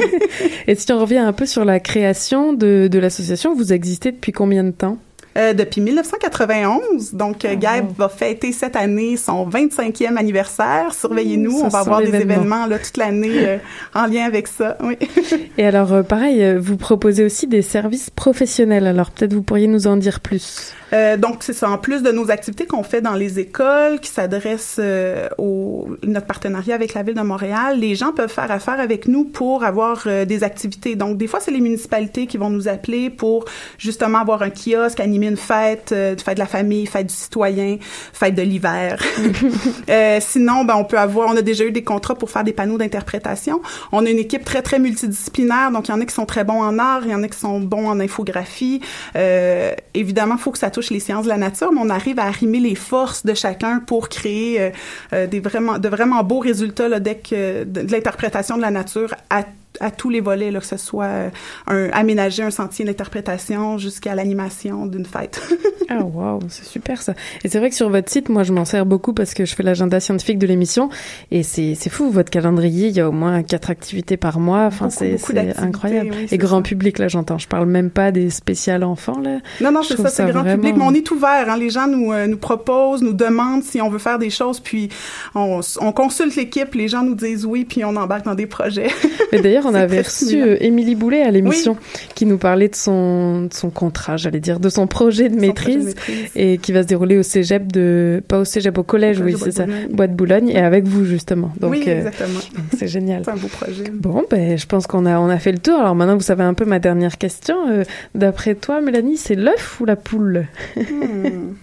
Et 0.66 0.74
si 0.74 0.92
on 0.92 0.98
revient 0.98 1.18
un 1.18 1.32
peu 1.32 1.46
sur 1.46 1.64
la 1.64 1.80
création 1.80 2.52
de, 2.52 2.88
de 2.90 2.98
l'association, 2.98 3.54
vous 3.54 3.72
existez 3.72 4.12
depuis 4.12 4.32
combien 4.32 4.64
de 4.64 4.72
temps? 4.72 4.98
Euh, 5.36 5.54
depuis 5.54 5.80
1991. 5.80 7.14
Donc, 7.14 7.44
euh, 7.44 7.56
Gabe 7.56 7.92
va 7.96 8.08
fêter 8.08 8.52
cette 8.52 8.76
année 8.76 9.16
son 9.16 9.48
25e 9.48 10.16
anniversaire. 10.16 10.92
Surveillez-nous, 10.94 11.60
on 11.64 11.68
va 11.68 11.80
avoir 11.80 12.00
des 12.00 12.14
événements 12.14 12.66
là, 12.66 12.78
toute 12.78 12.96
l'année 12.96 13.48
euh, 13.48 13.58
en 13.94 14.06
lien 14.06 14.24
avec 14.24 14.48
ça. 14.48 14.76
Oui. 14.82 14.96
Et 15.58 15.66
alors, 15.66 16.04
pareil, 16.04 16.56
vous 16.58 16.76
proposez 16.76 17.24
aussi 17.24 17.46
des 17.46 17.62
services 17.62 18.10
professionnels. 18.10 18.86
Alors, 18.86 19.10
peut-être 19.10 19.32
vous 19.32 19.42
pourriez 19.42 19.68
nous 19.68 19.86
en 19.86 19.96
dire 19.96 20.20
plus. 20.20 20.74
Euh, 20.92 21.16
donc, 21.16 21.42
c'est 21.42 21.52
ça. 21.52 21.70
En 21.70 21.78
plus 21.78 22.02
de 22.02 22.10
nos 22.10 22.30
activités 22.30 22.66
qu'on 22.66 22.82
fait 22.82 23.00
dans 23.00 23.14
les 23.14 23.38
écoles, 23.38 24.00
qui 24.00 24.10
s'adressent 24.10 24.76
euh, 24.78 25.28
au 25.38 25.88
notre 26.02 26.26
partenariat 26.26 26.74
avec 26.74 26.94
la 26.94 27.02
ville 27.02 27.14
de 27.14 27.22
Montréal, 27.22 27.78
les 27.78 27.94
gens 27.94 28.12
peuvent 28.12 28.32
faire 28.32 28.50
affaire 28.50 28.80
avec 28.80 29.08
nous 29.08 29.24
pour 29.24 29.64
avoir 29.64 30.02
euh, 30.06 30.24
des 30.24 30.44
activités. 30.44 30.96
Donc, 30.96 31.16
des 31.16 31.26
fois, 31.26 31.40
c'est 31.40 31.50
les 31.50 31.60
municipalités 31.60 32.26
qui 32.26 32.36
vont 32.36 32.50
nous 32.50 32.68
appeler 32.68 33.10
pour 33.10 33.44
justement 33.78 34.18
avoir 34.18 34.42
un 34.42 34.50
kiosque, 34.50 35.00
animer 35.00 35.28
une 35.28 35.36
fête, 35.36 35.92
euh, 35.92 36.16
fête 36.16 36.34
de 36.34 36.40
la 36.40 36.46
famille, 36.46 36.86
fête 36.86 37.06
du 37.06 37.14
citoyen, 37.14 37.78
fête 38.12 38.34
de 38.34 38.42
l'hiver. 38.42 39.02
Sinon, 40.20 40.64
ben, 40.64 40.76
on 40.76 40.84
peut 40.84 40.98
avoir, 40.98 41.28
on 41.28 41.36
a 41.36 41.42
déjà 41.42 41.64
eu 41.64 41.72
des 41.72 41.84
contrats 41.84 42.14
pour 42.14 42.30
faire 42.30 42.44
des 42.44 42.52
panneaux 42.52 42.78
d'interprétation. 42.78 43.60
On 43.92 44.04
a 44.04 44.10
une 44.10 44.18
équipe 44.18 44.44
très, 44.44 44.62
très 44.62 44.78
multidisciplinaire. 44.78 45.70
Donc, 45.70 45.88
il 45.88 45.92
y 45.92 45.94
en 45.94 46.00
a 46.00 46.04
qui 46.04 46.14
sont 46.14 46.26
très 46.26 46.44
bons 46.44 46.60
en 46.60 46.78
art, 46.78 47.02
il 47.04 47.10
y 47.10 47.14
en 47.14 47.22
a 47.22 47.28
qui 47.28 47.38
sont 47.38 47.60
bons 47.60 47.88
en 47.88 48.00
infographie. 48.00 48.80
Euh, 49.16 49.72
évidemment, 49.94 50.34
il 50.36 50.40
faut 50.40 50.50
que 50.50 50.58
ça 50.58 50.70
touche 50.70 50.81
les 50.90 51.00
sciences 51.00 51.24
de 51.24 51.28
la 51.28 51.36
nature, 51.36 51.72
mais 51.72 51.80
on 51.82 51.90
arrive 51.90 52.18
à 52.18 52.24
arrimer 52.24 52.60
les 52.60 52.74
forces 52.74 53.24
de 53.24 53.34
chacun 53.34 53.80
pour 53.80 54.08
créer 54.08 54.60
euh, 54.60 54.70
euh, 55.12 55.26
des 55.26 55.40
vraiment, 55.40 55.78
de 55.78 55.88
vraiment 55.88 56.22
beaux 56.22 56.40
résultats 56.40 56.88
là, 56.88 57.00
dès 57.00 57.16
que 57.16 57.64
de, 57.64 57.80
l'interprétation 57.92 58.56
de 58.56 58.62
la 58.62 58.70
nature 58.70 59.14
à 59.30 59.44
à 59.82 59.90
tous 59.90 60.10
les 60.10 60.20
volets, 60.20 60.50
là, 60.50 60.60
que 60.60 60.66
ce 60.66 60.76
soit 60.76 61.04
euh, 61.04 61.30
un, 61.66 61.90
aménager 61.90 62.42
un 62.42 62.50
sentier 62.50 62.84
d'interprétation 62.84 63.78
jusqu'à 63.78 64.14
l'animation 64.14 64.86
d'une 64.86 65.04
fête. 65.04 65.42
ah 65.88 66.02
wow, 66.02 66.38
c'est 66.48 66.64
super 66.64 67.02
ça. 67.02 67.14
Et 67.44 67.48
c'est 67.48 67.58
vrai 67.58 67.68
que 67.68 67.76
sur 67.76 67.90
votre 67.90 68.08
site, 68.08 68.28
moi 68.28 68.44
je 68.44 68.52
m'en 68.52 68.64
sers 68.64 68.86
beaucoup 68.86 69.12
parce 69.12 69.34
que 69.34 69.44
je 69.44 69.54
fais 69.54 69.64
l'agenda 69.64 69.98
scientifique 69.98 70.38
de 70.38 70.46
l'émission 70.46 70.88
et 71.30 71.42
c'est 71.42 71.74
c'est 71.74 71.90
fou 71.90 72.10
votre 72.10 72.30
calendrier, 72.30 72.88
il 72.88 72.94
y 72.94 73.00
a 73.00 73.08
au 73.08 73.12
moins 73.12 73.42
quatre 73.42 73.70
activités 73.70 74.16
par 74.16 74.38
mois, 74.38 74.66
enfin 74.66 74.88
c'est 74.88 75.18
incroyable. 75.58 76.10
Oui, 76.12 76.28
et 76.30 76.38
grand 76.38 76.58
ça. 76.58 76.62
public 76.62 76.98
là, 76.98 77.08
j'entends. 77.08 77.38
Je 77.38 77.48
parle 77.48 77.66
même 77.66 77.90
pas 77.90 78.12
des 78.12 78.30
spéciales 78.30 78.84
enfants 78.84 79.18
là. 79.18 79.38
Non 79.60 79.72
non, 79.72 79.82
c'est 79.82 79.96
ça, 79.96 80.08
c'est 80.08 80.22
grand 80.24 80.42
vraiment... 80.42 80.56
public, 80.56 80.76
mais 80.76 80.84
on 80.84 80.94
est 80.94 81.10
ouvert. 81.10 81.50
Hein. 81.50 81.56
Les 81.56 81.70
gens 81.70 81.88
nous 81.88 82.12
euh, 82.12 82.28
nous 82.28 82.38
proposent, 82.38 83.02
nous 83.02 83.12
demandent 83.12 83.64
si 83.64 83.80
on 83.80 83.88
veut 83.88 83.98
faire 83.98 84.20
des 84.20 84.30
choses, 84.30 84.60
puis 84.60 84.90
on, 85.34 85.60
on 85.80 85.92
consulte 85.92 86.36
l'équipe, 86.36 86.74
les 86.74 86.86
gens 86.86 87.02
nous 87.02 87.16
disent 87.16 87.44
oui, 87.44 87.64
puis 87.64 87.84
on 87.84 87.96
embarque 87.96 88.24
dans 88.24 88.36
des 88.36 88.46
projets. 88.46 88.90
Mais 89.32 89.40
d'ailleurs 89.40 89.66
on 89.72 89.74
avait 89.74 90.02
reçu 90.02 90.42
euh, 90.42 90.56
Émilie 90.60 90.94
Boulet 90.94 91.22
à 91.22 91.30
l'émission 91.30 91.72
oui. 91.72 92.00
qui 92.14 92.26
nous 92.26 92.38
parlait 92.38 92.68
de 92.68 92.74
son, 92.74 93.42
de 93.42 93.54
son 93.54 93.70
contrat, 93.70 94.16
j'allais 94.16 94.40
dire, 94.40 94.60
de 94.60 94.68
son 94.68 94.86
projet 94.86 95.28
de, 95.28 95.36
maîtrise, 95.36 95.94
projet 95.94 96.12
de 96.12 96.20
maîtrise, 96.22 96.30
et 96.36 96.58
qui 96.58 96.72
va 96.72 96.82
se 96.82 96.88
dérouler 96.88 97.18
au 97.18 97.22
cégep 97.22 97.70
de, 97.70 98.22
pas 98.26 98.38
au 98.38 98.44
cégep, 98.44 98.76
au 98.78 98.82
collège, 98.82 99.20
oui, 99.20 99.34
c'est 99.38 99.52
ça, 99.52 99.66
Bois 99.90 100.06
de 100.06 100.14
Boulogne, 100.14 100.48
et 100.48 100.58
avec 100.58 100.84
vous 100.84 101.04
justement. 101.04 101.52
Donc, 101.58 101.72
oui, 101.72 101.84
exactement. 101.86 102.38
Euh, 102.38 102.60
c'est 102.76 102.88
génial. 102.88 103.22
C'est 103.24 103.30
un 103.30 103.36
beau 103.36 103.48
projet. 103.48 103.84
Bon, 103.92 104.24
ben, 104.30 104.58
je 104.58 104.66
pense 104.66 104.86
qu'on 104.86 105.06
a, 105.06 105.18
on 105.18 105.28
a 105.28 105.38
fait 105.38 105.52
le 105.52 105.58
tour. 105.58 105.78
Alors 105.78 105.94
maintenant, 105.94 106.16
vous 106.16 106.22
savez 106.22 106.42
un 106.42 106.54
peu 106.54 106.64
ma 106.64 106.78
dernière 106.78 107.18
question. 107.18 107.56
Euh, 107.68 107.84
D'après 108.14 108.54
toi, 108.54 108.80
Mélanie, 108.80 109.16
c'est 109.16 109.34
l'œuf 109.34 109.80
ou 109.80 109.84
la 109.84 109.96
poule? 109.96 110.46
Hmm. 110.76 111.54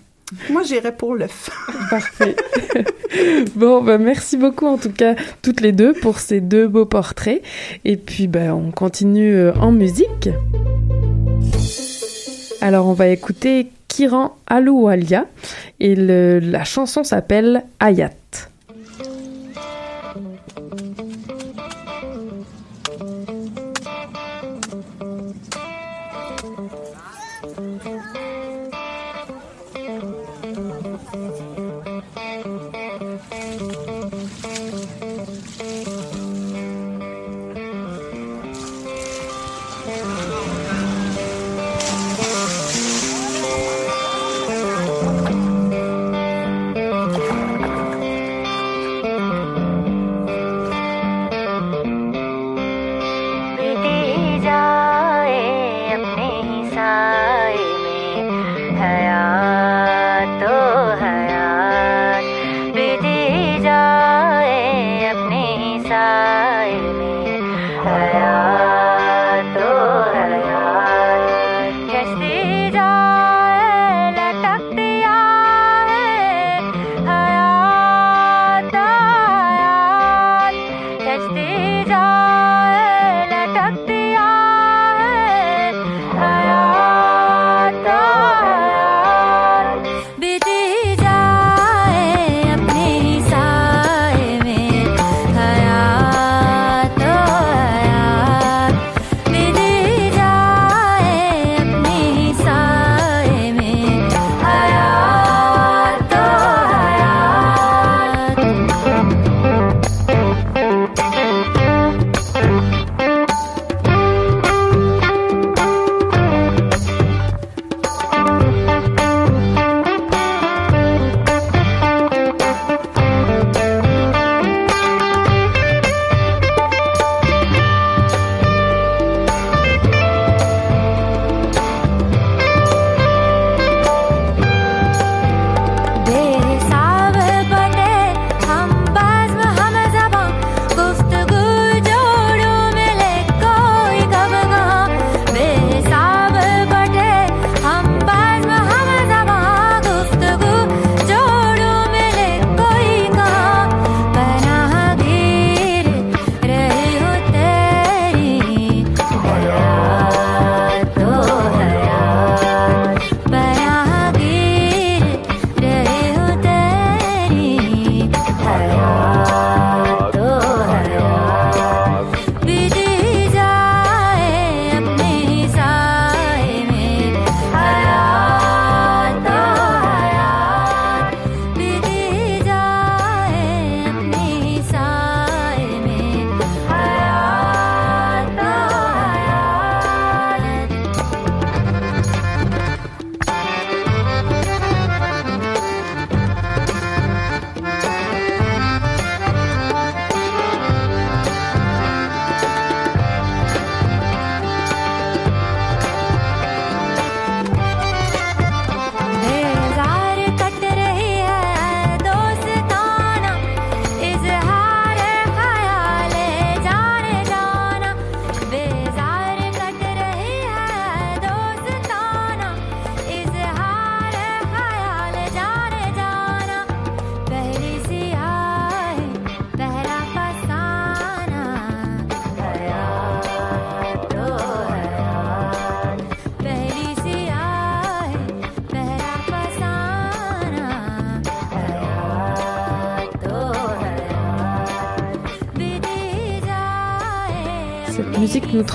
Moi, 0.50 0.64
j'irais 0.64 0.96
pour 0.96 1.16
l'œuf. 1.16 1.50
Parfait. 1.90 2.36
bon, 3.56 3.82
ben, 3.82 3.98
merci 3.98 4.38
beaucoup 4.38 4.68
en 4.68 4.78
tout 4.78 4.92
cas 4.92 5.16
toutes 5.42 5.62
les 5.62 5.72
deux 5.72 5.94
pour 5.94 6.20
ces 6.20 6.40
deux 6.40 6.68
beaux 6.68 6.86
portraits. 6.86 7.42
Et 7.86 7.98
puis, 7.98 8.28
ben, 8.28 8.52
on 8.52 8.72
continue 8.72 9.36
euh, 9.36 9.54
en 9.56 9.72
musique. 9.72 10.30
Alors, 12.62 12.88
on 12.88 12.94
va 12.94 13.08
écouter 13.08 13.72
Kiran 13.88 14.36
Aloualia 14.48 15.26
et 15.80 15.96
la 15.96 16.64
chanson 16.64 17.04
s'appelle 17.04 17.64
Ayat. 17.80 18.12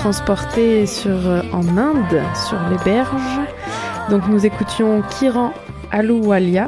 Transportait 0.05 0.85
sur, 0.85 1.09
euh, 1.09 1.41
en 1.51 1.65
Inde, 1.77 2.21
sur 2.35 2.59
les 2.69 2.77
berges. 2.85 3.39
Donc 4.11 4.27
nous 4.27 4.45
écoutions 4.45 5.01
Kiran 5.09 5.51
Alouwalia 5.89 6.67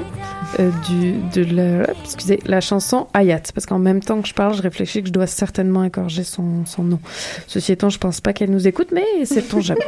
euh, 0.60 0.72
du, 0.88 1.14
de 1.34 1.56
la, 1.56 1.90
excusez, 2.04 2.40
la 2.46 2.62
chanson 2.62 3.08
Ayat. 3.14 3.42
Parce 3.54 3.66
qu'en 3.66 3.80
même 3.80 4.02
temps 4.02 4.22
que 4.22 4.28
je 4.28 4.34
parle, 4.34 4.56
je 4.56 4.62
réfléchis 4.62 5.02
que 5.02 5.08
je 5.08 5.14
dois 5.14 5.28
certainement 5.28 5.84
écorger 5.84 6.24
son, 6.24 6.66
son 6.66 6.84
nom. 6.84 7.00
Ceci 7.48 7.72
étant, 7.72 7.90
je 7.90 7.98
pense 7.98 8.22
pas 8.22 8.34
qu'elle 8.34 8.52
nous 8.52 8.68
écoute, 8.68 8.90
mais 8.92 9.06
c'est 9.26 9.48
ton 9.48 9.62
jamais. 9.62 9.86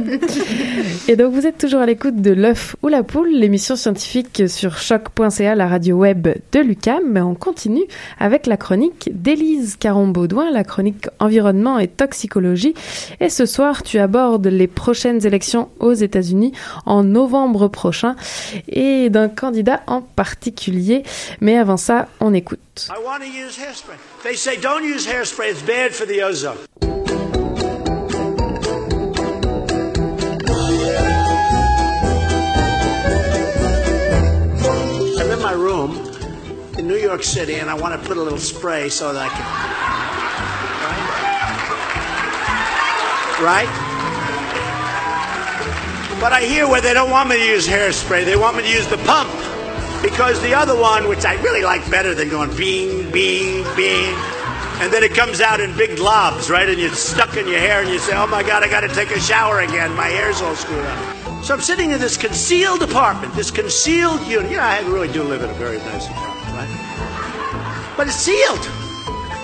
Et 1.08 1.16
donc, 1.16 1.34
vous 1.34 1.48
êtes 1.48 1.58
toujours 1.58 1.82
à 1.82 1.86
l'écoute 1.86 2.22
de 2.22 2.32
L'œuf 2.32 2.76
ou 2.84 2.88
la 2.88 3.04
poule, 3.04 3.30
l'émission 3.32 3.76
scientifique 3.76 4.44
sur 4.48 4.78
choc.ca, 4.78 5.56
la 5.56 5.68
radio 5.68 5.98
web 5.98 6.28
de 6.52 6.60
Lucam. 6.60 7.04
Mais 7.10 7.22
on 7.22 7.36
continue 7.36 7.86
avec 8.20 8.46
la 8.46 8.58
chronique 8.58 9.10
d'Élise 9.14 9.76
Caron-Baudouin, 9.78 10.52
la 10.52 10.64
chronique 10.64 11.08
environnement 11.20 11.80
et 11.80 11.88
toxicologie. 11.88 12.74
Et 13.20 13.30
ce 13.30 13.46
soir, 13.46 13.84
tu 13.84 14.00
abordes 14.00 14.48
les 14.48 14.68
prochaines 14.68 15.26
élections 15.26 15.70
aux 15.80 15.94
États-Unis 15.94 16.54
en 16.86 17.04
novembre 17.04 17.68
prochain 17.68 18.16
et 18.68 19.10
d'un 19.10 19.30
candidat 19.30 19.82
en 19.88 20.02
particulier. 20.50 21.04
Mais 21.42 21.58
avant 21.58 21.78
ça, 21.78 22.08
on 22.20 22.34
écoute. 22.34 22.88
I 22.90 23.00
want 23.04 23.20
to 23.20 23.28
use 23.28 23.58
hairspray. 23.58 23.98
They 24.24 24.36
say 24.36 24.58
don't 24.58 24.84
use 24.84 25.06
hairspray, 25.08 25.52
it's 25.52 25.62
bad 25.62 25.94
for 25.94 26.06
the 26.06 26.24
ozone. 26.24 26.58
I'm 35.20 35.32
in 35.32 35.42
my 35.42 35.54
room 35.54 35.98
in 36.78 36.88
New 36.88 36.98
York 36.98 37.24
City 37.24 37.56
and 37.56 37.70
I 37.70 37.76
want 37.76 38.00
to 38.00 38.08
put 38.08 38.18
a 38.18 38.22
little 38.22 38.40
spray 38.40 38.90
so 38.90 39.14
that 39.14 39.22
I 39.22 39.30
can. 39.30 39.46
Right? 43.42 43.68
Right? 43.68 43.86
But 46.20 46.34
I 46.34 46.42
hear 46.42 46.68
where 46.68 46.82
they 46.82 46.94
don't 46.94 47.12
want 47.12 47.30
me 47.30 47.38
to 47.38 47.46
use 47.46 47.66
hairspray, 47.66 48.26
they 48.26 48.36
want 48.36 48.58
me 48.58 48.64
to 48.64 48.70
use 48.70 48.88
the 48.88 48.98
pump. 48.98 49.30
Because 50.02 50.42
the 50.42 50.54
other 50.54 50.80
one, 50.80 51.08
which 51.10 51.26
I 51.26 51.36
really 51.42 51.64
like 51.64 51.90
better 51.92 52.16
than 52.16 52.30
going 52.30 52.56
bing, 52.56 53.12
bing, 53.12 53.64
bing, 53.76 54.16
and 54.80 54.94
then 54.94 55.04
it 55.04 55.14
comes 55.14 55.42
out 55.42 55.60
in 55.60 55.76
big 55.76 55.98
globs, 55.98 56.50
right? 56.50 56.70
And 56.70 56.80
you're 56.80 56.94
stuck 56.94 57.36
in 57.36 57.48
your 57.48 57.60
hair, 57.60 57.82
and 57.82 57.90
you 57.90 58.00
say, 58.00 58.16
oh 58.16 58.28
my 58.28 58.44
God, 58.44 58.64
I 58.64 58.70
got 58.70 58.82
to 58.82 58.88
take 58.88 59.12
a 59.12 59.20
shower 59.20 59.60
again. 59.60 59.94
My 59.96 60.08
hair's 60.08 60.42
all 60.42 60.56
screwed 60.56 60.86
up. 60.86 61.44
So 61.44 61.54
I'm 61.54 61.62
sitting 61.62 61.92
in 61.92 62.00
this 62.00 62.16
concealed 62.16 62.82
apartment, 62.82 63.34
this 63.34 63.52
concealed 63.52 64.22
unit. 64.28 64.54
Know, 64.54 64.60
I 64.60 64.80
really 64.82 65.12
do 65.12 65.24
live 65.24 65.42
in 65.42 65.50
a 65.50 65.54
very 65.54 65.78
nice 65.80 66.08
apartment, 66.08 66.48
right? 66.56 67.94
But 67.98 68.08
it's 68.08 68.16
sealed. 68.16 68.66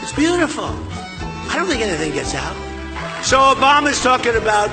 It's 0.01 0.13
beautiful. 0.13 0.65
I 0.65 1.55
don't 1.57 1.67
think 1.67 1.81
anything 1.81 2.13
gets 2.13 2.33
out. 2.33 2.55
So 3.23 3.39
Obama's 3.39 4.01
talking 4.01 4.35
about 4.35 4.69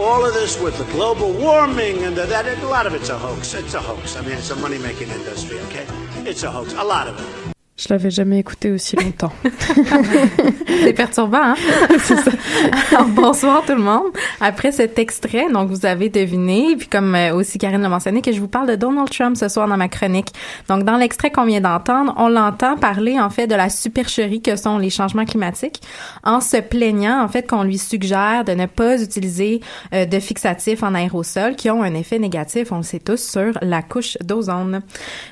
all 0.00 0.24
of 0.24 0.34
this 0.34 0.60
with 0.60 0.76
the 0.78 0.84
global 0.92 1.32
warming 1.32 2.04
and 2.04 2.16
the, 2.16 2.26
that. 2.26 2.46
A 2.46 2.66
lot 2.66 2.86
of 2.86 2.94
it's 2.94 3.08
a 3.08 3.18
hoax. 3.18 3.54
It's 3.54 3.74
a 3.74 3.80
hoax. 3.80 4.16
I 4.16 4.22
mean, 4.22 4.32
it's 4.32 4.50
a 4.50 4.56
money-making 4.56 5.08
industry, 5.08 5.58
okay? 5.60 5.86
It's 6.28 6.42
a 6.42 6.50
hoax. 6.50 6.72
A 6.74 6.82
lot 6.82 7.08
of 7.08 7.18
it. 7.18 7.41
Je 7.78 7.88
l'avais 7.88 8.10
jamais 8.10 8.38
écouté 8.38 8.70
aussi 8.70 8.96
longtemps. 8.96 9.32
C'est 10.84 10.92
perturbant, 10.92 11.38
hein? 11.42 11.54
C'est 11.98 12.16
ça. 12.16 12.30
Alors, 12.92 13.08
bonsoir 13.08 13.62
tout 13.66 13.74
le 13.74 13.82
monde. 13.82 14.12
Après 14.42 14.72
cet 14.72 14.98
extrait, 14.98 15.50
donc 15.50 15.70
vous 15.70 15.86
avez 15.86 16.10
deviné, 16.10 16.76
puis 16.76 16.86
comme 16.86 17.14
euh, 17.14 17.34
aussi 17.34 17.56
Karine 17.56 17.80
l'a 17.80 17.88
mentionné, 17.88 18.20
que 18.20 18.30
je 18.30 18.40
vous 18.40 18.46
parle 18.46 18.68
de 18.68 18.74
Donald 18.74 19.08
Trump 19.08 19.38
ce 19.38 19.48
soir 19.48 19.66
dans 19.68 19.78
ma 19.78 19.88
chronique. 19.88 20.28
Donc, 20.68 20.84
dans 20.84 20.98
l'extrait 20.98 21.30
qu'on 21.30 21.46
vient 21.46 21.62
d'entendre, 21.62 22.14
on 22.18 22.28
l'entend 22.28 22.76
parler 22.76 23.18
en 23.18 23.30
fait 23.30 23.46
de 23.46 23.54
la 23.54 23.70
supercherie 23.70 24.42
que 24.42 24.54
sont 24.54 24.76
les 24.76 24.90
changements 24.90 25.24
climatiques, 25.24 25.80
en 26.24 26.42
se 26.42 26.58
plaignant 26.58 27.24
en 27.24 27.28
fait 27.28 27.48
qu'on 27.48 27.62
lui 27.62 27.78
suggère 27.78 28.44
de 28.44 28.52
ne 28.52 28.66
pas 28.66 29.02
utiliser 29.02 29.62
euh, 29.94 30.04
de 30.04 30.20
fixatifs 30.20 30.82
en 30.82 30.94
aérosol 30.94 31.56
qui 31.56 31.70
ont 31.70 31.82
un 31.82 31.94
effet 31.94 32.18
négatif, 32.18 32.70
on 32.70 32.76
le 32.76 32.82
sait 32.82 33.00
tous, 33.00 33.22
sur 33.22 33.58
la 33.62 33.80
couche 33.80 34.18
d'ozone. 34.22 34.82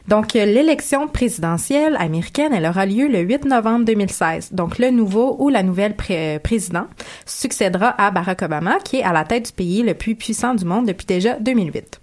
Donc, 0.09 0.35
euh, 0.37 0.47
l'élection 0.47 1.07
présidentielle 1.07 1.97
américaine 2.01 2.40
elle 2.53 2.67
aura 2.67 2.87
lieu 2.87 3.09
le 3.09 3.21
8 3.21 3.45
novembre 3.45 3.85
2016. 3.85 4.53
Donc, 4.53 4.79
le 4.79 4.91
nouveau 4.91 5.37
ou 5.39 5.49
la 5.49 5.63
nouvelle 5.63 5.95
pré 5.95 6.41
président 6.43 6.87
succédera 7.27 7.95
à 8.01 8.11
Barack 8.11 8.43
Obama, 8.43 8.79
qui 8.85 8.97
est 8.97 9.03
à 9.03 9.13
la 9.13 9.25
tête 9.25 9.47
du 9.47 9.53
pays 9.53 9.83
le 9.83 9.95
plus 9.95 10.15
puissant 10.15 10.55
du 10.55 10.65
monde 10.65 10.87
depuis 10.87 11.07
déjà 11.07 11.39
2008. 11.39 12.00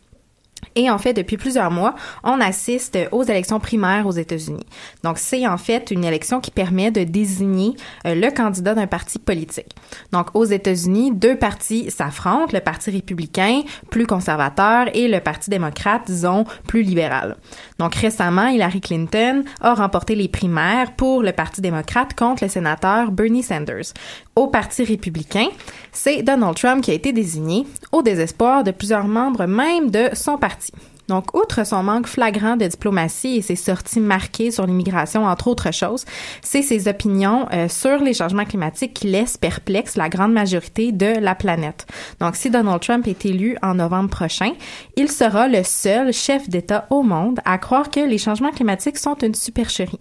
Et 0.75 0.89
en 0.89 0.97
fait, 0.97 1.13
depuis 1.13 1.37
plusieurs 1.37 1.71
mois, 1.71 1.95
on 2.23 2.39
assiste 2.39 2.97
aux 3.11 3.23
élections 3.23 3.59
primaires 3.59 4.07
aux 4.07 4.11
États-Unis. 4.11 4.65
Donc, 5.03 5.17
c'est 5.17 5.47
en 5.47 5.57
fait 5.57 5.91
une 5.91 6.05
élection 6.05 6.39
qui 6.39 6.51
permet 6.51 6.91
de 6.91 7.03
désigner 7.03 7.75
euh, 8.05 8.15
le 8.15 8.29
candidat 8.31 8.75
d'un 8.75 8.87
parti 8.87 9.19
politique. 9.19 9.75
Donc, 10.11 10.27
aux 10.35 10.45
États-Unis, 10.45 11.11
deux 11.13 11.35
partis 11.35 11.89
s'affrontent, 11.91 12.53
le 12.53 12.59
Parti 12.59 12.91
républicain, 12.91 13.61
plus 13.89 14.05
conservateur, 14.05 14.87
et 14.93 15.07
le 15.07 15.19
Parti 15.19 15.49
démocrate, 15.49 16.03
disons, 16.05 16.45
plus 16.67 16.83
libéral. 16.83 17.37
Donc, 17.79 17.95
récemment, 17.95 18.47
Hillary 18.47 18.81
Clinton 18.81 19.43
a 19.61 19.73
remporté 19.73 20.15
les 20.15 20.27
primaires 20.27 20.93
pour 20.95 21.23
le 21.23 21.31
Parti 21.31 21.61
démocrate 21.61 22.13
contre 22.13 22.43
le 22.43 22.49
sénateur 22.49 23.11
Bernie 23.11 23.43
Sanders. 23.43 23.93
Au 24.37 24.45
Parti 24.45 24.83
républicain, 24.83 25.47
c'est 25.91 26.21
Donald 26.21 26.55
Trump 26.55 26.83
qui 26.83 26.91
a 26.91 26.93
été 26.93 27.11
désigné, 27.11 27.65
au 27.91 28.03
désespoir 28.03 28.63
de 28.63 28.69
plusieurs 28.69 29.07
membres 29.07 29.47
même 29.47 29.89
de 29.89 30.11
son 30.13 30.37
parti. 30.37 30.71
Donc, 31.07 31.37
outre 31.37 31.65
son 31.65 31.83
manque 31.83 32.07
flagrant 32.07 32.57
de 32.57 32.67
diplomatie 32.67 33.37
et 33.37 33.41
ses 33.41 33.55
sorties 33.55 33.99
marquées 33.99 34.51
sur 34.51 34.65
l'immigration, 34.65 35.25
entre 35.25 35.47
autres 35.47 35.73
choses, 35.73 36.05
c'est 36.41 36.61
ses 36.61 36.87
opinions 36.87 37.47
euh, 37.53 37.69
sur 37.69 37.99
les 37.99 38.13
changements 38.13 38.45
climatiques 38.45 38.93
qui 38.93 39.07
laissent 39.07 39.37
perplexe 39.37 39.95
la 39.95 40.09
grande 40.09 40.33
majorité 40.33 40.91
de 40.91 41.19
la 41.19 41.35
planète. 41.35 41.87
Donc, 42.19 42.35
si 42.35 42.49
Donald 42.49 42.81
Trump 42.81 43.07
est 43.07 43.25
élu 43.25 43.57
en 43.61 43.75
novembre 43.75 44.09
prochain, 44.09 44.51
il 44.97 45.09
sera 45.09 45.47
le 45.47 45.63
seul 45.63 46.11
chef 46.11 46.49
d'État 46.49 46.87
au 46.89 47.03
monde 47.03 47.39
à 47.45 47.57
croire 47.57 47.89
que 47.89 48.01
les 48.01 48.17
changements 48.17 48.51
climatiques 48.51 48.97
sont 48.97 49.15
une 49.15 49.35
supercherie. 49.35 49.99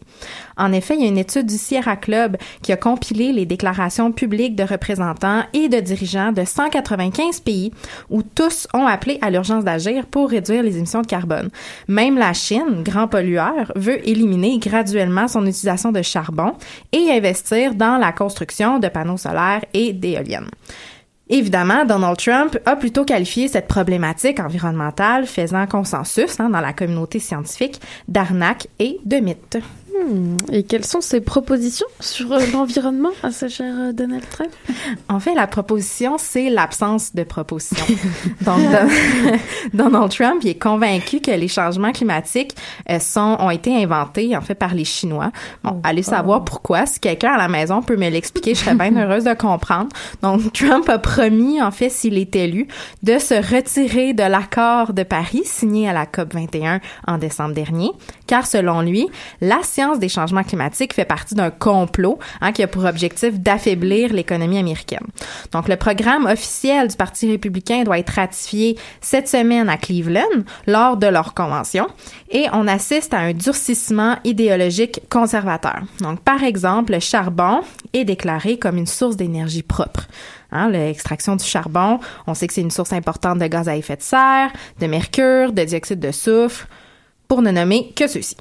En 0.56 0.72
effet, 0.72 0.94
il 0.96 1.02
y 1.02 1.04
a 1.04 1.08
une 1.08 1.18
étude 1.18 1.46
du 1.46 1.58
Sierra 1.58 1.96
Club 1.96 2.36
qui 2.62 2.72
a 2.72 2.76
compilé 2.76 3.32
les 3.32 3.46
déclarations 3.46 4.10
publiques 4.10 4.56
de 4.56 4.64
représentants 4.64 5.44
et 5.52 5.68
de 5.68 5.78
dirigeants 5.78 6.32
de 6.32 6.44
195 6.44 7.40
pays 7.40 7.72
où 8.10 8.22
tous 8.22 8.66
ont 8.74 8.86
appelé 8.86 9.18
à 9.20 9.30
l'urgence 9.30 9.64
d'agir 9.64 10.06
pour 10.06 10.30
réduire 10.30 10.62
les 10.62 10.78
émissions 10.78 10.95
de 11.02 11.06
carbone. 11.06 11.50
Même 11.88 12.18
la 12.18 12.32
Chine, 12.32 12.82
grand 12.82 13.08
pollueur, 13.08 13.72
veut 13.76 14.06
éliminer 14.08 14.58
graduellement 14.58 15.28
son 15.28 15.46
utilisation 15.46 15.92
de 15.92 16.02
charbon 16.02 16.52
et 16.92 17.10
investir 17.10 17.74
dans 17.74 17.96
la 17.98 18.12
construction 18.12 18.78
de 18.78 18.88
panneaux 18.88 19.16
solaires 19.16 19.64
et 19.72 19.92
d'éoliennes. 19.92 20.50
Évidemment, 21.28 21.84
Donald 21.84 22.16
Trump 22.18 22.56
a 22.66 22.76
plutôt 22.76 23.04
qualifié 23.04 23.48
cette 23.48 23.66
problématique 23.66 24.38
environnementale 24.38 25.26
faisant 25.26 25.66
consensus 25.66 26.38
hein, 26.38 26.50
dans 26.50 26.60
la 26.60 26.72
communauté 26.72 27.18
scientifique 27.18 27.80
d'arnaque 28.06 28.68
et 28.78 29.00
de 29.04 29.16
mythe. 29.16 29.58
Hmm. 30.04 30.36
Et 30.52 30.62
quelles 30.62 30.84
sont 30.84 31.00
ses 31.00 31.20
propositions 31.20 31.86
sur 32.00 32.32
euh, 32.32 32.40
l'environnement 32.52 33.10
à 33.22 33.30
ce 33.30 33.48
cher 33.48 33.74
euh, 33.78 33.92
Donald 33.92 34.24
Trump? 34.28 34.50
En 35.08 35.20
fait, 35.20 35.34
la 35.34 35.46
proposition, 35.46 36.16
c'est 36.18 36.50
l'absence 36.50 37.14
de 37.14 37.22
proposition. 37.24 37.84
Donc, 38.42 38.60
Donald 39.74 40.10
Trump 40.10 40.40
il 40.42 40.50
est 40.50 40.62
convaincu 40.62 41.20
que 41.20 41.30
les 41.30 41.48
changements 41.48 41.92
climatiques 41.92 42.54
euh, 42.90 42.98
sont, 42.98 43.36
ont 43.40 43.50
été 43.50 43.74
inventés, 43.74 44.36
en 44.36 44.40
fait, 44.40 44.54
par 44.54 44.74
les 44.74 44.84
Chinois. 44.84 45.30
Bon, 45.64 45.80
allez 45.82 46.02
savoir 46.02 46.44
pourquoi. 46.44 46.86
Si 46.86 47.00
quelqu'un 47.00 47.32
à 47.32 47.38
la 47.38 47.48
maison 47.48 47.82
peut 47.82 47.96
me 47.96 48.08
l'expliquer, 48.08 48.54
je 48.54 48.60
serais 48.60 48.74
bien 48.74 48.96
heureuse 49.02 49.24
de 49.24 49.34
comprendre. 49.34 49.88
Donc, 50.22 50.52
Trump 50.52 50.88
a 50.88 50.98
promis, 50.98 51.62
en 51.62 51.70
fait, 51.70 51.90
s'il 51.90 52.18
est 52.18 52.34
élu, 52.36 52.68
de 53.02 53.18
se 53.18 53.34
retirer 53.34 54.12
de 54.12 54.22
l'accord 54.22 54.92
de 54.92 55.02
Paris 55.02 55.42
signé 55.44 55.88
à 55.88 55.92
la 55.92 56.06
COP 56.06 56.34
21 56.34 56.80
en 57.06 57.18
décembre 57.18 57.54
dernier, 57.54 57.90
car 58.26 58.46
selon 58.46 58.80
lui, 58.80 59.08
la 59.40 59.60
science 59.62 59.98
des 59.98 60.08
changements 60.08 60.42
climatiques 60.42 60.94
fait 60.94 61.04
partie 61.04 61.34
d'un 61.34 61.50
complot 61.50 62.18
hein, 62.40 62.52
qui 62.52 62.62
a 62.62 62.66
pour 62.66 62.84
objectif 62.84 63.38
d'affaiblir 63.38 64.12
l'économie 64.12 64.58
américaine. 64.58 65.06
Donc, 65.52 65.68
le 65.68 65.76
programme 65.76 66.26
officiel 66.26 66.88
du 66.88 66.96
Parti 66.96 67.30
républicain 67.30 67.84
doit 67.84 67.98
être 67.98 68.10
ratifié 68.10 68.76
cette 69.00 69.28
semaine 69.28 69.68
à 69.68 69.76
Cleveland 69.76 70.44
lors 70.66 70.96
de 70.96 71.06
leur 71.06 71.34
convention 71.34 71.86
et 72.30 72.46
on 72.52 72.66
assiste 72.66 73.14
à 73.14 73.18
un 73.18 73.32
durcissement 73.32 74.16
idéologique 74.24 75.00
conservateur. 75.10 75.80
Donc, 76.00 76.20
par 76.20 76.42
exemple, 76.42 76.92
le 76.92 77.00
charbon 77.00 77.60
est 77.92 78.04
déclaré 78.04 78.58
comme 78.58 78.76
une 78.76 78.86
source 78.86 79.16
d'énergie 79.16 79.62
propre. 79.62 80.06
Hein, 80.52 80.70
l'extraction 80.70 81.36
du 81.36 81.44
charbon, 81.44 81.98
on 82.26 82.34
sait 82.34 82.46
que 82.46 82.54
c'est 82.54 82.60
une 82.60 82.70
source 82.70 82.92
importante 82.92 83.38
de 83.38 83.46
gaz 83.46 83.68
à 83.68 83.76
effet 83.76 83.96
de 83.96 84.02
serre, 84.02 84.52
de 84.80 84.86
mercure, 84.86 85.52
de 85.52 85.64
dioxyde 85.64 85.98
de 85.98 86.12
soufre, 86.12 86.66
pour 87.28 87.42
ne 87.42 87.50
nommer 87.50 87.92
que 87.96 88.06
ceux-ci. 88.06 88.36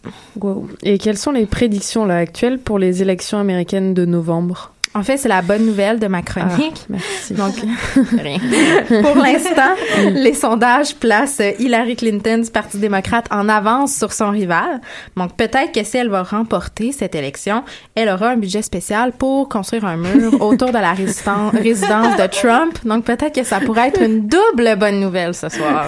Et 0.84 0.98
quelles 0.98 1.18
sont 1.18 1.32
les 1.32 1.46
prédictions 1.46 2.06
là 2.06 2.18
actuelles 2.18 2.60
pour 2.60 2.80
les 2.80 3.02
élections 3.02 3.40
américaines 3.40 3.94
de 3.94 4.06
novembre? 4.06 4.75
En 4.96 5.04
fait, 5.04 5.18
c'est 5.18 5.28
la 5.28 5.42
bonne 5.42 5.66
nouvelle 5.66 6.00
de 6.00 6.08
ma 6.08 6.22
chronique. 6.22 6.84
Ah, 6.84 6.86
merci. 6.90 7.34
Donc, 7.34 7.54
rien. 8.18 8.38
Pour 9.02 9.16
l'instant, 9.16 9.76
les 10.14 10.34
sondages 10.34 10.96
placent 10.96 11.42
Hillary 11.60 11.98
Clinton 11.98 12.38
du 12.38 12.50
Parti 12.50 12.78
démocrate 12.78 13.26
en 13.30 13.50
avance 13.50 13.94
sur 13.94 14.14
son 14.14 14.32
rival. 14.32 14.80
Donc, 15.18 15.36
peut-être 15.36 15.74
que 15.74 15.84
si 15.84 15.98
elle 15.98 16.08
va 16.08 16.24
remporter 16.24 16.94
cette 16.94 17.14
élection, 17.14 17.64
elle 17.94 18.08
aura 18.08 18.30
un 18.30 18.38
budget 18.38 18.62
spécial 18.62 19.12
pour 19.12 19.50
construire 19.50 19.84
un 19.84 19.98
mur 19.98 20.34
autour 20.42 20.70
de 20.70 20.80
la 20.80 20.94
résidence 20.94 21.52
de 22.16 22.28
Trump. 22.28 22.80
Donc, 22.86 23.04
peut-être 23.04 23.36
que 23.36 23.44
ça 23.44 23.60
pourrait 23.60 23.90
être 23.90 24.02
une 24.02 24.28
double 24.28 24.78
bonne 24.78 25.02
nouvelle 25.02 25.34
ce 25.34 25.50
soir. 25.50 25.88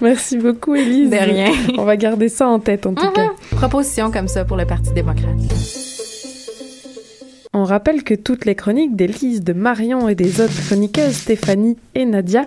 Merci 0.00 0.38
beaucoup, 0.38 0.74
Élise. 0.74 1.10
De 1.10 1.16
rien. 1.16 1.52
On 1.76 1.84
va 1.84 1.98
garder 1.98 2.30
ça 2.30 2.48
en 2.48 2.60
tête, 2.60 2.86
en 2.86 2.94
tout 2.94 3.10
cas. 3.10 3.28
Proposition 3.50 4.10
comme 4.10 4.28
ça 4.28 4.46
pour 4.46 4.56
le 4.56 4.64
Parti 4.64 4.90
démocrate. 4.94 5.97
On 7.54 7.64
rappelle 7.64 8.04
que 8.04 8.14
toutes 8.14 8.44
les 8.44 8.54
chroniques 8.54 8.94
d'Élise, 8.94 9.42
de 9.42 9.52
Marion 9.52 10.08
et 10.08 10.14
des 10.14 10.40
autres 10.40 10.66
chroniqueuses, 10.66 11.14
Stéphanie 11.14 11.76
et 11.94 12.04
Nadia, 12.04 12.46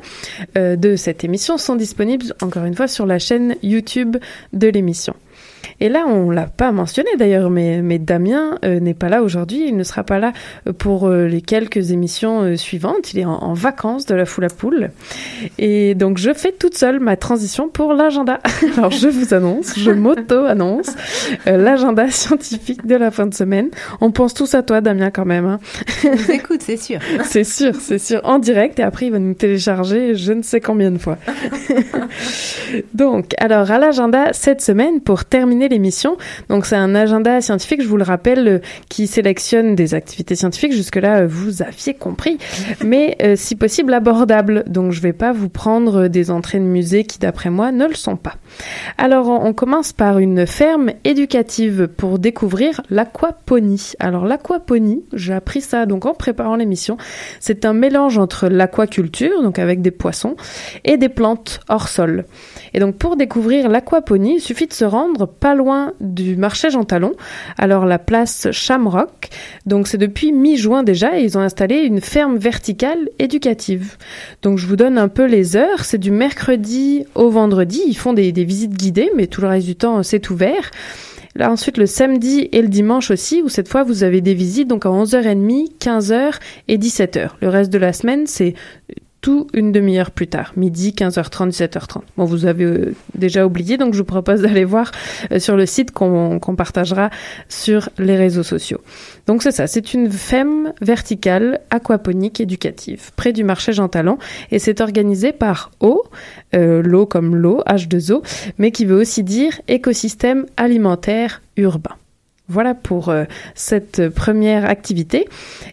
euh, 0.58 0.76
de 0.76 0.96
cette 0.96 1.24
émission 1.24 1.58
sont 1.58 1.76
disponibles 1.76 2.34
encore 2.42 2.66
une 2.66 2.76
fois 2.76 2.88
sur 2.88 3.06
la 3.06 3.18
chaîne 3.18 3.56
YouTube 3.64 4.18
de 4.54 4.68
l'émission. 4.68 5.16
Et 5.80 5.90
là, 5.90 6.06
on 6.08 6.30
l'a 6.30 6.46
pas 6.46 6.72
mentionné 6.72 7.10
d'ailleurs, 7.18 7.50
mais, 7.50 7.82
mais 7.82 8.00
Damien 8.00 8.58
euh, 8.66 8.80
n'est 8.80 8.94
pas 8.94 9.10
là 9.10 9.24
aujourd'hui. 9.24 9.68
Il 9.68 9.78
ne 9.78 9.84
sera 9.84 10.04
pas 10.04 10.20
là 10.20 10.34
pour 10.78 11.08
euh, 11.08 11.28
les 11.28 11.42
quelques 11.42 11.92
émissions 11.92 12.42
euh, 12.42 12.56
suivantes. 12.56 13.14
Il 13.14 13.20
est 13.20 13.26
en, 13.26 13.34
en, 13.34 13.54
vacances 13.54 14.06
de 14.06 14.16
la 14.16 14.26
foule 14.26 14.46
à 14.46 14.50
poule. 14.50 14.92
Et 15.58 15.96
donc, 15.96 16.18
je 16.18 16.34
fais 16.34 16.52
toute 16.52 16.76
seule 16.76 17.00
ma 17.00 17.16
transition 17.16 17.68
pour 17.68 17.94
l'agenda. 17.94 18.40
Alors, 18.78 18.92
je 18.92 19.08
vous 19.08 19.34
annonce, 19.34 19.78
je 19.78 19.92
m'auto-annonce 19.92 20.96
l'agenda 21.46 22.10
scientifique 22.10 22.86
de 22.86 22.96
la 22.96 23.12
fin 23.12 23.28
de 23.28 23.34
semaine. 23.34 23.70
On 24.02 24.12
pense 24.12 24.34
tous 24.34 24.54
à 24.56 24.64
toi, 24.64 24.82
Damien, 24.82 25.12
quand 25.12 25.26
même. 25.26 25.46
Hein. 25.46 25.60
Écoute, 26.32 26.62
c'est 26.62 26.78
sûr. 26.78 27.00
c'est 27.24 27.44
sûr, 27.44 27.76
c'est 27.76 28.00
sûr. 28.00 28.22
En 28.24 28.40
direct. 28.40 28.80
Et 28.80 28.84
après, 28.84 29.08
il 29.08 29.12
va 29.12 29.20
nous 29.20 29.34
télécharger 29.34 30.16
je 30.16 30.34
ne 30.34 30.42
sais 30.42 30.60
combien 30.60 30.92
de 30.92 30.98
fois. 30.98 31.18
donc, 32.94 33.34
alors, 33.38 33.70
à 33.72 33.78
l'agenda 33.78 34.34
cette 34.34 34.62
semaine, 34.62 35.02
pour 35.02 35.26
terminer 35.26 35.51
l'émission. 35.60 36.18
Donc 36.50 36.66
c'est 36.66 36.76
un 36.76 36.96
agenda 36.96 37.42
scientifique, 37.42 37.82
je 37.82 37.88
vous 37.88 37.98
le 37.98 38.04
rappelle, 38.04 38.48
euh, 38.48 38.60
qui 38.90 39.08
sélectionne 39.08 39.76
des 39.76 39.94
activités 39.94 40.36
scientifiques. 40.36 40.74
Jusque-là, 40.74 41.22
euh, 41.22 41.28
vous 41.28 41.62
aviez 41.62 41.94
compris, 41.94 42.38
mais 42.84 43.18
euh, 43.22 43.36
si 43.36 43.56
possible 43.56 43.94
abordables. 43.94 44.64
Donc 44.68 44.92
je 44.92 45.02
vais 45.02 45.14
pas 45.14 45.32
vous 45.32 45.50
prendre 45.50 46.08
des 46.08 46.32
entrées 46.32 46.60
de 46.60 46.64
musée 46.64 47.04
qui, 47.04 47.20
d'après 47.20 47.50
moi, 47.50 47.72
ne 47.72 47.88
le 47.88 47.94
sont 47.94 48.16
pas. 48.16 48.36
Alors 48.98 49.28
on, 49.28 49.46
on 49.46 49.54
commence 49.54 49.94
par 49.94 50.20
une 50.20 50.48
ferme 50.48 50.92
éducative 51.04 51.88
pour 51.88 52.20
découvrir 52.20 52.82
l'aquaponie. 52.90 53.94
Alors 54.00 54.26
l'aquaponie, 54.26 55.04
j'ai 55.14 55.34
appris 55.34 55.62
ça 55.62 55.86
donc 55.86 56.06
en 56.06 56.14
préparant 56.14 56.56
l'émission. 56.56 56.98
C'est 57.40 57.66
un 57.66 57.74
mélange 57.74 58.18
entre 58.18 58.48
l'aquaculture, 58.48 59.42
donc 59.44 59.60
avec 59.60 59.82
des 59.82 59.92
poissons, 59.92 60.36
et 60.86 60.98
des 60.98 61.10
plantes 61.10 61.60
hors 61.70 61.88
sol. 61.88 62.26
Et 62.74 62.80
donc 62.80 62.96
pour 62.96 63.16
découvrir 63.16 63.70
l'aquaponie, 63.70 64.36
il 64.36 64.42
suffit 64.42 64.68
de 64.68 64.74
se 64.74 64.86
rendre 64.86 65.26
pas 65.42 65.56
loin 65.56 65.92
du 66.00 66.38
marché 66.38 66.70
Jean 66.70 66.86
Talon, 66.86 67.14
alors 67.58 67.86
la 67.86 68.00
place 68.00 68.50
Shamrock. 68.52 69.30
Donc 69.66 69.88
c'est 69.88 69.98
depuis 69.98 70.32
mi-juin 70.32 70.84
déjà 70.84 71.20
et 71.20 71.24
ils 71.24 71.38
ont 71.38 71.42
installé 71.42 71.80
une 71.80 72.00
ferme 72.00 72.38
verticale 72.38 73.10
éducative. 73.20 73.98
Donc 74.44 74.60
je 74.60 74.68
vous 74.68 74.76
donne 74.78 74.98
un 74.98 75.10
peu 75.10 75.26
les 75.26 75.58
heures, 75.58 75.84
c'est 75.84 75.98
du 75.98 76.12
mercredi 76.12 77.06
au 77.16 77.30
vendredi, 77.30 77.82
ils 77.86 77.98
font 77.98 78.14
des, 78.14 78.32
des 78.32 78.46
visites 78.46 78.78
guidées 78.78 79.12
mais 79.16 79.28
tout 79.28 79.42
le 79.42 79.48
reste 79.48 79.66
du 79.66 79.76
temps 79.76 80.04
c'est 80.04 80.30
ouvert. 80.30 80.72
Là, 81.36 81.50
ensuite, 81.50 81.78
le 81.78 81.86
samedi 81.86 82.50
et 82.52 82.62
le 82.62 82.68
dimanche 82.68 83.10
aussi, 83.10 83.42
où 83.42 83.48
cette 83.48 83.70
fois, 83.70 83.84
vous 83.84 84.04
avez 84.04 84.20
des 84.20 84.34
visites, 84.34 84.68
donc 84.68 84.86
à 84.86 84.90
11h30, 84.90 85.78
15h 85.80 86.34
et 86.68 86.78
17h. 86.78 87.30
Le 87.42 87.48
reste 87.48 87.72
de 87.72 87.78
la 87.78 87.94
semaine, 87.94 88.28
c'est 88.28 88.54
tout 89.22 89.48
une 89.54 89.72
demi-heure 89.72 90.12
plus 90.12 90.28
tard, 90.28 90.54
midi, 90.58 90.94
15h30, 90.98 91.52
17h30. 91.52 92.02
Bon, 92.18 92.26
vous 92.26 92.46
avez 92.46 92.66
euh, 92.66 92.96
déjà 93.14 93.46
oublié, 93.46 93.78
donc 93.78 93.94
je 93.94 94.00
vous 94.00 94.06
propose 94.06 94.42
d'aller 94.42 94.66
voir 94.66 94.92
euh, 95.32 95.40
sur 95.40 95.56
le 95.56 95.66
site 95.66 95.92
qu'on 95.92 96.40
qu'on 96.40 96.56
partagera 96.56 97.12
sur 97.48 97.90
les 98.00 98.18
réseaux 98.18 98.44
sociaux. 98.44 98.82
Donc 99.28 99.44
c'est 99.44 99.52
ça, 99.52 99.68
c'est 99.68 99.94
une 99.94 100.12
FEM 100.12 100.74
verticale 100.82 101.62
aquaponique 101.70 102.42
éducative 102.42 103.12
près 103.16 103.32
du 103.32 103.44
marché 103.44 103.74
Jean 103.74 103.88
Talon 103.88 104.18
et 104.50 104.58
c'est 104.58 104.82
organisé 104.82 105.32
par 105.32 105.72
eau, 105.80 106.04
euh, 106.56 106.82
l'eau 106.82 107.06
comme 107.06 107.36
l'eau, 107.36 107.62
H2O, 107.68 108.24
mais 108.58 108.72
qui 108.72 108.86
veut 108.86 109.00
aussi 109.00 109.24
dire 109.24 109.62
écosystème 109.68 110.46
alimentaire 110.58 111.42
urbain. 111.58 112.01
Voilà 112.52 112.76
pour 112.76 113.08
euh, 113.08 113.24
cette 113.56 114.10
première 114.10 114.66
activité. 114.70 115.26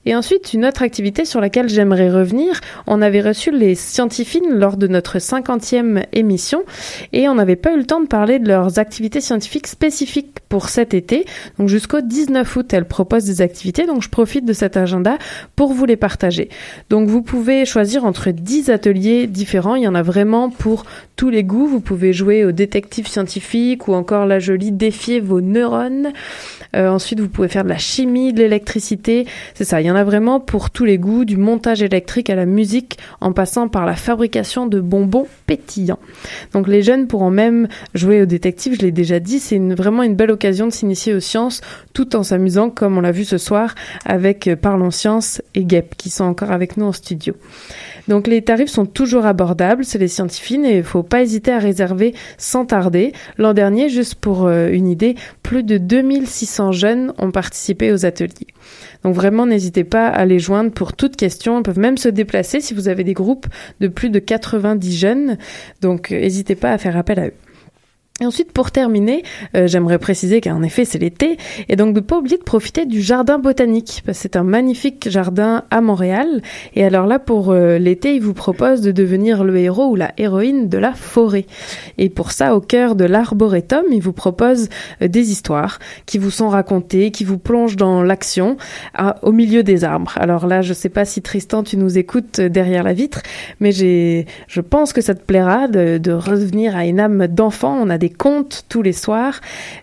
Et 0.06 0.14
ensuite, 0.14 0.52
une 0.52 0.64
autre 0.64 0.82
activité 0.82 1.24
sur 1.24 1.40
laquelle 1.40 1.68
j'aimerais 1.68 2.08
revenir. 2.08 2.60
On 2.86 3.02
avait 3.02 3.20
reçu 3.20 3.50
les 3.50 3.74
scientifiques 3.74 4.44
lors 4.48 4.76
de 4.76 4.86
notre 4.86 5.18
50e 5.18 6.04
émission 6.12 6.62
et 7.12 7.28
on 7.28 7.34
n'avait 7.34 7.56
pas 7.56 7.72
eu 7.72 7.78
le 7.78 7.84
temps 7.84 8.00
de 8.00 8.06
parler 8.06 8.38
de 8.38 8.46
leurs 8.46 8.78
activités 8.78 9.20
scientifiques 9.20 9.66
spécifiques 9.66 10.36
pour 10.48 10.68
cet 10.68 10.94
été. 10.94 11.24
Donc 11.58 11.68
jusqu'au 11.68 12.00
19 12.00 12.56
août, 12.56 12.72
elles 12.72 12.86
proposent 12.86 13.24
des 13.24 13.42
activités. 13.42 13.84
Donc 13.84 14.02
je 14.02 14.08
profite 14.08 14.44
de 14.44 14.52
cet 14.52 14.76
agenda 14.76 15.18
pour 15.56 15.72
vous 15.72 15.84
les 15.84 15.96
partager. 15.96 16.48
Donc 16.90 17.08
vous 17.08 17.22
pouvez 17.22 17.64
choisir 17.64 18.04
entre 18.04 18.30
10 18.30 18.70
ateliers 18.70 19.26
différents. 19.26 19.74
Il 19.74 19.82
y 19.82 19.88
en 19.88 19.96
a 19.96 20.02
vraiment 20.02 20.48
pour 20.48 20.84
tous 21.16 21.28
les 21.28 21.42
goûts. 21.42 21.66
Vous 21.66 21.80
pouvez 21.80 22.12
jouer 22.12 22.44
au 22.44 22.52
détective 22.52 23.08
scientifique 23.08 23.88
ou 23.88 23.94
encore 23.94 24.26
la 24.26 24.38
jolie 24.38 24.70
défier 24.70 25.18
vos 25.20 25.40
neurones. 25.40 26.12
Euh, 26.76 26.88
ensuite, 26.88 27.20
vous 27.20 27.28
pouvez 27.28 27.48
faire 27.48 27.64
de 27.64 27.68
la 27.68 27.78
chimie, 27.78 28.32
de 28.32 28.40
l'électricité. 28.40 29.26
C'est 29.54 29.64
ça, 29.64 29.80
il 29.80 29.86
y 29.86 29.90
en 29.90 29.96
a 29.96 30.04
vraiment 30.04 30.40
pour 30.40 30.70
tous 30.70 30.84
les 30.84 30.98
goûts, 30.98 31.24
du 31.24 31.36
montage 31.36 31.82
électrique 31.82 32.30
à 32.30 32.34
la 32.34 32.46
musique, 32.46 32.98
en 33.20 33.32
passant 33.32 33.68
par 33.68 33.86
la 33.86 33.94
fabrication 33.94 34.66
de 34.66 34.80
bonbons 34.80 35.26
pétillants. 35.46 35.98
Donc 36.52 36.68
les 36.68 36.82
jeunes 36.82 37.06
pourront 37.06 37.30
même 37.30 37.68
jouer 37.94 38.22
au 38.22 38.26
détective, 38.26 38.74
je 38.74 38.82
l'ai 38.82 38.92
déjà 38.92 39.20
dit, 39.20 39.38
c'est 39.38 39.58
vraiment 39.58 40.02
une 40.02 40.14
belle 40.14 40.30
occasion 40.30 40.66
de 40.66 40.72
s'initier 40.72 41.14
aux 41.14 41.20
sciences 41.20 41.60
tout 41.94 42.16
en 42.16 42.22
s'amusant, 42.22 42.70
comme 42.70 42.98
on 42.98 43.00
l'a 43.00 43.12
vu 43.12 43.24
ce 43.24 43.38
soir 43.38 43.74
avec 44.04 44.48
euh, 44.48 44.56
Parlons 44.56 44.90
Sciences 44.90 45.42
et 45.54 45.64
Guep, 45.64 45.96
qui 45.96 46.10
sont 46.10 46.24
encore 46.24 46.52
avec 46.52 46.76
nous 46.76 46.86
en 46.86 46.92
studio. 46.92 47.34
Donc 48.08 48.26
les 48.26 48.42
tarifs 48.42 48.70
sont 48.70 48.86
toujours 48.86 49.26
abordables, 49.26 49.84
c'est 49.84 49.98
les 49.98 50.08
scientifiques 50.08 50.64
et 50.64 50.78
il 50.78 50.82
faut 50.82 51.02
pas 51.02 51.22
hésiter 51.22 51.52
à 51.52 51.58
réserver 51.58 52.14
sans 52.38 52.64
tarder. 52.64 53.12
L'an 53.36 53.52
dernier, 53.52 53.88
juste 53.88 54.14
pour 54.14 54.46
euh, 54.46 54.68
une 54.70 54.88
idée, 54.88 55.14
plus 55.42 55.62
de 55.62 55.76
2600 55.76 56.72
jeunes 56.72 57.12
ont 57.18 57.30
participé 57.30 57.92
aux 57.92 58.06
ateliers. 58.06 58.46
Donc 59.04 59.14
vraiment, 59.14 59.46
n'hésitez 59.46 59.84
pas 59.84 60.08
à 60.08 60.24
les 60.24 60.38
joindre 60.38 60.70
pour 60.70 60.94
toute 60.94 61.16
question. 61.16 61.58
Ils 61.58 61.62
peuvent 61.62 61.78
même 61.78 61.98
se 61.98 62.08
déplacer 62.08 62.60
si 62.60 62.74
vous 62.74 62.88
avez 62.88 63.04
des 63.04 63.14
groupes 63.14 63.46
de 63.80 63.88
plus 63.88 64.10
de 64.10 64.18
90 64.18 64.96
jeunes. 64.96 65.38
Donc 65.82 66.10
n'hésitez 66.10 66.54
pas 66.54 66.72
à 66.72 66.78
faire 66.78 66.96
appel 66.96 67.18
à 67.18 67.26
eux. 67.26 67.34
Et 68.20 68.26
ensuite, 68.26 68.50
pour 68.50 68.72
terminer, 68.72 69.22
euh, 69.54 69.68
j'aimerais 69.68 70.00
préciser 70.00 70.40
qu'en 70.40 70.64
effet, 70.64 70.84
c'est 70.84 70.98
l'été, 70.98 71.36
et 71.68 71.76
donc 71.76 71.94
de 71.94 72.00
pas 72.00 72.18
oublier 72.18 72.36
de 72.36 72.42
profiter 72.42 72.84
du 72.84 73.00
jardin 73.00 73.38
botanique, 73.38 74.02
c'est 74.12 74.34
un 74.34 74.42
magnifique 74.42 75.08
jardin 75.08 75.62
à 75.70 75.80
Montréal. 75.80 76.42
Et 76.74 76.84
alors 76.84 77.06
là, 77.06 77.20
pour 77.20 77.52
euh, 77.52 77.78
l'été, 77.78 78.16
il 78.16 78.20
vous 78.20 78.34
propose 78.34 78.80
de 78.80 78.90
devenir 78.90 79.44
le 79.44 79.56
héros 79.56 79.90
ou 79.90 79.94
la 79.94 80.10
héroïne 80.18 80.68
de 80.68 80.78
la 80.78 80.94
forêt. 80.94 81.46
Et 81.96 82.08
pour 82.08 82.32
ça, 82.32 82.56
au 82.56 82.60
cœur 82.60 82.96
de 82.96 83.04
l'arboretum, 83.04 83.84
il 83.92 84.02
vous 84.02 84.12
propose 84.12 84.68
euh, 85.00 85.06
des 85.06 85.30
histoires 85.30 85.78
qui 86.04 86.18
vous 86.18 86.32
sont 86.32 86.48
racontées, 86.48 87.12
qui 87.12 87.22
vous 87.22 87.38
plongent 87.38 87.76
dans 87.76 88.02
l'action, 88.02 88.56
au 89.22 89.30
milieu 89.30 89.62
des 89.62 89.84
arbres. 89.84 90.14
Alors 90.16 90.48
là, 90.48 90.60
je 90.60 90.72
sais 90.72 90.88
pas 90.88 91.04
si 91.04 91.22
Tristan, 91.22 91.62
tu 91.62 91.76
nous 91.76 91.98
écoutes 91.98 92.40
derrière 92.40 92.82
la 92.82 92.94
vitre, 92.94 93.22
mais 93.60 93.70
j'ai, 93.70 94.26
je 94.48 94.60
pense 94.60 94.92
que 94.92 95.00
ça 95.00 95.14
te 95.14 95.22
plaira 95.22 95.68
de, 95.68 95.98
de 95.98 96.12
revenir 96.12 96.76
à 96.76 96.84
une 96.84 96.98
âme 96.98 97.28
d'enfant. 97.28 97.78
On 97.80 97.90
a 97.90 97.98
des 97.98 98.07
contes 98.10 98.64
tous 98.68 98.82
les 98.82 98.92
soirs. 98.92 99.40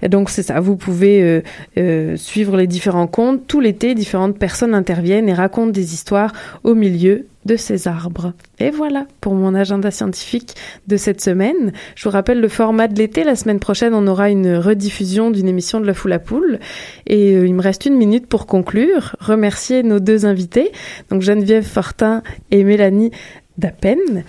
Donc 0.07 0.29
c'est 0.29 0.43
ça, 0.43 0.59
vous 0.59 0.75
pouvez 0.75 1.21
euh, 1.21 1.41
euh, 1.77 2.15
suivre 2.17 2.57
les 2.57 2.67
différents 2.67 3.07
contes. 3.07 3.47
Tout 3.47 3.59
l'été, 3.59 3.95
différentes 3.95 4.37
personnes 4.37 4.73
interviennent 4.73 5.29
et 5.29 5.33
racontent 5.33 5.71
des 5.71 5.93
histoires 5.93 6.33
au 6.63 6.75
milieu 6.75 7.25
de 7.45 7.55
ces 7.55 7.87
arbres. 7.87 8.33
Et 8.59 8.71
voilà 8.71 9.05
pour 9.21 9.35
mon 9.35 9.53
agenda 9.53 9.91
scientifique 9.91 10.55
de 10.87 10.97
cette 10.97 11.21
semaine. 11.21 11.73
Je 11.95 12.03
vous 12.03 12.09
rappelle 12.09 12.41
le 12.41 12.47
format 12.47 12.87
de 12.87 12.95
l'été. 12.95 13.23
La 13.23 13.35
semaine 13.35 13.59
prochaine, 13.59 13.93
on 13.93 14.07
aura 14.07 14.29
une 14.29 14.55
rediffusion 14.55 15.29
d'une 15.29 15.47
émission 15.47 15.79
de 15.79 15.85
La 15.85 15.93
Foule 15.93 16.13
à 16.13 16.19
Poule. 16.19 16.59
Et 17.05 17.35
euh, 17.35 17.45
il 17.45 17.53
me 17.53 17.61
reste 17.61 17.85
une 17.85 17.95
minute 17.95 18.27
pour 18.27 18.47
conclure. 18.47 19.15
Remercier 19.19 19.83
nos 19.83 19.99
deux 19.99 20.25
invités, 20.25 20.71
donc 21.09 21.21
Geneviève 21.21 21.65
Fortin 21.65 22.23
et 22.51 22.63
Mélanie 22.63 23.11
d'à 23.57 23.71
peine. 23.71 24.23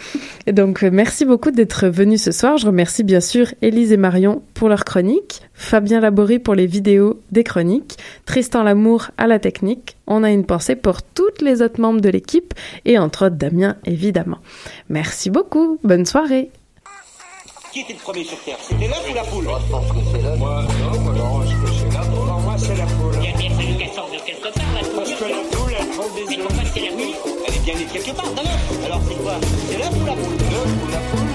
Et 0.47 0.53
donc, 0.53 0.83
euh, 0.83 0.91
merci 0.93 1.25
beaucoup 1.25 1.51
d'être 1.51 1.89
venus 1.89 2.23
ce 2.23 2.33
soir. 2.33 2.59
Je 2.59 2.67
remercie 2.67 3.05
bien 3.05 3.21
sûr 3.21 3.53
Élise 3.63 3.93
et 3.93 3.97
Marion 3.97 4.43
pour 4.55 4.69
leur 4.69 4.85
chronique, 4.85 5.43
Fabien 5.55 6.01
Laborie 6.01 6.39
pour 6.39 6.55
les 6.55 6.67
vidéos 6.67 7.21
des 7.33 7.45
chroniques, 7.45 7.97
Tristan 8.25 8.63
Lamour 8.63 9.09
à 9.17 9.27
la 9.27 9.39
technique. 9.39 9.97
On 10.07 10.23
a 10.23 10.31
une 10.31 10.45
pensée 10.47 10.77
pour 10.77 11.03
toutes 11.03 11.43
les 11.43 11.63
autres 11.63 11.81
membres 11.81 12.01
de 12.01 12.09
l'équipe 12.09 12.55
et 12.85 12.99
entre 12.99 13.27
autres 13.27 13.37
Damien, 13.37 13.77
évidemment. 13.85 14.39
Merci 14.89 15.31
beaucoup. 15.31 15.79
Bonne 15.83 16.07
soirée. 16.07 16.51
Qui 17.73 17.81
était 17.81 17.93
le 17.93 17.99
premier 17.99 18.25
sur 18.25 18.39
Terre? 18.43 18.57
C'était 18.61 18.87
l'œuf 18.87 19.07
ou 19.11 19.15
la 19.15 19.23
poule? 19.25 19.45
Moi, 19.45 19.61
je 19.67 19.71
pense 19.71 19.89
que 19.93 19.99
c'est 20.11 20.23
l'œuf. 20.23 20.39
Moi, 20.39 20.63
non, 20.63 21.01
moi, 21.01 21.13
non, 21.13 21.43
je 21.43 21.57
pense 21.57 21.71
que 21.71 21.77
c'est 21.77 21.95
l'œuf. 21.95 22.09
Non, 22.09 22.41
moi, 22.41 22.55
c'est 22.57 22.77
la 22.77 22.87
poule. 22.87 23.15
Il 23.23 23.29
a 23.29 23.37
bien 23.37 23.51
fallu 23.51 23.77
qu'elle 23.77 23.93
sorte 23.93 24.13
de 24.13 24.19
quelque 24.25 24.55
part, 24.55 24.73
la 24.75 24.81
poule. 24.81 24.97
Parce 24.97 25.13
que 25.13 25.25
bien 27.67 27.85
quelque 27.93 28.13
part. 28.13 28.27
Alors 28.85 29.01
c'est 29.09 29.23
quoi? 29.23 29.35
C'est 29.69 29.79
l'œuf 29.79 29.91
ou 30.01 30.07
la 30.07 30.13
poule? 30.13 30.37
L'œuf 30.53 30.71
ou 30.85 30.91
la 30.91 30.99
poule? 30.99 31.26